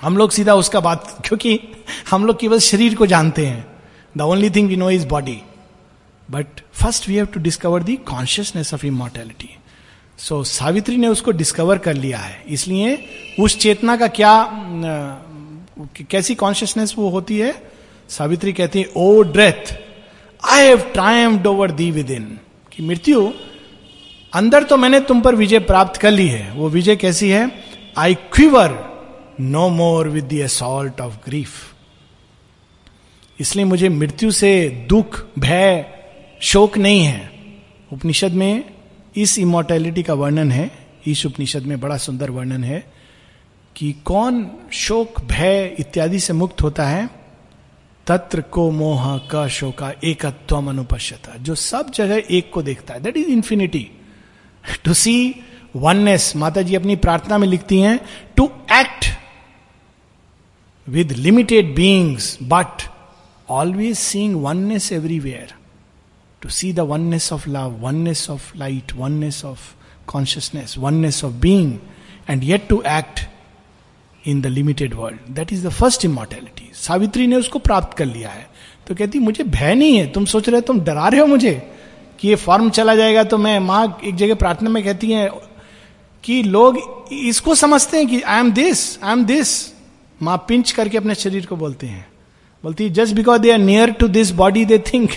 हम 0.00 0.16
लोग 0.16 0.30
सीधा 0.30 0.54
उसका 0.54 0.80
बात 0.80 1.14
क्योंकि 1.26 1.58
हम 2.10 2.24
लोग 2.26 2.38
केवल 2.40 2.58
शरीर 2.60 2.94
को 2.94 3.06
जानते 3.12 3.44
हैं 3.46 3.64
the 4.18 4.22
only 4.22 4.48
thing 4.50 4.68
we 4.68 4.76
know 4.76 4.90
is 4.90 5.04
body 5.08 5.40
but 6.30 6.60
first 6.82 7.08
we 7.08 7.14
have 7.16 7.26
to 7.34 7.40
discover 7.40 7.82
the 7.82 7.94
consciousness 8.10 8.72
of 8.74 8.84
immortality 8.84 9.48
so 10.28 10.42
Savitri 10.50 10.96
ने 10.96 11.08
उसको 11.08 11.30
डिस्कवर 11.38 11.78
कर 11.86 11.94
लिया 11.94 12.18
है 12.18 12.42
इसलिए 12.56 12.96
उस 13.44 13.56
चेतना 13.60 13.96
का 14.02 14.08
क्या 14.18 14.32
कैसी 16.10 16.34
कॉन्शियसनेस 16.42 16.94
वो 16.98 17.08
होती 17.10 17.38
है 17.38 17.52
सावित्री 18.18 18.52
कहती 18.58 18.80
है 18.82 18.90
O 18.96 19.22
ड्रेथ 19.36 19.72
I 20.52 20.64
have 20.66 20.80
triumphed 20.94 21.38
over 21.48 21.70
thee 21.80 21.90
within 22.10 22.26
कि 22.72 22.82
मृत्यु 22.88 23.30
अंदर 24.40 24.62
तो 24.70 24.76
मैंने 24.76 25.00
तुम 25.10 25.20
पर 25.22 25.34
विजय 25.34 25.58
प्राप्त 25.72 26.00
कर 26.00 26.10
ली 26.10 26.26
है 26.28 26.50
वो 26.54 26.68
विजय 26.76 26.96
कैसी 27.04 27.30
है 27.30 27.50
I 27.98 28.14
quiver 28.34 28.72
no 29.40 29.68
more 29.68 30.08
with 30.08 30.24
the 30.32 30.40
assault 30.44 31.00
of 31.00 31.16
grief 31.26 31.54
इसलिए 33.40 33.64
मुझे 33.64 33.88
मृत्यु 33.88 34.30
से 34.32 34.52
दुख 34.90 35.20
भय 35.38 35.84
शोक 36.50 36.78
नहीं 36.78 37.02
है 37.04 37.30
उपनिषद 37.92 38.32
में 38.42 38.62
इस 39.22 39.38
इमोर्टैलिटी 39.38 40.02
का 40.02 40.14
वर्णन 40.14 40.50
है 40.52 40.70
इस 41.08 41.24
उपनिषद 41.26 41.66
में 41.66 41.78
बड़ा 41.80 41.96
सुंदर 42.06 42.30
वर्णन 42.30 42.64
है 42.64 42.82
कि 43.76 43.92
कौन 44.06 44.44
शोक 44.72 45.20
भय 45.30 45.64
इत्यादि 45.80 46.20
से 46.20 46.32
मुक्त 46.32 46.62
होता 46.62 46.84
है 46.88 47.06
तत्र 48.06 48.40
को 48.52 48.70
मोह 48.70 49.16
का 49.30 49.46
शोका 49.58 49.92
एकत्व 50.10 50.68
अनुपश्यता 50.70 51.36
जो 51.44 51.54
सब 51.64 51.90
जगह 51.94 52.22
एक 52.36 52.50
को 52.52 52.62
देखता 52.62 52.94
है 52.94 53.02
that 53.02 53.16
is 53.16 53.28
infinity 53.30 53.88
to 54.84 54.94
see 55.04 55.14
oneness 55.76 56.32
Mata 56.36 56.62
ji 56.62 56.74
अपनी 56.74 56.96
प्रार्थना 57.06 57.38
में 57.38 57.48
लिखती 57.48 57.80
हैं 57.80 57.98
to 58.36 58.50
act 58.78 59.10
with 60.86 61.16
limited 61.18 61.74
beings, 61.74 62.36
but 62.36 62.88
always 63.48 63.98
seeing 63.98 64.42
oneness 64.42 64.92
everywhere. 64.92 65.48
To 66.42 66.50
see 66.50 66.70
the 66.72 66.84
oneness 66.84 67.32
of 67.32 67.46
love, 67.46 67.80
oneness 67.80 68.28
of 68.28 68.54
light, 68.54 68.94
oneness 68.94 69.42
of 69.44 69.74
consciousness, 70.06 70.76
oneness 70.76 71.22
of 71.22 71.40
being, 71.40 71.80
and 72.28 72.42
yet 72.44 72.68
to 72.68 72.82
act 72.84 73.26
in 74.28 74.40
the 74.42 74.46
limited 74.46 74.94
world 74.98 75.18
that 75.34 75.52
is 75.52 75.64
the 75.64 75.68
first 75.72 76.04
immortality 76.04 76.70
Savitri 76.74 77.26
ने 77.26 77.36
उसको 77.36 77.58
प्राप्त 77.66 77.96
कर 77.98 78.04
लिया 78.06 78.28
है 78.28 78.46
तो 78.86 78.94
कहती 78.94 79.18
मुझे 79.18 79.44
भय 79.56 79.74
नहीं 79.74 79.96
है 79.96 80.06
तुम 80.12 80.24
सोच 80.32 80.48
रहे 80.48 80.56
हो 80.60 80.60
तुम 80.66 80.80
डरा 80.84 81.06
रहे 81.08 81.20
हो 81.20 81.26
मुझे 81.26 81.52
कि 82.20 82.28
ये 82.28 82.34
फॉर्म 82.44 82.70
चला 82.78 82.94
जाएगा 82.96 83.22
तो 83.32 83.38
मैं 83.38 83.58
माँ 83.66 83.84
एक 84.04 84.14
जगह 84.22 84.34
प्रार्थना 84.42 84.70
में 84.70 84.82
कहती 84.84 85.10
हैं 85.12 85.28
कि 86.24 86.42
लोग 86.42 86.78
इसको 87.22 87.54
समझते 87.62 87.96
हैं 87.96 88.06
कि 88.08 88.20
I 88.22 88.40
am 88.40 88.50
this 88.54 89.02
I 89.02 89.12
am 89.12 89.24
this 89.26 89.54
माँ 90.22 90.36
पिंच 90.48 90.70
करके 90.72 90.96
अपने 90.98 91.14
शरीर 91.14 91.46
को 91.46 91.56
बोलते 91.56 91.86
हैं 91.86 92.06
बोलती 92.64 92.84
है 92.84 92.90
just 92.94 93.14
because 93.14 93.40
they 93.40 93.50
are 93.52 93.58
near 93.58 93.90
to 94.00 94.08
this 94.08 94.30
body 94.34 94.64
they 94.64 94.78
think 94.92 95.10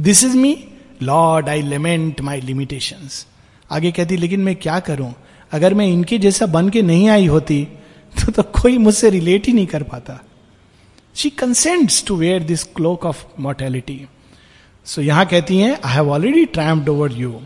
this 0.00 0.22
is 0.24 0.34
me 0.36 0.56
lord 1.02 1.48
I 1.48 1.62
lament 1.62 2.20
my 2.30 2.40
limitation 2.40 3.08
आगे 3.76 3.92
कहती 3.92 4.16
लेकिन 4.16 4.40
मैं 4.40 4.54
क्या 4.56 4.78
करूं 4.88 5.10
अगर 5.54 5.74
मैं 5.74 5.86
इनके 5.92 6.18
जैसा 6.18 6.46
बन 6.56 6.68
के 6.70 6.82
नहीं 6.82 7.08
आई 7.08 7.26
होती 7.26 7.62
तो, 7.64 8.32
तो 8.32 8.42
कोई 8.60 8.76
मुझसे 8.78 9.10
रिलेट 9.10 9.46
ही 9.46 9.52
नहीं 9.52 9.66
कर 9.66 9.82
पाता 9.92 10.20
she 11.16 11.30
consents 11.42 12.04
to 12.06 12.16
wear 12.16 12.42
this 12.42 12.64
cloak 12.76 13.04
of 13.06 13.34
mortality 13.40 14.00
so 14.94 15.02
यहां 15.02 15.24
कहती 15.26 15.58
हैं 15.58 15.76
I 15.84 15.92
have 15.94 16.10
already 16.12 16.44
trampled 16.58 16.88
over 16.88 17.12
you 17.20 17.40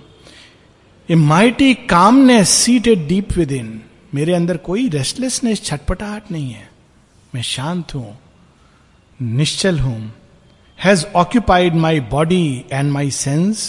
a 1.10 1.14
mighty 1.14 1.72
calmness 1.94 2.48
seated 2.48 3.06
deep 3.08 3.32
within 3.52 3.80
मेरे 4.14 4.34
अंदर 4.34 4.56
कोई 4.68 4.88
रेस्टलेसनेस 4.88 5.62
छटपटाहट 5.64 6.30
नहीं 6.32 6.50
है 6.52 6.68
मैं 7.34 7.42
शांत 7.42 7.94
हूं 7.94 9.26
निश्चल 9.36 9.78
हूं 9.80 9.98
has 10.84 11.06
occupied 11.16 11.74
my 11.84 12.00
body 12.14 12.42
and 12.72 12.90
my 12.92 13.10
sense 13.16 13.66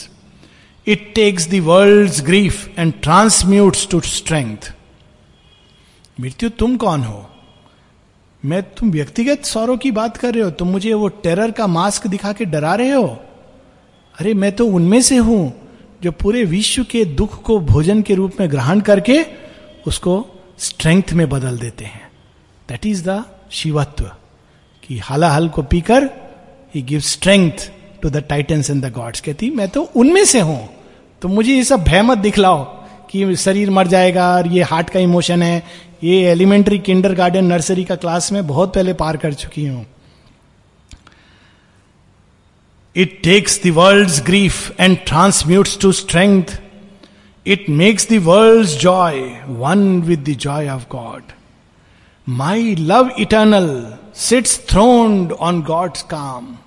it 0.95 1.11
takes 1.15 1.47
the world's 1.51 2.21
grief 2.25 2.79
and 2.79 2.93
transmutes 3.03 3.87
to 3.91 3.99
strength 4.15 4.71
मृत्यु 6.19 6.49
तुम 6.59 6.77
कौन 6.83 7.03
हो 7.03 7.25
मैं 8.45 8.61
तुम 8.75 8.91
व्यक्तिगत 8.91 9.45
सौरों 9.45 9.77
की 9.85 9.91
बात 9.91 10.17
कर 10.17 10.33
रहे 10.33 10.43
हो 10.43 10.49
तुम 10.61 10.67
मुझे 10.71 10.93
वो 10.93 11.07
टेरर 11.23 11.51
का 11.59 11.67
मास्क 11.67 12.07
दिखा 12.07 12.33
के 12.41 12.45
डरा 12.53 12.73
रहे 12.81 12.91
हो 12.91 13.07
अरे 14.19 14.33
मैं 14.43 14.51
तो 14.55 14.67
उनमें 14.79 15.01
से 15.09 15.17
हूं 15.29 15.41
जो 16.03 16.11
पूरे 16.21 16.43
विश्व 16.45 16.83
के 16.91 17.03
दुख 17.21 17.41
को 17.43 17.59
भोजन 17.73 18.01
के 18.09 18.15
रूप 18.15 18.39
में 18.39 18.49
ग्रहण 18.51 18.81
करके 18.91 19.21
उसको 19.87 20.13
स्ट्रेंथ 20.59 21.11
में 21.17 21.27
बदल 21.29 21.57
देते 21.57 21.85
हैं 21.85 22.05
दैट 22.69 22.85
इज 22.85 23.03
द 23.07 23.23
शिवत्व 23.59 24.09
कि 24.83 24.97
हाला 25.07 25.29
हल 25.33 25.47
को 25.57 25.61
पीकर 25.73 26.09
he 26.73 26.81
give 26.91 26.99
strength 27.09 27.69
to 28.01 28.09
the 28.15 28.23
titans 28.29 28.69
and 28.69 28.85
the 28.85 28.91
gods 28.93 29.21
कहती 29.27 29.49
मैं 29.59 29.67
तो 29.77 29.81
उनमें 30.03 30.23
से 30.33 30.39
हूं 30.49 30.57
तो 31.21 31.27
मुझे 31.37 31.53
ये 31.55 31.63
सब 31.73 31.83
भयमत 31.83 32.17
दिखलाओ 32.27 32.63
कि 33.11 33.35
शरीर 33.45 33.69
मर 33.77 33.87
जाएगा 33.93 34.27
और 34.37 34.47
ये 34.53 34.63
हार्ट 34.71 34.89
का 34.95 34.99
इमोशन 35.09 35.43
है 35.43 35.55
ये 36.03 36.19
एलिमेंट्री 36.31 36.79
किंडर 36.87 37.13
गार्डन 37.19 37.45
नर्सरी 37.51 37.83
का 37.91 37.95
क्लास 38.03 38.31
में 38.31 38.45
बहुत 38.47 38.73
पहले 38.75 38.93
पार 39.03 39.17
कर 39.23 39.33
चुकी 39.43 39.65
हूं 39.67 39.83
it 43.03 43.19
takes 43.23 43.59
the world's 43.65 44.11
grief 44.25 44.79
and 44.79 44.97
transmutes 45.07 45.77
to 45.81 45.91
strength 46.01 46.57
It 47.55 47.69
makes 47.69 48.03
the 48.03 48.19
world's 48.19 48.75
joy 48.75 49.35
one 49.47 50.05
with 50.05 50.25
the 50.25 50.35
joy 50.35 50.67
of 50.67 50.89
God. 50.89 51.23
My 52.25 52.75
love 52.77 53.17
eternal 53.17 53.97
sits 54.11 54.57
throned 54.57 55.31
on 55.31 55.61
God's 55.61 56.03
calm. 56.03 56.59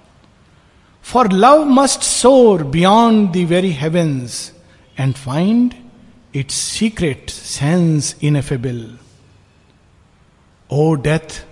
For 1.02 1.26
love 1.28 1.66
must 1.66 2.02
soar 2.02 2.64
beyond 2.64 3.34
the 3.34 3.44
very 3.44 3.72
heavens 3.72 4.52
and 4.96 5.18
find 5.18 5.76
its 6.32 6.54
secret 6.54 7.28
sense 7.28 8.14
ineffable. 8.22 8.86
O 10.70 10.96
death, 10.96 11.44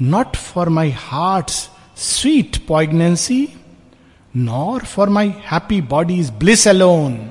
not 0.00 0.36
for 0.36 0.66
my 0.66 0.88
heart's 0.88 1.68
sweet 1.94 2.66
poignancy, 2.66 3.54
nor 4.48 4.80
for 4.80 5.06
my 5.06 5.26
happy 5.28 5.80
body's 5.80 6.32
bliss 6.32 6.66
alone 6.66 7.30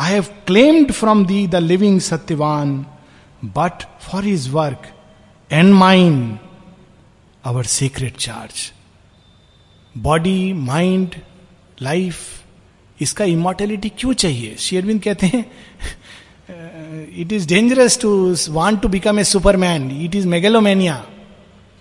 I 0.00 0.12
have 0.12 0.24
claimed 0.46 0.90
from 0.92 1.24
thee 1.26 1.46
the 1.52 1.56
living 1.62 1.98
Satyavan 2.00 2.70
but 3.56 3.82
for 4.10 4.24
his 4.24 4.48
work 4.52 4.86
and 5.52 5.72
mind 5.74 6.36
our 7.46 7.64
secret 7.78 8.16
charge 8.26 8.60
body 10.02 10.52
mind 10.68 11.14
life 11.82 12.18
इसका 13.02 13.24
immortality 13.34 13.88
क्यों 13.98 14.12
चाहिए 14.22 14.54
शेयरविंद 14.68 15.02
कहते 15.02 15.26
हैं 15.34 15.44
it 17.24 17.32
is 17.40 17.46
dangerous 17.48 17.98
to 18.02 18.12
want 18.52 18.80
to 18.82 18.88
become 18.96 19.18
a 19.20 19.24
superman 19.34 19.90
it 20.04 20.14
is 20.22 20.26
megalomania 20.36 20.96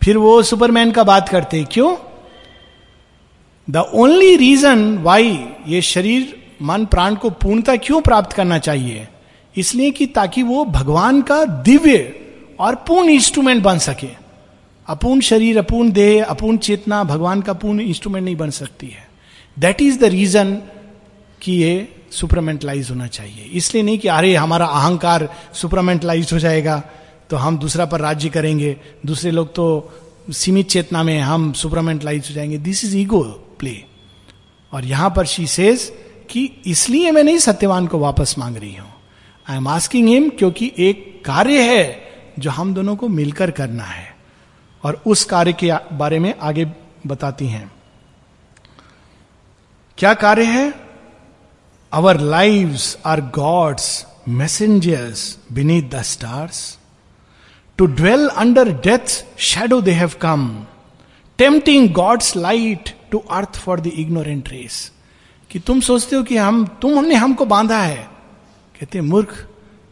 फिर 0.03 0.17
वो 0.27 0.41
superman 0.51 0.91
का 0.99 1.03
बात 1.13 1.29
करते 1.29 1.57
हैं 1.57 1.65
क्यों 1.71 1.95
द 3.71 3.85
ओनली 4.03 4.35
रीजन 4.45 4.87
वाई 5.03 5.33
ये 5.67 5.81
शरीर 5.93 6.37
मन 6.61 6.85
प्राण 6.91 7.15
को 7.15 7.29
पूर्णता 7.41 7.75
क्यों 7.83 8.01
प्राप्त 8.01 8.33
करना 8.37 8.57
चाहिए 8.59 9.07
इसलिए 9.57 9.91
कि 9.91 10.05
ताकि 10.15 10.41
वो 10.43 10.63
भगवान 10.77 11.21
का 11.29 11.43
दिव्य 11.69 11.97
और 12.61 12.75
पूर्ण 12.87 13.09
इंस्ट्रूमेंट 13.09 13.61
बन 13.63 13.77
सके 13.85 14.07
अपूर्ण 14.91 15.21
शरीर 15.21 15.57
अपूर्ण 15.59 15.91
देह 15.91 16.23
अपूर्ण 16.23 16.57
चेतना 16.67 17.03
भगवान 17.03 17.41
का 17.49 17.53
पूर्ण 17.63 17.81
इंस्ट्रूमेंट 17.81 18.23
नहीं 18.25 18.35
बन 18.35 18.49
सकती 18.57 18.87
है 18.87 19.07
दैट 19.59 19.81
इज 19.81 19.99
द 19.99 20.03
रीजन 20.13 20.53
कि 21.41 21.51
ये 21.63 21.87
सुपरमेंटलाइज 22.11 22.89
होना 22.89 23.07
चाहिए 23.07 23.43
इसलिए 23.57 23.83
नहीं 23.83 23.97
कि 23.99 24.07
अरे 24.17 24.33
हमारा 24.35 24.65
अहंकार 24.65 25.27
सुपरमेंटलाइज 25.61 26.33
हो 26.33 26.39
जाएगा 26.39 26.81
तो 27.29 27.37
हम 27.37 27.57
दूसरा 27.59 27.85
पर 27.85 27.99
राज्य 28.01 28.29
करेंगे 28.29 28.75
दूसरे 29.05 29.31
लोग 29.31 29.53
तो 29.55 29.65
सीमित 30.39 30.67
चेतना 30.69 31.03
में 31.03 31.19
हम 31.21 31.51
सुपरमेंटलाइज 31.61 32.27
हो 32.29 32.35
जाएंगे 32.35 32.57
दिस 32.69 32.83
इज 32.85 32.95
ईगो 32.95 33.21
प्ले 33.59 33.75
और 34.73 34.85
यहां 34.85 35.09
पर 35.11 35.25
शी 35.25 35.45
सेज़ 35.47 35.89
कि 36.31 36.43
इसलिए 36.67 37.11
मैं 37.11 37.23
नहीं 37.23 37.37
सत्यवान 37.45 37.87
को 37.87 37.99
वापस 37.99 38.35
मांग 38.37 38.57
रही 38.57 38.75
हूं 38.75 38.89
आई 39.49 39.57
एम 39.57 39.67
आस्किंग 39.67 40.07
हिम 40.07 40.29
क्योंकि 40.39 40.71
एक 40.87 41.01
कार्य 41.25 41.61
है 41.71 41.83
जो 42.45 42.51
हम 42.57 42.73
दोनों 42.73 42.95
को 42.95 43.07
मिलकर 43.19 43.51
करना 43.59 43.83
है 43.83 44.07
और 44.85 45.01
उस 45.13 45.23
कार्य 45.31 45.53
के 45.63 45.71
बारे 45.97 46.19
में 46.25 46.33
आगे 46.49 46.65
बताती 47.07 47.47
हैं 47.47 47.69
क्या 49.97 50.13
कार्य 50.25 50.43
है 50.57 50.69
our 51.99 52.19
live 52.33 52.77
are 53.11 53.21
God's 53.39 53.89
messengers 54.41 55.23
beneath 55.53 55.89
the 55.95 56.01
stars 56.13 56.61
to 57.77 57.85
dwell 57.99 58.27
under 58.27 58.71
death 58.87 59.25
shadow 59.49 59.81
they 59.81 59.91
have 60.03 60.11
come 60.21 60.47
tempting 61.37 61.89
God's 61.93 62.35
light 62.35 62.89
to 63.11 63.19
earth 63.39 63.59
for 63.65 63.79
the 63.81 63.91
ignorant 64.03 64.49
race 64.51 64.79
कि 65.51 65.59
तुम 65.67 65.79
सोचते 65.81 66.15
हो 66.15 66.23
कि 66.23 66.35
हम 66.37 66.65
तुम 66.81 66.97
हमने 66.97 67.15
हमको 67.15 67.45
बांधा 67.51 67.81
है 67.81 67.95
कहते 68.79 69.01
मूर्ख 69.01 69.33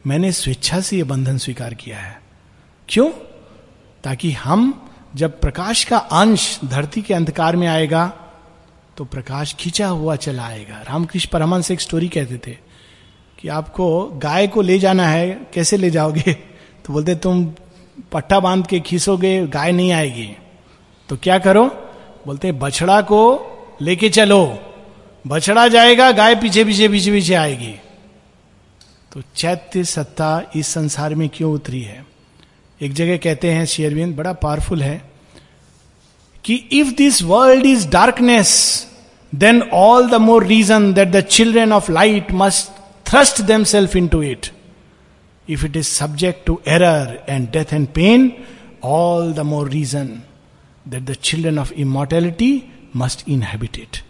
मैंने 0.07 0.31
स्वेच्छा 0.31 0.79
से 0.89 0.97
यह 0.97 1.03
बंधन 1.05 1.37
स्वीकार 1.43 1.73
किया 1.83 1.97
है 1.99 2.19
क्यों 2.89 3.09
ताकि 4.03 4.31
हम 4.43 4.73
जब 5.15 5.39
प्रकाश 5.41 5.83
का 5.85 5.97
अंश 6.21 6.59
धरती 6.71 7.01
के 7.01 7.13
अंधकार 7.13 7.55
में 7.55 7.67
आएगा 7.67 8.05
तो 8.97 9.05
प्रकाश 9.15 9.53
खींचा 9.59 9.87
हुआ 9.87 10.15
चला 10.25 10.43
आएगा 10.45 10.81
रामकृष्ण 10.89 11.29
परमहंस 11.33 11.71
एक 11.71 11.81
स्टोरी 11.81 12.07
कहते 12.17 12.37
थे 12.47 12.57
कि 13.39 13.47
आपको 13.57 13.89
गाय 14.23 14.47
को 14.53 14.61
ले 14.69 14.77
जाना 14.79 15.07
है 15.07 15.29
कैसे 15.53 15.77
ले 15.77 15.89
जाओगे 15.97 16.31
तो 16.85 16.93
बोलते 16.93 17.15
तुम 17.25 17.43
पट्टा 18.13 18.39
बांध 18.39 18.65
के 18.67 18.79
खींचोगे 18.89 19.35
गाय 19.57 19.71
नहीं 19.71 19.91
आएगी 19.93 20.29
तो 21.09 21.17
क्या 21.23 21.37
करो 21.49 21.65
बोलते 22.25 22.51
बछड़ा 22.63 23.01
को 23.11 23.21
लेके 23.81 24.09
चलो 24.09 24.43
बछड़ा 25.29 25.67
जाएगा 25.67 26.11
गाय 26.17 26.35
पीछे 26.41 26.63
पीछे 26.65 26.87
पीछे 26.89 27.11
पीछे 27.11 27.33
आएगी 27.35 27.73
तो 29.13 29.21
चैत्य 29.37 29.83
सत्ता 29.91 30.29
इस 30.55 30.67
संसार 30.73 31.15
में 31.21 31.27
क्यों 31.35 31.53
उतरी 31.53 31.81
है 31.83 32.05
एक 32.83 32.93
जगह 32.99 33.17
कहते 33.25 33.51
हैं 33.51 33.65
शेयरविंद 33.73 34.15
बड़ा 34.15 34.33
पावरफुल 34.43 34.81
है 34.83 34.97
कि 36.45 36.55
if 36.79 36.93
this 36.97 37.21
world 37.31 37.65
is 37.65 37.87
darkness 37.91 38.53
then 39.43 39.61
all 39.83 40.09
the 40.09 40.15
more 40.29 40.45
reason 40.47 40.91
that 40.93 41.11
the 41.11 41.21
children 41.37 41.73
of 41.79 41.89
light 41.89 42.31
must 42.43 42.69
thrust 43.09 43.41
them 43.51 43.63
self 43.73 43.95
into 44.15 44.21
it 44.31 44.51
if 45.55 45.63
it 45.65 45.75
is 45.77 45.87
subject 45.87 46.45
to 46.45 46.59
error 46.77 47.19
and 47.29 47.49
death 47.51 47.73
and 47.73 47.87
pain 47.95 48.31
all 48.95 49.33
the 49.33 49.47
more 49.53 49.69
reason 49.69 50.17
that 50.93 51.03
the 51.11 51.15
children 51.29 51.59
of 51.59 51.71
immortality 51.87 52.51
must 53.03 53.23
inhabit 53.37 54.01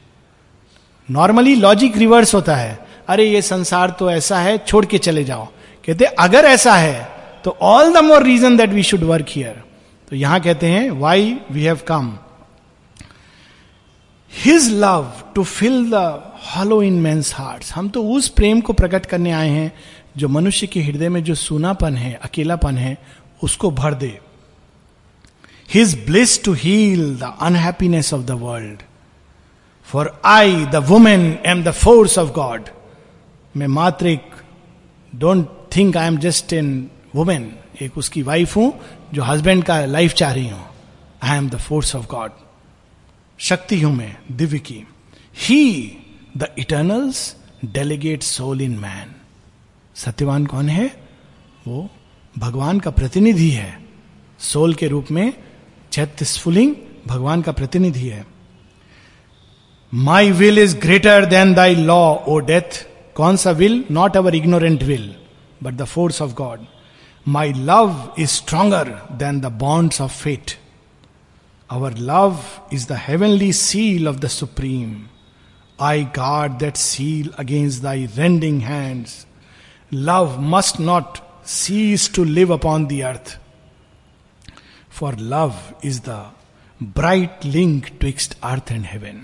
normally 1.12 1.55
logic 1.55 1.97
reverse 1.97 2.34
होता 2.36 2.55
है 2.55 2.78
अरे 3.10 3.26
ये 3.30 3.41
संसार 3.41 3.91
तो 3.99 4.10
ऐसा 4.12 4.39
है 4.39 4.58
छोड़ 4.68 4.86
के 4.86 4.97
चले 4.97 5.24
जाओ 5.24 5.45
कहते 5.86 6.05
अगर 6.20 6.45
ऐसा 6.45 6.74
है 6.76 7.08
तो 7.43 7.55
all 7.62 7.93
the 7.93 7.97
more 8.03 8.24
reason 8.24 8.58
that 8.58 8.70
we 8.74 8.84
should 8.84 9.03
work 9.12 9.28
here 9.36 9.62
तो 10.10 10.16
यहां 10.16 10.39
कहते 10.41 10.68
हैं 10.72 10.89
why 10.99 11.36
we 11.51 11.64
have 11.64 11.80
come 11.88 12.16
his 14.43 14.70
love 14.84 15.12
to 15.36 15.43
fill 15.43 15.89
the 15.91 15.95
hollow 16.55 16.82
in 16.84 16.99
men's 17.01 17.34
heart 17.36 17.72
हम 17.76 17.89
तो 17.97 18.03
उस 18.16 18.28
प्रेम 18.39 18.62
को 18.70 18.74
प्रकट 18.82 19.05
करने 19.14 19.32
आए 19.32 19.49
हैं 19.49 19.72
जो 20.18 20.28
मनुष्य 20.30 20.68
के 20.68 20.82
हृदय 20.84 21.10
में 21.10 21.24
जो 21.24 21.36
सूनापन 21.36 21.95
है 21.97 22.14
अकेलापन 22.24 22.78
है 22.78 22.97
उसको 23.43 23.72
भर 23.80 23.93
दे 24.03 24.18
his 25.74 25.97
bliss 26.05 26.43
to 26.43 26.53
heal 26.64 27.16
the 27.20 27.34
unhappiness 27.47 28.14
of 28.14 28.20
the 28.26 28.38
world 28.43 28.84
for 29.91 30.09
I 30.25 30.65
the 30.71 30.75
woman 30.88 31.21
am 31.51 31.63
the 31.63 31.71
force 31.83 32.17
of 32.19 32.31
God 32.35 32.69
मैं 33.57 33.67
मातृक 33.75 34.31
don't 35.19 35.45
think 35.75 35.97
I 35.97 36.07
am 36.07 36.17
just 36.25 36.53
in 36.53 36.71
woman 37.15 37.51
एक 37.81 37.97
उसकी 37.97 38.21
वाइफ 38.31 38.55
हूं 38.57 38.69
जो 39.13 39.23
हस्बैंड 39.23 39.63
का 39.65 39.79
लाइफ 39.85 40.13
चाह 40.21 40.31
रही 40.33 40.47
हूं 40.49 40.59
I 41.29 41.38
am 41.38 41.49
the 41.49 41.57
force 41.67 41.95
of 41.95 42.07
God 42.11 42.31
शक्ति 43.49 43.79
हूं 43.81 43.91
मैं 43.93 44.11
दिव्य 44.38 44.59
की 44.69 44.83
he 45.47 45.61
the 46.38 46.47
eternal's 46.59 47.25
delegate 47.77 48.23
soul 48.23 48.61
in 48.61 48.77
man 48.79 49.15
Satyavan 50.03 50.45
कौन 50.55 50.69
है 50.69 50.88
वो 51.67 51.89
भगवान 52.39 52.79
का 52.79 52.91
प्रतिनिधि 52.99 53.49
है 53.51 53.77
सोल 54.53 54.73
के 54.81 54.88
रूप 54.88 55.11
में 55.19 55.31
चैत्य 55.91 56.25
स्फुलिंग 56.35 56.75
भगवान 57.07 57.41
का 57.41 57.51
प्रतिनिधि 57.61 58.07
है 58.07 58.25
My 59.91 60.34
will 60.38 60.57
is 60.57 60.73
greater 60.73 61.25
than 61.25 61.53
thy 61.53 61.71
law, 61.73 62.23
O 62.25 62.41
death. 62.41 62.86
Kaun 63.13 63.38
sa 63.38 63.53
will? 63.53 63.86
Not 63.88 64.17
our 64.17 64.36
ignorant 64.36 64.84
will, 64.84 65.15
but 65.61 65.78
the 65.78 65.86
force 65.86 66.19
of 66.19 66.36
God. 66.36 66.67
My 67.23 67.51
love 67.51 68.13
is 68.17 68.30
stronger 68.30 69.01
than 69.17 69.39
the 69.39 69.49
bonds 69.49 70.01
of 70.01 70.11
fate. 70.11 70.57
Our 71.69 71.91
love 71.91 72.59
is 72.69 72.88
the 72.88 72.97
heavenly 72.97 73.53
seal 73.53 74.07
of 74.07 74.19
the 74.19 74.28
Supreme. 74.28 75.07
I 75.80 76.03
guard 76.03 76.59
that 76.59 76.75
seal 76.75 77.34
against 77.38 77.82
thy 77.82 78.09
rending 78.17 78.61
hands. 78.61 79.25
Love 79.89 80.38
must 80.39 80.82
not 80.82 81.41
cease 81.43 82.09
to 82.09 82.25
live 82.25 82.49
upon 82.49 82.88
the 82.88 83.05
earth. 83.05 83.38
For 84.89 85.13
love 85.13 85.75
is 85.82 86.01
the 86.01 86.25
bright 86.82 87.45
link 87.45 87.99
twixt 87.99 88.36
earth 88.43 88.69
and 88.69 88.86
heaven. 88.86 89.23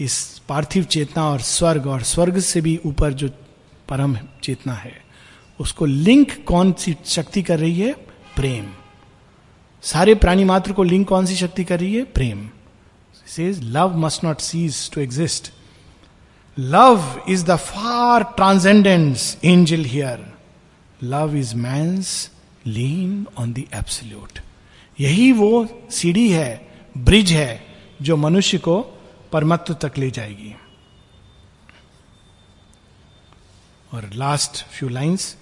इस 0.00 0.12
पार्थिव 0.48 0.84
चेतना 0.92 1.24
और 1.30 1.40
स्वर्ग 1.48 1.86
और 1.94 2.02
स्वर्ग 2.10 2.38
से 2.50 2.60
भी 2.66 2.78
ऊपर 2.86 3.12
जो 3.22 3.28
परम 3.88 4.16
चेतना 4.42 4.72
है 4.72 4.92
उसको 5.60 5.84
लिंक 5.86 6.32
कौन 6.46 6.72
सी 6.78 6.96
शक्ति 7.14 7.42
कर 7.48 7.58
रही 7.58 7.74
है 7.80 7.92
प्रेम 8.36 8.64
सारे 9.92 10.14
प्राणी 10.22 10.44
मात्र 10.44 10.72
को 10.78 10.82
लिंक 10.92 11.06
कौन 11.08 11.26
सी 11.26 11.34
शक्ति 11.36 11.64
कर 11.64 11.80
रही 11.80 11.94
है 11.94 12.02
प्रेम 12.18 12.48
says 13.36 13.60
love 13.76 13.96
must 14.04 14.24
not 14.24 14.40
cease 14.40 14.90
to 14.94 15.00
exist 15.00 15.50
love 16.58 17.04
is 17.32 17.44
the 17.50 17.56
far 17.64 18.22
transcendence 18.36 19.36
angel 19.44 19.84
here 19.94 20.26
love 21.14 21.36
is 21.36 21.54
मैं 21.66 21.84
लीन 22.70 23.26
ऑन 23.40 23.52
द 23.52 23.64
एब्सल्यूट 23.74 24.38
यही 25.00 25.30
वो 25.42 25.50
सीढ़ी 25.98 26.28
है 26.30 26.50
ब्रिज 27.10 27.32
है 27.32 27.50
जो 28.08 28.16
मनुष्य 28.16 28.58
को 28.68 28.80
परमत्व 29.32 29.74
तक 29.82 29.98
ले 29.98 30.10
जाएगी 30.10 30.54
और 33.94 34.10
last 34.22 34.64
few 34.72 34.88
lines 34.88 35.34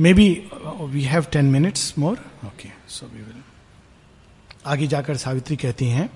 maybe 0.14 0.28
we 0.94 1.02
have 1.14 1.24
ten 1.32 1.44
minutes 1.50 1.92
more 1.98 2.18
okay 2.46 2.70
so 2.96 3.06
we 3.12 3.22
will 3.22 3.42
आगे 4.72 4.86
जाकर 4.94 5.16
सावित्री 5.24 5.56
कहती 5.64 5.86
हैं 5.90 6.08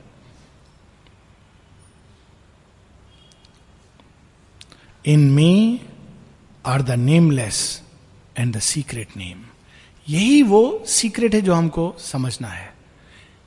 in 5.13 5.31
me 5.35 5.51
are 6.67 6.83
the 6.91 6.99
nameless 7.07 7.61
and 8.39 8.55
the 8.57 8.61
secret 8.73 9.17
name 9.17 9.45
यही 10.09 10.43
वो 10.53 10.61
सीक्रेट 10.97 11.35
है 11.35 11.41
जो 11.49 11.55
हमको 11.55 11.93
समझना 12.11 12.49
है 12.49 12.69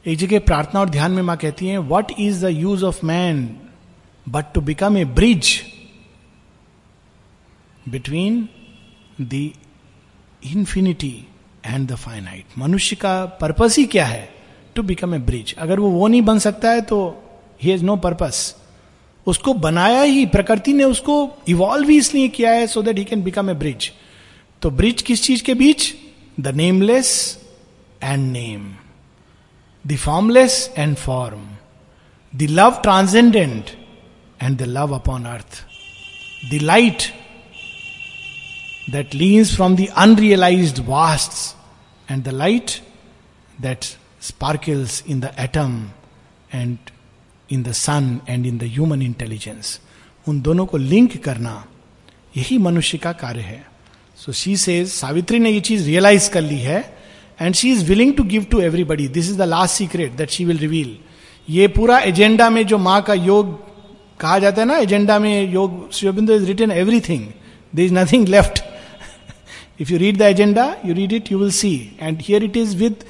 एक 0.07 0.17
जगह 0.17 0.39
प्रार्थना 0.45 0.79
और 0.79 0.89
ध्यान 0.89 1.11
में 1.11 1.21
मां 1.23 1.35
कहती 1.41 1.67
हैं 1.67 1.77
what 1.89 2.07
is 2.19 2.43
the 2.43 2.47
use 2.51 2.83
of 2.83 3.03
man 3.09 3.43
but 4.29 4.45
to 4.53 4.61
become 4.69 4.97
a 4.97 5.03
bridge 5.19 5.51
between 7.89 8.47
the 9.21 9.33
infinity 10.55 11.13
and 11.65 11.87
the 11.91 11.95
finite 11.95 12.57
मनुष्य 12.59 12.95
का 13.01 13.13
पर्पस 13.41 13.77
ही 13.77 13.85
क्या 13.95 14.05
है 14.05 14.27
टू 14.75 14.83
बिकम 14.83 15.15
ए 15.15 15.17
ब्रिज 15.29 15.55
अगर 15.67 15.79
वो 15.79 15.89
वो 15.89 16.07
नहीं 16.07 16.21
बन 16.31 16.39
सकता 16.47 16.71
है 16.71 16.81
तो 16.91 16.99
ही 17.63 17.71
हैज 17.71 17.83
नो 17.83 17.95
पर्पस 18.07 18.45
उसको 19.33 19.53
बनाया 19.67 20.01
ही 20.01 20.25
प्रकृति 20.35 20.73
ने 20.73 20.83
उसको 20.83 21.15
इवॉल्व 21.49 21.89
ही 21.89 21.97
इसलिए 21.97 22.27
किया 22.37 22.51
है 22.51 22.67
so 22.67 22.81
that 22.83 22.97
he 22.97 23.03
can 23.11 23.23
become 23.23 23.49
a 23.49 23.53
bridge 23.63 23.91
तो 24.61 24.71
ब्रिज 24.81 25.01
किस 25.11 25.23
चीज 25.23 25.41
के 25.49 25.53
बीच 25.63 25.93
the 26.39 26.55
nameless 26.55 27.11
and 28.03 28.31
name 28.31 28.71
the 29.87 29.95
formless 29.97 30.69
and 30.77 30.95
form 30.97 31.47
the 32.39 32.47
love 32.49 32.79
transcendent 32.83 33.69
and 34.41 34.57
the 34.59 34.65
love 34.67 34.93
upon 34.95 35.25
earth 35.27 35.55
the 36.51 36.61
light 36.61 37.03
that 38.91 39.15
leans 39.15 39.53
from 39.55 39.75
the 39.77 39.87
unrealize 40.05 40.79
vast 40.87 41.31
and 42.11 42.23
the 42.23 42.29
light 42.37 42.71
that 43.61 43.85
sparkles 44.27 45.03
in 45.09 45.19
the 45.19 45.31
atom 45.39 45.75
and 46.53 46.77
in 47.51 47.63
the 47.63 47.71
sun 47.81 48.19
and 48.29 48.45
in 48.45 48.57
the 48.57 48.69
human 48.73 49.01
intelligence 49.01 49.79
उन 50.29 50.41
दोनों 50.41 50.65
को 50.73 50.77
link 50.77 51.17
करना 51.23 51.63
यही 52.37 52.57
मनुष्य 52.69 52.97
का 53.07 53.11
कार्य 53.25 53.41
है 53.51 53.65
so 54.25 54.31
she 54.43 54.55
says 54.57 54.83
Savitri 54.99 55.39
ने 55.39 55.49
ये 55.51 55.59
चीज 55.71 55.85
रियलाइज 55.87 56.27
कर 56.33 56.41
ली 56.41 56.59
है 56.59 56.81
and 57.41 57.55
she 57.55 57.71
is 57.71 57.87
willing 57.89 58.13
to 58.15 58.23
give 58.31 58.43
to 58.51 58.59
everybody 58.61 59.07
this 59.13 59.29
is 59.29 59.37
the 59.37 59.41
last 59.41 59.75
secret 59.75 60.11
that 60.17 60.29
she 60.29 60.45
will 60.45 60.57
reveal 60.57 60.97
ये 61.49 61.67
पूरा 61.67 61.97
एजेंडा 62.09 62.49
में 62.49 62.65
जो 62.67 62.77
माँ 62.77 63.01
का 63.07 63.13
योग 63.13 63.53
कहा 64.19 64.37
जाता 64.39 64.61
है 64.61 64.67
ना 64.67 64.77
एजेंडा 64.77 65.17
में 65.19 65.51
योग 65.53 65.91
Sri Aurobindo 65.93 66.33
is 66.33 66.43
return 66.47 66.71
everything 66.71 67.27
there 67.75 67.85
is 67.85 67.93
nothing 67.93 68.27
left 68.27 68.63
if 69.81 69.91
you 69.91 69.97
read 69.97 70.17
the 70.17 70.21
agenda 70.21 70.73
you 70.85 70.93
read 70.93 71.13
it 71.13 71.31
you 71.31 71.37
will 71.39 71.51
see 71.51 71.73
and 72.01 72.21
here 72.27 72.43
it 72.43 72.57
is 72.57 72.75
with 72.81 73.03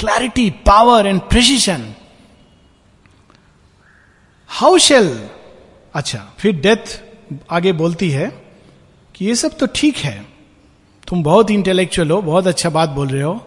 clarity 0.00 0.48
power 0.66 1.06
and 1.06 1.20
precision 1.30 1.86
how 4.60 4.78
shall 4.88 5.08
अच्छा 5.94 6.18
फिर 6.38 6.56
death 6.60 7.00
आगे 7.52 7.72
बोलती 7.82 8.10
है 8.10 8.26
कि 9.14 9.24
ये 9.24 9.34
सब 9.36 9.56
तो 9.58 9.66
ठीक 9.74 9.96
है 9.98 10.16
तुम 11.08 11.22
बहुत 11.22 11.50
इंटेलेक्चुअल 11.50 12.10
हो 12.10 12.20
बहुत 12.22 12.46
अच्छा 12.46 12.70
बात 12.70 12.88
बोल 12.94 13.08
रहे 13.08 13.22
हो 13.22 13.40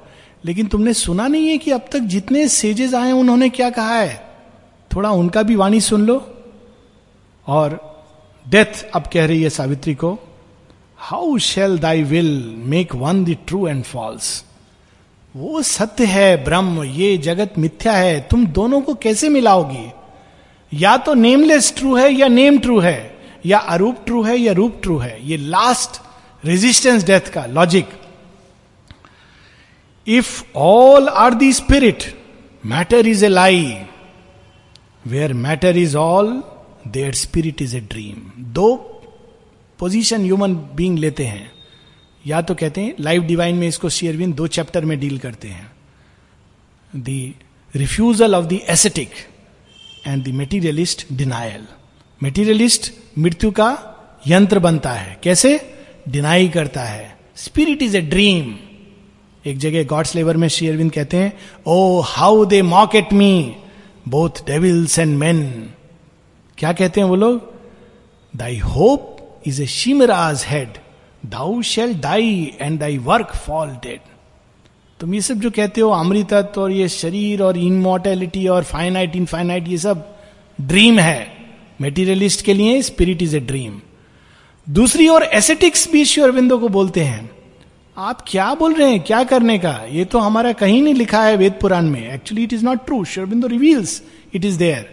लेकिन 0.45 0.67
तुमने 0.67 0.93
सुना 0.93 1.27
नहीं 1.27 1.47
है 1.47 1.57
कि 1.63 1.71
अब 1.71 1.85
तक 1.91 1.99
जितने 2.13 2.47
सेजेस 2.49 2.93
आए 2.95 3.11
उन्होंने 3.11 3.49
क्या 3.57 3.69
कहा 3.69 3.95
है 3.99 4.15
थोड़ा 4.95 5.09
उनका 5.23 5.43
भी 5.49 5.55
वाणी 5.55 5.81
सुन 5.81 6.05
लो 6.05 6.15
और 7.57 7.79
डेथ 8.49 8.85
अब 8.95 9.09
कह 9.13 9.25
रही 9.25 9.41
है 9.43 9.49
सावित्री 9.57 9.93
को 10.03 10.17
how 11.09 11.37
shall 11.49 11.77
thy 11.79 12.03
will 12.13 12.31
make 12.73 12.95
one 12.95 13.23
the 13.25 13.37
true 13.47 13.67
and 13.67 13.83
false 13.83 14.33
वो 15.35 15.61
सत्य 15.71 16.05
है 16.05 16.43
ब्रह्म 16.45 16.83
ये 16.83 17.15
जगत 17.27 17.53
मिथ्या 17.59 17.93
है 17.93 18.19
तुम 18.31 18.45
दोनों 18.59 18.81
को 18.89 18.93
कैसे 19.05 19.29
मिलाओगी 19.37 19.87
या 20.83 20.97
तो 21.07 21.13
नेमलेस 21.13 21.73
ट्रू 21.77 21.95
है 21.95 22.11
या 22.13 22.27
नेम 22.27 22.59
ट्रू 22.59 22.79
है 22.79 22.97
या 23.45 23.57
अरूप 23.75 24.03
ट्रू 24.05 24.21
है 24.23 24.37
या 24.39 24.53
रूप 24.53 24.79
ट्रू 24.83 24.97
है 24.97 25.17
ये 25.27 25.37
लास्ट 25.37 26.01
रेजिस्टेंस 26.45 27.03
डेथ 27.05 27.29
का 27.33 27.45
logic 27.57 27.87
if 30.08 30.56
all 30.58 31.08
are 31.10 31.34
the 31.34 31.52
spirit 31.54 32.04
matter 32.68 33.08
is 33.08 33.24
a 33.24 33.28
lie 33.28 33.64
where 35.08 35.34
matter 35.34 35.78
is 35.78 35.95
all 35.95 36.32
there 36.91 37.14
spirit 37.16 37.62
is 37.62 37.76
a 37.76 37.80
dream 37.91 38.22
दो 38.54 38.76
पोजिशन 39.80 40.24
ह्यूमन 40.26 40.56
बींग 40.76 40.97
लेते 40.99 41.26
हैं 41.26 41.52
या 42.28 42.41
तो 42.41 42.56
कहते 42.56 42.82
हैं 42.82 42.95
लाइव 42.99 43.24
डिवाइन 43.28 43.56
में 43.58 43.68
इसको 43.68 43.89
शेयरविन 43.89 44.34
दो 44.34 44.47
चैप्टर 44.56 44.86
में 44.86 44.99
डील 44.99 45.18
करते 45.20 45.47
हैं 45.47 45.72
the 47.04 47.34
refusal 47.80 48.36
of 48.36 48.45
the 48.49 48.60
ascetic 48.70 49.12
and 50.08 50.24
the 50.26 50.34
materialist 50.36 51.06
denial 51.18 51.66
materialist 52.24 52.91
मृत्यु 53.18 53.52
का 53.60 53.70
यंत्र 54.28 54.60
बनता 54.70 54.91
है 54.93 55.20
कैसे 55.24 55.60
डिनाई 56.10 56.47
करता 56.49 56.84
है 56.84 57.10
स्पिरिट 57.45 57.82
इज 57.82 57.95
ए 57.95 58.02
ड्रीम 58.10 58.54
एक 59.47 59.57
जगह 59.57 59.83
गॉड्स 59.89 60.13
लेबर 60.15 60.37
में 60.37 60.47
श्री 60.47 60.67
अरविंद 60.69 60.91
कहते 60.93 61.17
हैं 61.17 61.31
O 61.73 61.99
how 62.05 62.43
they 62.45 62.61
mock 62.61 62.95
at 62.95 63.13
me 63.21 63.31
both 64.15 64.45
devils 64.47 64.97
and 64.99 65.17
men 65.19 65.39
क्या 66.57 66.73
कहते 66.81 67.01
हैं 67.01 67.07
वो 67.07 67.15
लोग 67.21 67.49
thy 68.39 68.57
hope 68.73 69.07
is 69.47 69.61
a 69.61 69.65
chimera 69.77 70.43
head 70.47 70.77
thou 71.31 71.61
shall 71.71 71.93
die 72.01 72.27
and 72.61 72.79
thy 72.79 72.97
work 73.09 73.31
fall 73.47 73.69
dead 73.83 73.99
तुम 74.99 75.13
ये 75.15 75.21
सब 75.21 75.39
जो 75.41 75.51
कहते 75.55 75.81
हो 75.81 75.89
अमृतत्व 75.91 76.61
और 76.61 76.71
ये 76.71 76.87
शरीर 76.99 77.41
और 77.43 77.57
इनमोर्टेलिटी 77.57 78.47
और 78.57 78.63
फाइनाइट 78.75 79.15
इनफाइनाइट 79.15 79.67
ये 79.67 79.77
सब 79.87 80.07
ड्रीम 80.61 80.99
है 80.99 81.19
मेटीरियलिस्ट 81.81 82.45
के 82.45 82.53
लिए 82.53 82.81
स्पिरिट 82.91 83.21
इज 83.23 83.35
ए 83.35 83.39
ड्रीम 83.51 83.79
दूसरी 84.79 85.07
और 85.09 85.23
एसेटिक्स 85.33 85.91
भी 85.91 86.05
श्री 86.05 86.23
अरविंदो 86.23 86.57
को 86.59 86.67
बोलते 86.79 87.03
हैं 87.03 87.29
आप 88.04 88.22
क्या 88.28 88.54
बोल 88.60 88.74
रहे 88.74 88.89
हैं 88.89 88.99
क्या 89.06 89.24
करने 89.32 89.58
का 89.60 89.72
ये 89.91 90.04
तो 90.12 90.20
हमारा 90.20 90.52
कहीं 90.62 90.82
नहीं 90.84 90.93
लिखा 90.93 91.22
है 91.24 91.36
वेद 91.38 91.58
पुराण 91.62 91.86
में 91.89 92.14
actually 92.14 92.43
it 92.43 92.54
is 92.54 92.64
not 92.64 92.86
true 92.86 93.04
Sri Aurobindo 93.12 93.47
reveals 93.47 94.02
it 94.36 94.45
is 94.45 94.56
there 94.58 94.89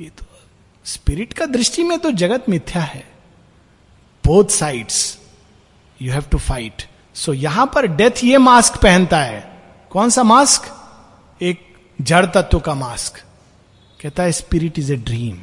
ये 0.00 0.08
तो 0.18 0.24
स्पिरिट 0.92 1.32
का 1.38 1.46
दृष्टि 1.56 1.84
में 1.84 1.98
तो 1.98 2.10
जगत 2.22 2.44
मिथ्या 2.48 2.82
है 2.82 3.02
both 4.26 4.48
sides 4.58 4.98
you 6.02 6.12
have 6.12 6.24
to 6.32 6.38
fight 6.48 6.82
so 7.24 7.32
यहां 7.32 7.66
पर 7.74 7.86
डेथ 8.00 8.24
ये 8.24 8.38
मास्क 8.48 8.76
पहनता 8.82 9.20
है 9.22 9.40
कौन 9.90 10.10
सा 10.18 10.22
मास्क 10.34 10.70
एक 11.52 11.66
जड़ 12.12 12.24
तत्व 12.36 12.60
का 12.68 12.74
मास्क 12.84 13.22
कहता 14.02 14.22
है 14.22 14.32
स्पिरिट 14.44 14.78
इज 14.78 14.90
ए 14.92 14.96
ड्रीम 15.10 15.36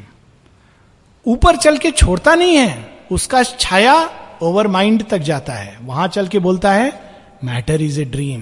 ऊपर 1.33 1.57
चल 1.65 1.77
के 1.87 1.91
छोड़ता 2.03 2.35
नहीं 2.35 2.55
है 2.57 2.73
उसका 3.19 3.43
छाया 3.43 3.97
ओवर 4.43 4.67
माइंड 4.67 5.03
तक 5.09 5.21
जाता 5.27 5.53
है 5.53 5.77
वहां 5.89 6.07
चल 6.15 6.27
के 6.27 6.39
बोलता 6.45 6.71
है 6.71 6.87
matter 7.49 7.81
is 7.81 7.99
a 7.99 8.03
dream 8.15 8.41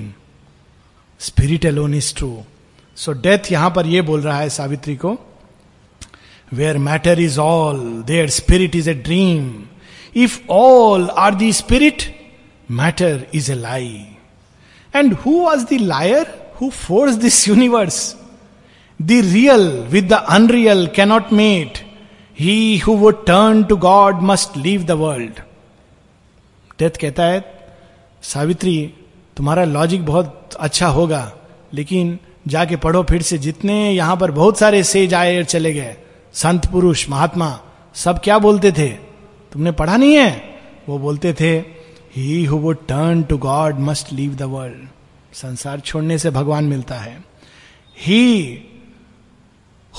spirit 1.29 1.65
alone 1.65 1.93
is 1.95 2.13
true 2.15 2.29
so 3.03 3.11
death 3.25 3.51
यहां 3.51 3.69
पर 3.75 3.85
यह 3.95 4.01
बोल 4.07 4.21
रहा 4.21 4.37
है 4.37 4.49
सावित्री 4.57 4.95
को 5.03 5.11
where 6.59 6.77
matter 6.87 7.19
is 7.21 7.37
all 7.39 7.81
there 8.07 8.29
spirit 8.37 8.75
is 8.75 8.89
a 8.89 8.93
dream 9.09 9.51
if 10.23 10.49
all 10.61 11.07
are 11.25 11.35
the 11.43 11.51
spirit 11.61 12.03
matter 12.81 13.25
is 13.41 13.51
a 13.51 13.55
lie 13.67 13.87
and 14.95 15.13
who 15.25 15.37
was 15.43 15.63
the 15.73 15.77
liar 15.81 16.33
who 16.61 16.69
force 16.79 17.15
this 17.27 17.47
universe 17.47 18.01
the 19.11 19.21
real 19.33 19.69
with 19.91 20.07
the 20.13 20.23
unreal 20.39 20.85
cannot 20.95 21.31
mate 21.43 21.77
he 22.39 22.57
who 22.87 22.95
would 23.05 23.25
turn 23.27 23.63
to 23.73 23.77
God 23.87 24.21
must 24.33 24.57
leave 24.65 24.83
the 24.91 24.99
world 25.05 25.39
death 26.81 26.97
कहता 27.01 27.23
है 27.31 27.41
सावित्री 28.33 28.75
तुम्हारा 29.37 29.63
logic 29.75 30.05
बहुत 30.05 30.55
अच्छा 30.67 30.87
होगा 30.97 31.21
लेकिन 31.79 32.17
जाके 32.53 32.75
पढ़ो 32.85 33.03
फिर 33.09 33.21
से 33.29 33.37
जितने 33.47 33.75
यहां 33.93 34.15
पर 34.23 34.31
बहुत 34.37 34.57
सारे 34.59 34.83
सेज 34.91 35.13
आए 35.19 35.37
और 35.37 35.43
चले 35.53 35.73
गए 35.73 35.95
संत 36.41 36.65
पुरुष 36.71 37.07
महात्मा 37.09 37.49
सब 38.05 38.19
क्या 38.27 38.37
बोलते 38.47 38.71
थे 38.79 38.87
तुमने 39.53 39.71
पढ़ा 39.83 39.97
नहीं 40.05 40.15
है 40.15 40.29
वो 40.87 40.97
बोलते 41.05 41.33
थे 41.41 41.51
he 42.15 42.43
who 42.53 42.57
would 42.65 42.71
turn 42.95 43.23
to 43.31 43.37
God 43.45 43.79
must 43.89 44.11
leave 44.21 44.33
the 44.41 44.49
world 44.57 45.35
संसार 45.43 45.79
छोड़ने 45.91 46.17
से 46.23 46.29
भगवान 46.41 46.65
मिलता 46.75 46.95
है 47.07 47.15
he 48.07 48.21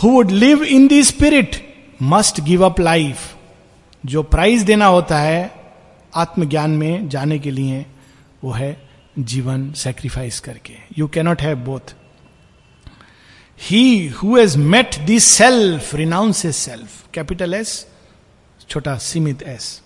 who 0.02 0.10
would 0.16 0.30
live 0.46 0.62
in 0.78 0.86
the 0.94 1.02
spirit 1.14 1.56
must 2.16 2.40
give 2.50 2.64
up 2.66 2.80
life 2.90 3.28
जो 4.14 4.22
प्राइज 4.36 4.62
देना 4.74 4.86
होता 4.96 5.18
है 5.30 5.40
आत्मज्ञान 6.20 6.70
में 6.78 7.08
जाने 7.08 7.38
के 7.38 7.50
लिए 7.50 7.84
वो 8.44 8.52
है 8.52 8.76
जीवन 9.18 9.70
सेक्रीफाइस 9.76 10.40
करके 10.40 10.72
you 10.98 11.06
cannot 11.14 11.42
have 11.42 11.56
both 11.64 11.94
he 13.68 13.84
who 14.22 14.36
met 14.58 14.94
this 15.06 15.24
self 15.34 15.94
renounce 15.94 16.44
is 16.46 16.54
self 16.54 17.04
capital 17.14 17.54
S 17.54 17.86
छोटा 18.68 18.96
सीमित 19.10 19.42
S 19.56 19.80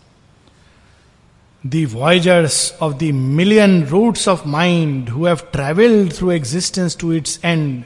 voyagers 1.67 2.57
of 2.83 2.93
the 2.99 3.05
million 3.39 3.83
routes 3.89 4.29
of 4.29 4.43
mind 4.47 5.09
who 5.11 5.27
have 5.27 5.39
travelled 5.53 6.13
through 6.17 6.31
existence 6.33 6.97
to 7.01 7.13
its 7.13 7.39
end 7.45 7.83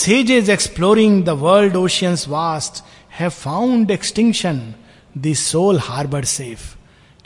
sage 0.00 0.30
is 0.32 0.50
exploring 0.50 1.22
the 1.24 1.30
world 1.44 1.76
oceans 1.76 2.26
vast 2.28 2.82
have 3.18 3.30
found 3.40 3.90
extinction 3.90 4.60
the 5.18 5.34
sole 5.42 5.78
harbour 5.82 6.24
safe 6.34 6.75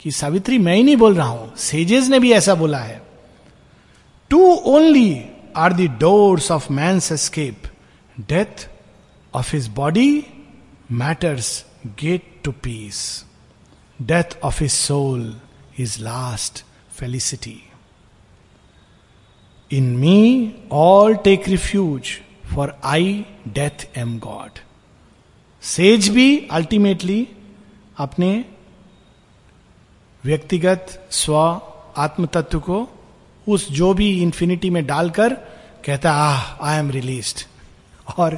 कि 0.01 0.11
सावित्री 0.11 0.57
मैं 0.57 0.75
ही 0.75 0.83
नहीं 0.83 0.95
बोल 0.97 1.15
रहा 1.15 1.27
हूं 1.27 1.47
sages 1.63 2.07
ने 2.09 2.19
भी 2.19 2.31
ऐसा 2.33 2.53
बोला 2.61 2.77
है 2.83 3.01
two 4.29 4.39
only 4.75 5.11
are 5.63 5.73
the 5.79 5.87
doors 6.03 6.49
of 6.51 6.69
man 6.77 6.93
escape 7.13 7.67
death 8.29 8.67
of 9.35 9.53
his 9.53 9.67
body 9.81 10.07
matters 11.01 11.51
gate 11.99 12.23
to 12.43 12.51
peace 12.63 13.01
death 14.11 14.37
of 14.43 14.61
his 14.61 14.71
soul 14.71 15.31
is 15.79 15.97
last 16.03 16.63
felicity 16.99 17.55
in 19.77 19.95
me 19.97 20.17
all 20.73 21.15
take 21.25 21.47
refuge 21.49 22.15
for 22.55 22.75
I 22.95 23.13
death 23.59 23.85
am 23.97 24.17
God 24.27 24.59
says 25.75 26.09
भी 26.15 26.27
ultimately 26.59 27.27
अपने 28.07 28.31
व्यक्तिगत 30.25 30.87
स्व 31.19 31.35
आत्म 32.01 32.25
तत्व 32.33 32.59
को 32.69 32.87
उस 33.53 33.69
जो 33.79 33.93
भी 33.99 34.09
इंफिनिटी 34.21 34.69
में 34.69 34.85
डालकर 34.87 35.33
कहता 35.85 36.11
आह 36.25 36.41
आई 36.69 36.79
एम 36.79 36.89
रिलीज 36.91 37.33
और 38.17 38.37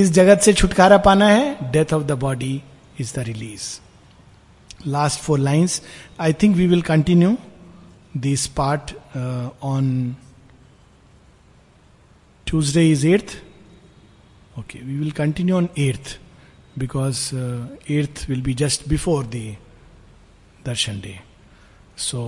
इस 0.00 0.10
जगत 0.18 0.40
से 0.44 0.52
छुटकारा 0.52 0.98
पाना 1.06 1.28
है 1.28 1.70
death 1.72 1.92
of 1.92 2.02
the 2.06 2.12
body 2.24 2.52
is 3.00 3.14
the 3.14 3.22
release 3.28 3.62
last 4.86 5.20
four 5.20 5.38
lines 5.38 5.80
I 6.26 6.32
think 6.42 6.56
we 6.56 6.66
will 6.66 6.82
continue 6.90 7.36
this 8.26 8.46
part 8.60 8.92
on 9.70 9.90
Tuesday 12.46 12.88
is 12.90 13.06
earth 13.06 13.36
okay 14.58 14.78
we 14.84 14.98
will 14.98 15.10
continue 15.22 15.56
on 15.56 15.68
earth 15.78 16.18
because 16.78 17.28
earth 17.90 18.24
will 18.30 18.42
be 18.42 18.54
just 18.64 18.88
before 18.88 19.24
the 19.36 19.48
Darshan 20.66 21.00
day 21.00 21.18
so 22.08 22.18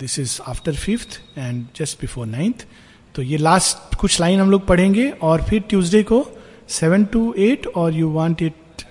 this 0.00 0.18
is 0.18 0.38
after 0.48 0.74
fifth 0.86 1.20
and 1.38 1.64
just 1.76 2.00
before 2.00 2.26
ninth 2.26 2.66
तो 3.14 3.22
ये 3.22 3.36
लास्ट 3.38 3.94
कुछ 4.00 4.20
line 4.20 4.40
हम 4.40 4.50
लोग 4.50 4.66
पढ़ेंगे 4.66 5.08
और 5.30 5.42
फिर 5.48 5.60
Tuesday 5.68 6.02
को 6.12 6.22
सेवन 6.80 7.04
टू 7.14 7.32
एट 7.48 7.66
और 7.76 7.94
you 7.94 8.08
want 8.18 8.42
it 8.42 8.82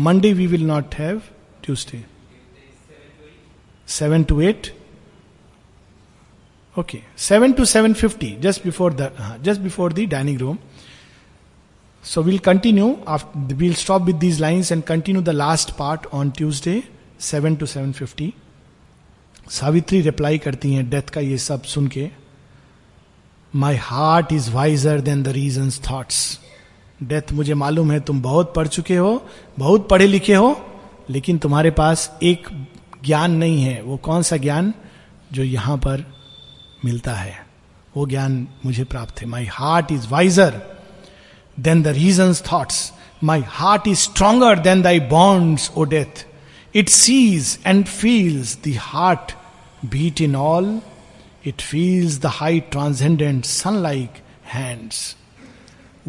Monday 0.00 0.32
we 0.32 0.46
will 0.46 0.66
not 0.66 0.94
have 0.94 1.22
Tuesday 1.64 2.04
seven 3.98 4.24
to 4.32 4.40
eight 4.40 4.72
okay 6.78 7.02
seven 7.26 7.52
to 7.58 7.64
seven 7.64 7.92
fifty 8.02 8.36
just 8.40 8.64
before 8.64 8.92
the 9.00 9.12
just 9.44 9.60
before 9.60 9.92
the 9.92 10.04
dining 10.10 10.38
room 10.40 10.58
So 12.02 12.22
we'll 12.22 12.38
continue. 12.38 12.98
After, 13.06 13.28
we'll 13.56 13.74
stop 13.74 14.04
with 14.06 14.20
these 14.20 14.40
lines 14.40 14.70
and 14.70 14.84
continue 14.84 15.20
the 15.20 15.32
last 15.32 15.76
part 15.76 16.06
on 16.12 16.32
Tuesday, 16.32 16.80
seven 17.20 17.54
to 17.56 17.66
seven 17.66 17.92
fifty 17.92 18.32
Savitri 19.50 20.00
reply 20.02 20.38
करती 20.38 20.72
हैं 20.74 20.88
death 20.90 21.08
का 21.12 21.20
ये 21.20 21.38
सब 21.44 21.62
सुन 21.70 21.86
के 21.94 22.08
my 23.62 23.76
heart 23.82 24.32
is 24.32 24.48
wiser 24.54 25.00
than 25.00 25.22
the 25.22 25.28
reason 25.36 25.70
thoughts 25.90 26.20
death 27.10 27.32
मुझे 27.38 27.54
मालूम 27.54 27.90
है 27.92 27.98
तुम 28.10 28.20
बहुत 28.22 28.52
पढ़ 28.56 28.66
चुके 28.68 28.96
हो 28.96 29.10
बहुत 29.58 29.88
पढ़े 29.90 30.06
लिखे 30.06 30.34
हो 30.34 30.56
लेकिन 31.10 31.38
तुम्हारे 31.38 31.70
पास 31.80 32.10
एक 32.30 32.48
ज्ञान 33.04 33.34
नहीं 33.36 33.62
है 33.62 33.80
वो 33.82 33.96
कौन 34.04 34.22
सा 34.30 34.36
ज्ञान 34.46 34.72
जो 35.32 35.42
यहां 35.42 35.76
पर 35.86 36.04
मिलता 36.84 37.14
है 37.14 37.34
वो 37.96 38.06
ज्ञान 38.06 38.46
मुझे 38.64 38.84
प्राप्त 38.92 39.20
है 39.22 39.26
my 39.28 39.46
heart 39.52 39.92
is 39.92 40.06
wiser 40.10 40.60
Then 41.66 41.82
the 41.82 41.92
reason's 41.94 42.40
thoughts 42.48 42.80
My 43.20 43.40
heart 43.40 43.86
is 43.92 43.98
stronger 44.04 44.54
than 44.64 44.82
thy 44.82 44.98
bonds, 45.12 45.70
O 45.74 45.84
death. 45.84 46.24
It 46.72 46.88
sees 46.88 47.58
and 47.64 47.88
feels 47.88 48.50
the 48.66 48.74
heart 48.74 49.34
beat 49.94 50.20
in 50.26 50.36
all. 50.36 50.68
It 51.42 51.62
feels 51.70 52.18
the 52.24 52.32
high 52.38 52.60
transcendent 52.76 53.46
sun 53.54 53.80
like 53.88 54.20
hands. 54.52 55.02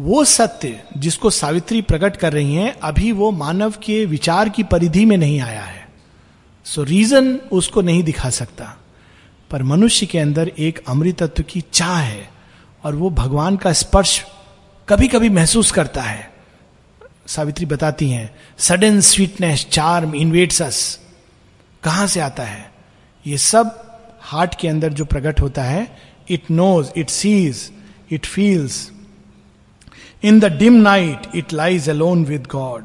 वो 0.00 0.24
सत्य 0.36 0.80
जिसको 0.96 1.30
सावित्री 1.40 1.80
प्रकट 1.90 2.16
कर 2.16 2.32
रही 2.32 2.54
हैं 2.54 2.72
अभी 2.92 3.10
वो 3.22 3.30
मानव 3.42 3.74
के 3.84 4.04
विचार 4.16 4.48
की 4.48 4.62
परिधि 4.74 5.04
में 5.12 5.16
नहीं 5.16 5.40
आया 5.40 5.62
है 5.62 5.88
सो 6.64 6.80
so 6.82 6.88
रीजन 6.90 7.34
उसको 7.60 7.82
नहीं 7.90 8.02
दिखा 8.12 8.30
सकता 8.38 8.74
पर 9.50 9.62
मनुष्य 9.72 10.06
के 10.14 10.18
अंदर 10.18 10.52
एक 10.68 10.80
अमृतत्व 10.88 11.42
की 11.54 11.60
चाह 11.72 11.96
है 11.98 12.28
और 12.84 12.94
वो 13.02 13.10
भगवान 13.22 13.56
का 13.66 13.72
स्पर्श 13.84 14.18
कभी 14.90 15.06
कभी 15.08 15.28
महसूस 15.30 15.70
करता 15.72 16.02
है 16.02 16.22
सावित्री 17.32 17.66
बताती 17.72 18.08
हैं 18.10 18.22
sudden 18.68 18.98
sweetness 19.08 19.64
charm 19.72 20.14
invites 20.20 20.60
us 20.62 20.78
कहां 21.84 22.06
से 22.14 22.20
आता 22.20 22.42
है 22.42 22.64
ये 23.26 23.36
सब 23.38 23.70
हार्ट 24.30 24.54
के 24.60 24.68
अंदर 24.68 24.92
जो 25.00 25.04
प्रकट 25.12 25.40
होता 25.40 25.62
है 25.64 25.86
it 26.36 26.50
knows 26.50 26.90
it 27.02 27.10
sees 27.18 27.70
it 28.12 28.26
feels 28.26 28.80
in 30.30 30.40
the 30.40 30.52
dim 30.56 30.80
night 30.88 31.26
it 31.42 31.52
lies 31.52 31.88
alone 31.90 32.24
with 32.32 32.46
God 32.56 32.84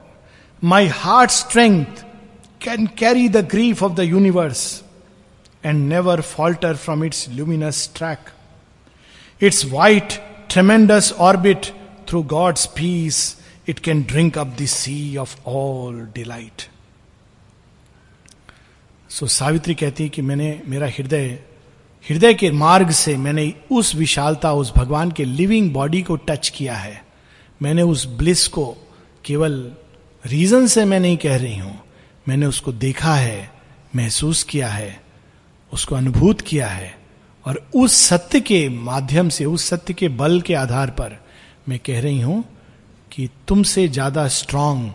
my 0.74 0.88
heart 1.00 1.32
strength 1.40 2.04
can 2.64 2.86
carry 3.00 3.28
the 3.38 3.46
grief 3.52 3.82
of 3.84 3.96
the 3.98 4.04
universe 4.04 4.62
and 5.66 5.86
never 5.88 6.22
falter 6.36 6.76
from 6.86 7.04
its 7.06 7.26
luminous 7.30 7.90
track 7.96 8.30
its 9.50 9.66
white 9.72 10.14
tremendous 10.52 11.12
orbit 11.30 11.74
through 12.08 12.24
God's 12.32 12.68
peace, 12.68 13.36
it 13.66 13.82
can 13.82 14.04
drink 14.04 14.38
up 14.38 14.56
the 14.58 14.68
sea 14.68 15.18
of 15.18 15.36
all 15.44 15.94
delight. 16.20 16.70
So 19.10 19.26
so, 19.26 19.32
Savitri 19.34 19.74
कहती 19.76 20.04
है 20.04 20.10
कि 20.18 20.22
मैंने 20.22 20.50
मेरा 20.70 20.88
हृदय 20.98 21.28
हृदय 22.10 22.34
के 22.34 22.50
मार्ग 22.52 22.90
से 23.02 23.16
मैंने 23.18 23.54
उस 23.72 23.94
विशालता 23.96 24.52
उस 24.54 24.74
भगवान 24.78 25.12
के 25.20 25.26
लिविंग 25.26 25.72
बॉडी 25.74 26.02
को 26.10 26.16
टच 26.30 26.50
किया 26.58 26.74
है 26.76 27.02
मैंने 27.62 27.82
उस 27.94 28.06
ब्लिस 28.18 28.48
को 28.58 28.66
केवल 29.26 29.54
रीजन 30.28 30.68
से 30.74 30.86
मैं 30.86 31.00
नहीं 31.00 31.18
कह 31.18 31.38
रही 31.38 31.58
हूं 31.60 31.72
मैंने 32.28 32.46
उसको 32.46 32.72
देखा 32.84 33.14
है 33.16 33.50
महसूस 33.96 34.44
किया 34.52 34.68
है 34.70 34.96
उसको 35.74 35.96
अनुभूत 35.96 36.42
किया 36.48 36.68
है 36.68 36.94
और 37.48 37.66
उस 37.84 37.94
सत्य 38.06 38.40
के 38.50 38.68
माध्यम 38.92 39.30
से 39.38 39.46
उस 39.46 39.68
सत्य 39.70 39.94
के 39.94 40.08
बल 40.22 40.40
के 40.46 40.54
आधार 40.64 40.90
पर 41.00 41.18
मैं 41.70 41.78
कह 41.86 42.00
रही 42.02 42.20
हूं 42.22 42.42
कि 43.12 43.28
तुमसे 43.48 43.88
ज्यादा 43.98 44.28
स्ट्रांग 44.40 44.90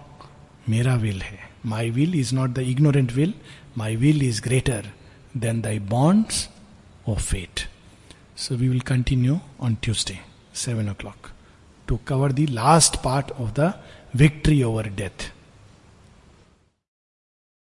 मेरा 0.68 0.94
विल 1.04 1.22
है 1.22 1.38
my 1.66 1.90
will 1.90 2.14
is 2.18 2.32
not 2.34 2.50
the 2.54 2.58
ignorant 2.72 3.12
will 3.12 3.32
my 3.78 3.96
will 4.02 4.22
is 4.26 4.40
greater 4.44 4.90
than 5.36 5.60
thy 5.60 5.78
bonds 5.94 6.48
of 7.08 7.20
fate 7.30 7.66
so 8.42 8.54
we 8.56 8.68
will 8.68 8.80
continue 8.92 9.38
on 9.64 9.74
Tuesday 9.82 10.18
seven 10.64 10.88
o'clock 11.00 11.28
to 11.88 11.98
cover 12.08 12.32
the 12.32 12.46
last 12.50 12.96
part 13.04 13.30
of 13.40 13.50
the 13.58 13.72
victory 14.24 14.62
over 14.72 14.88
death 15.02 15.30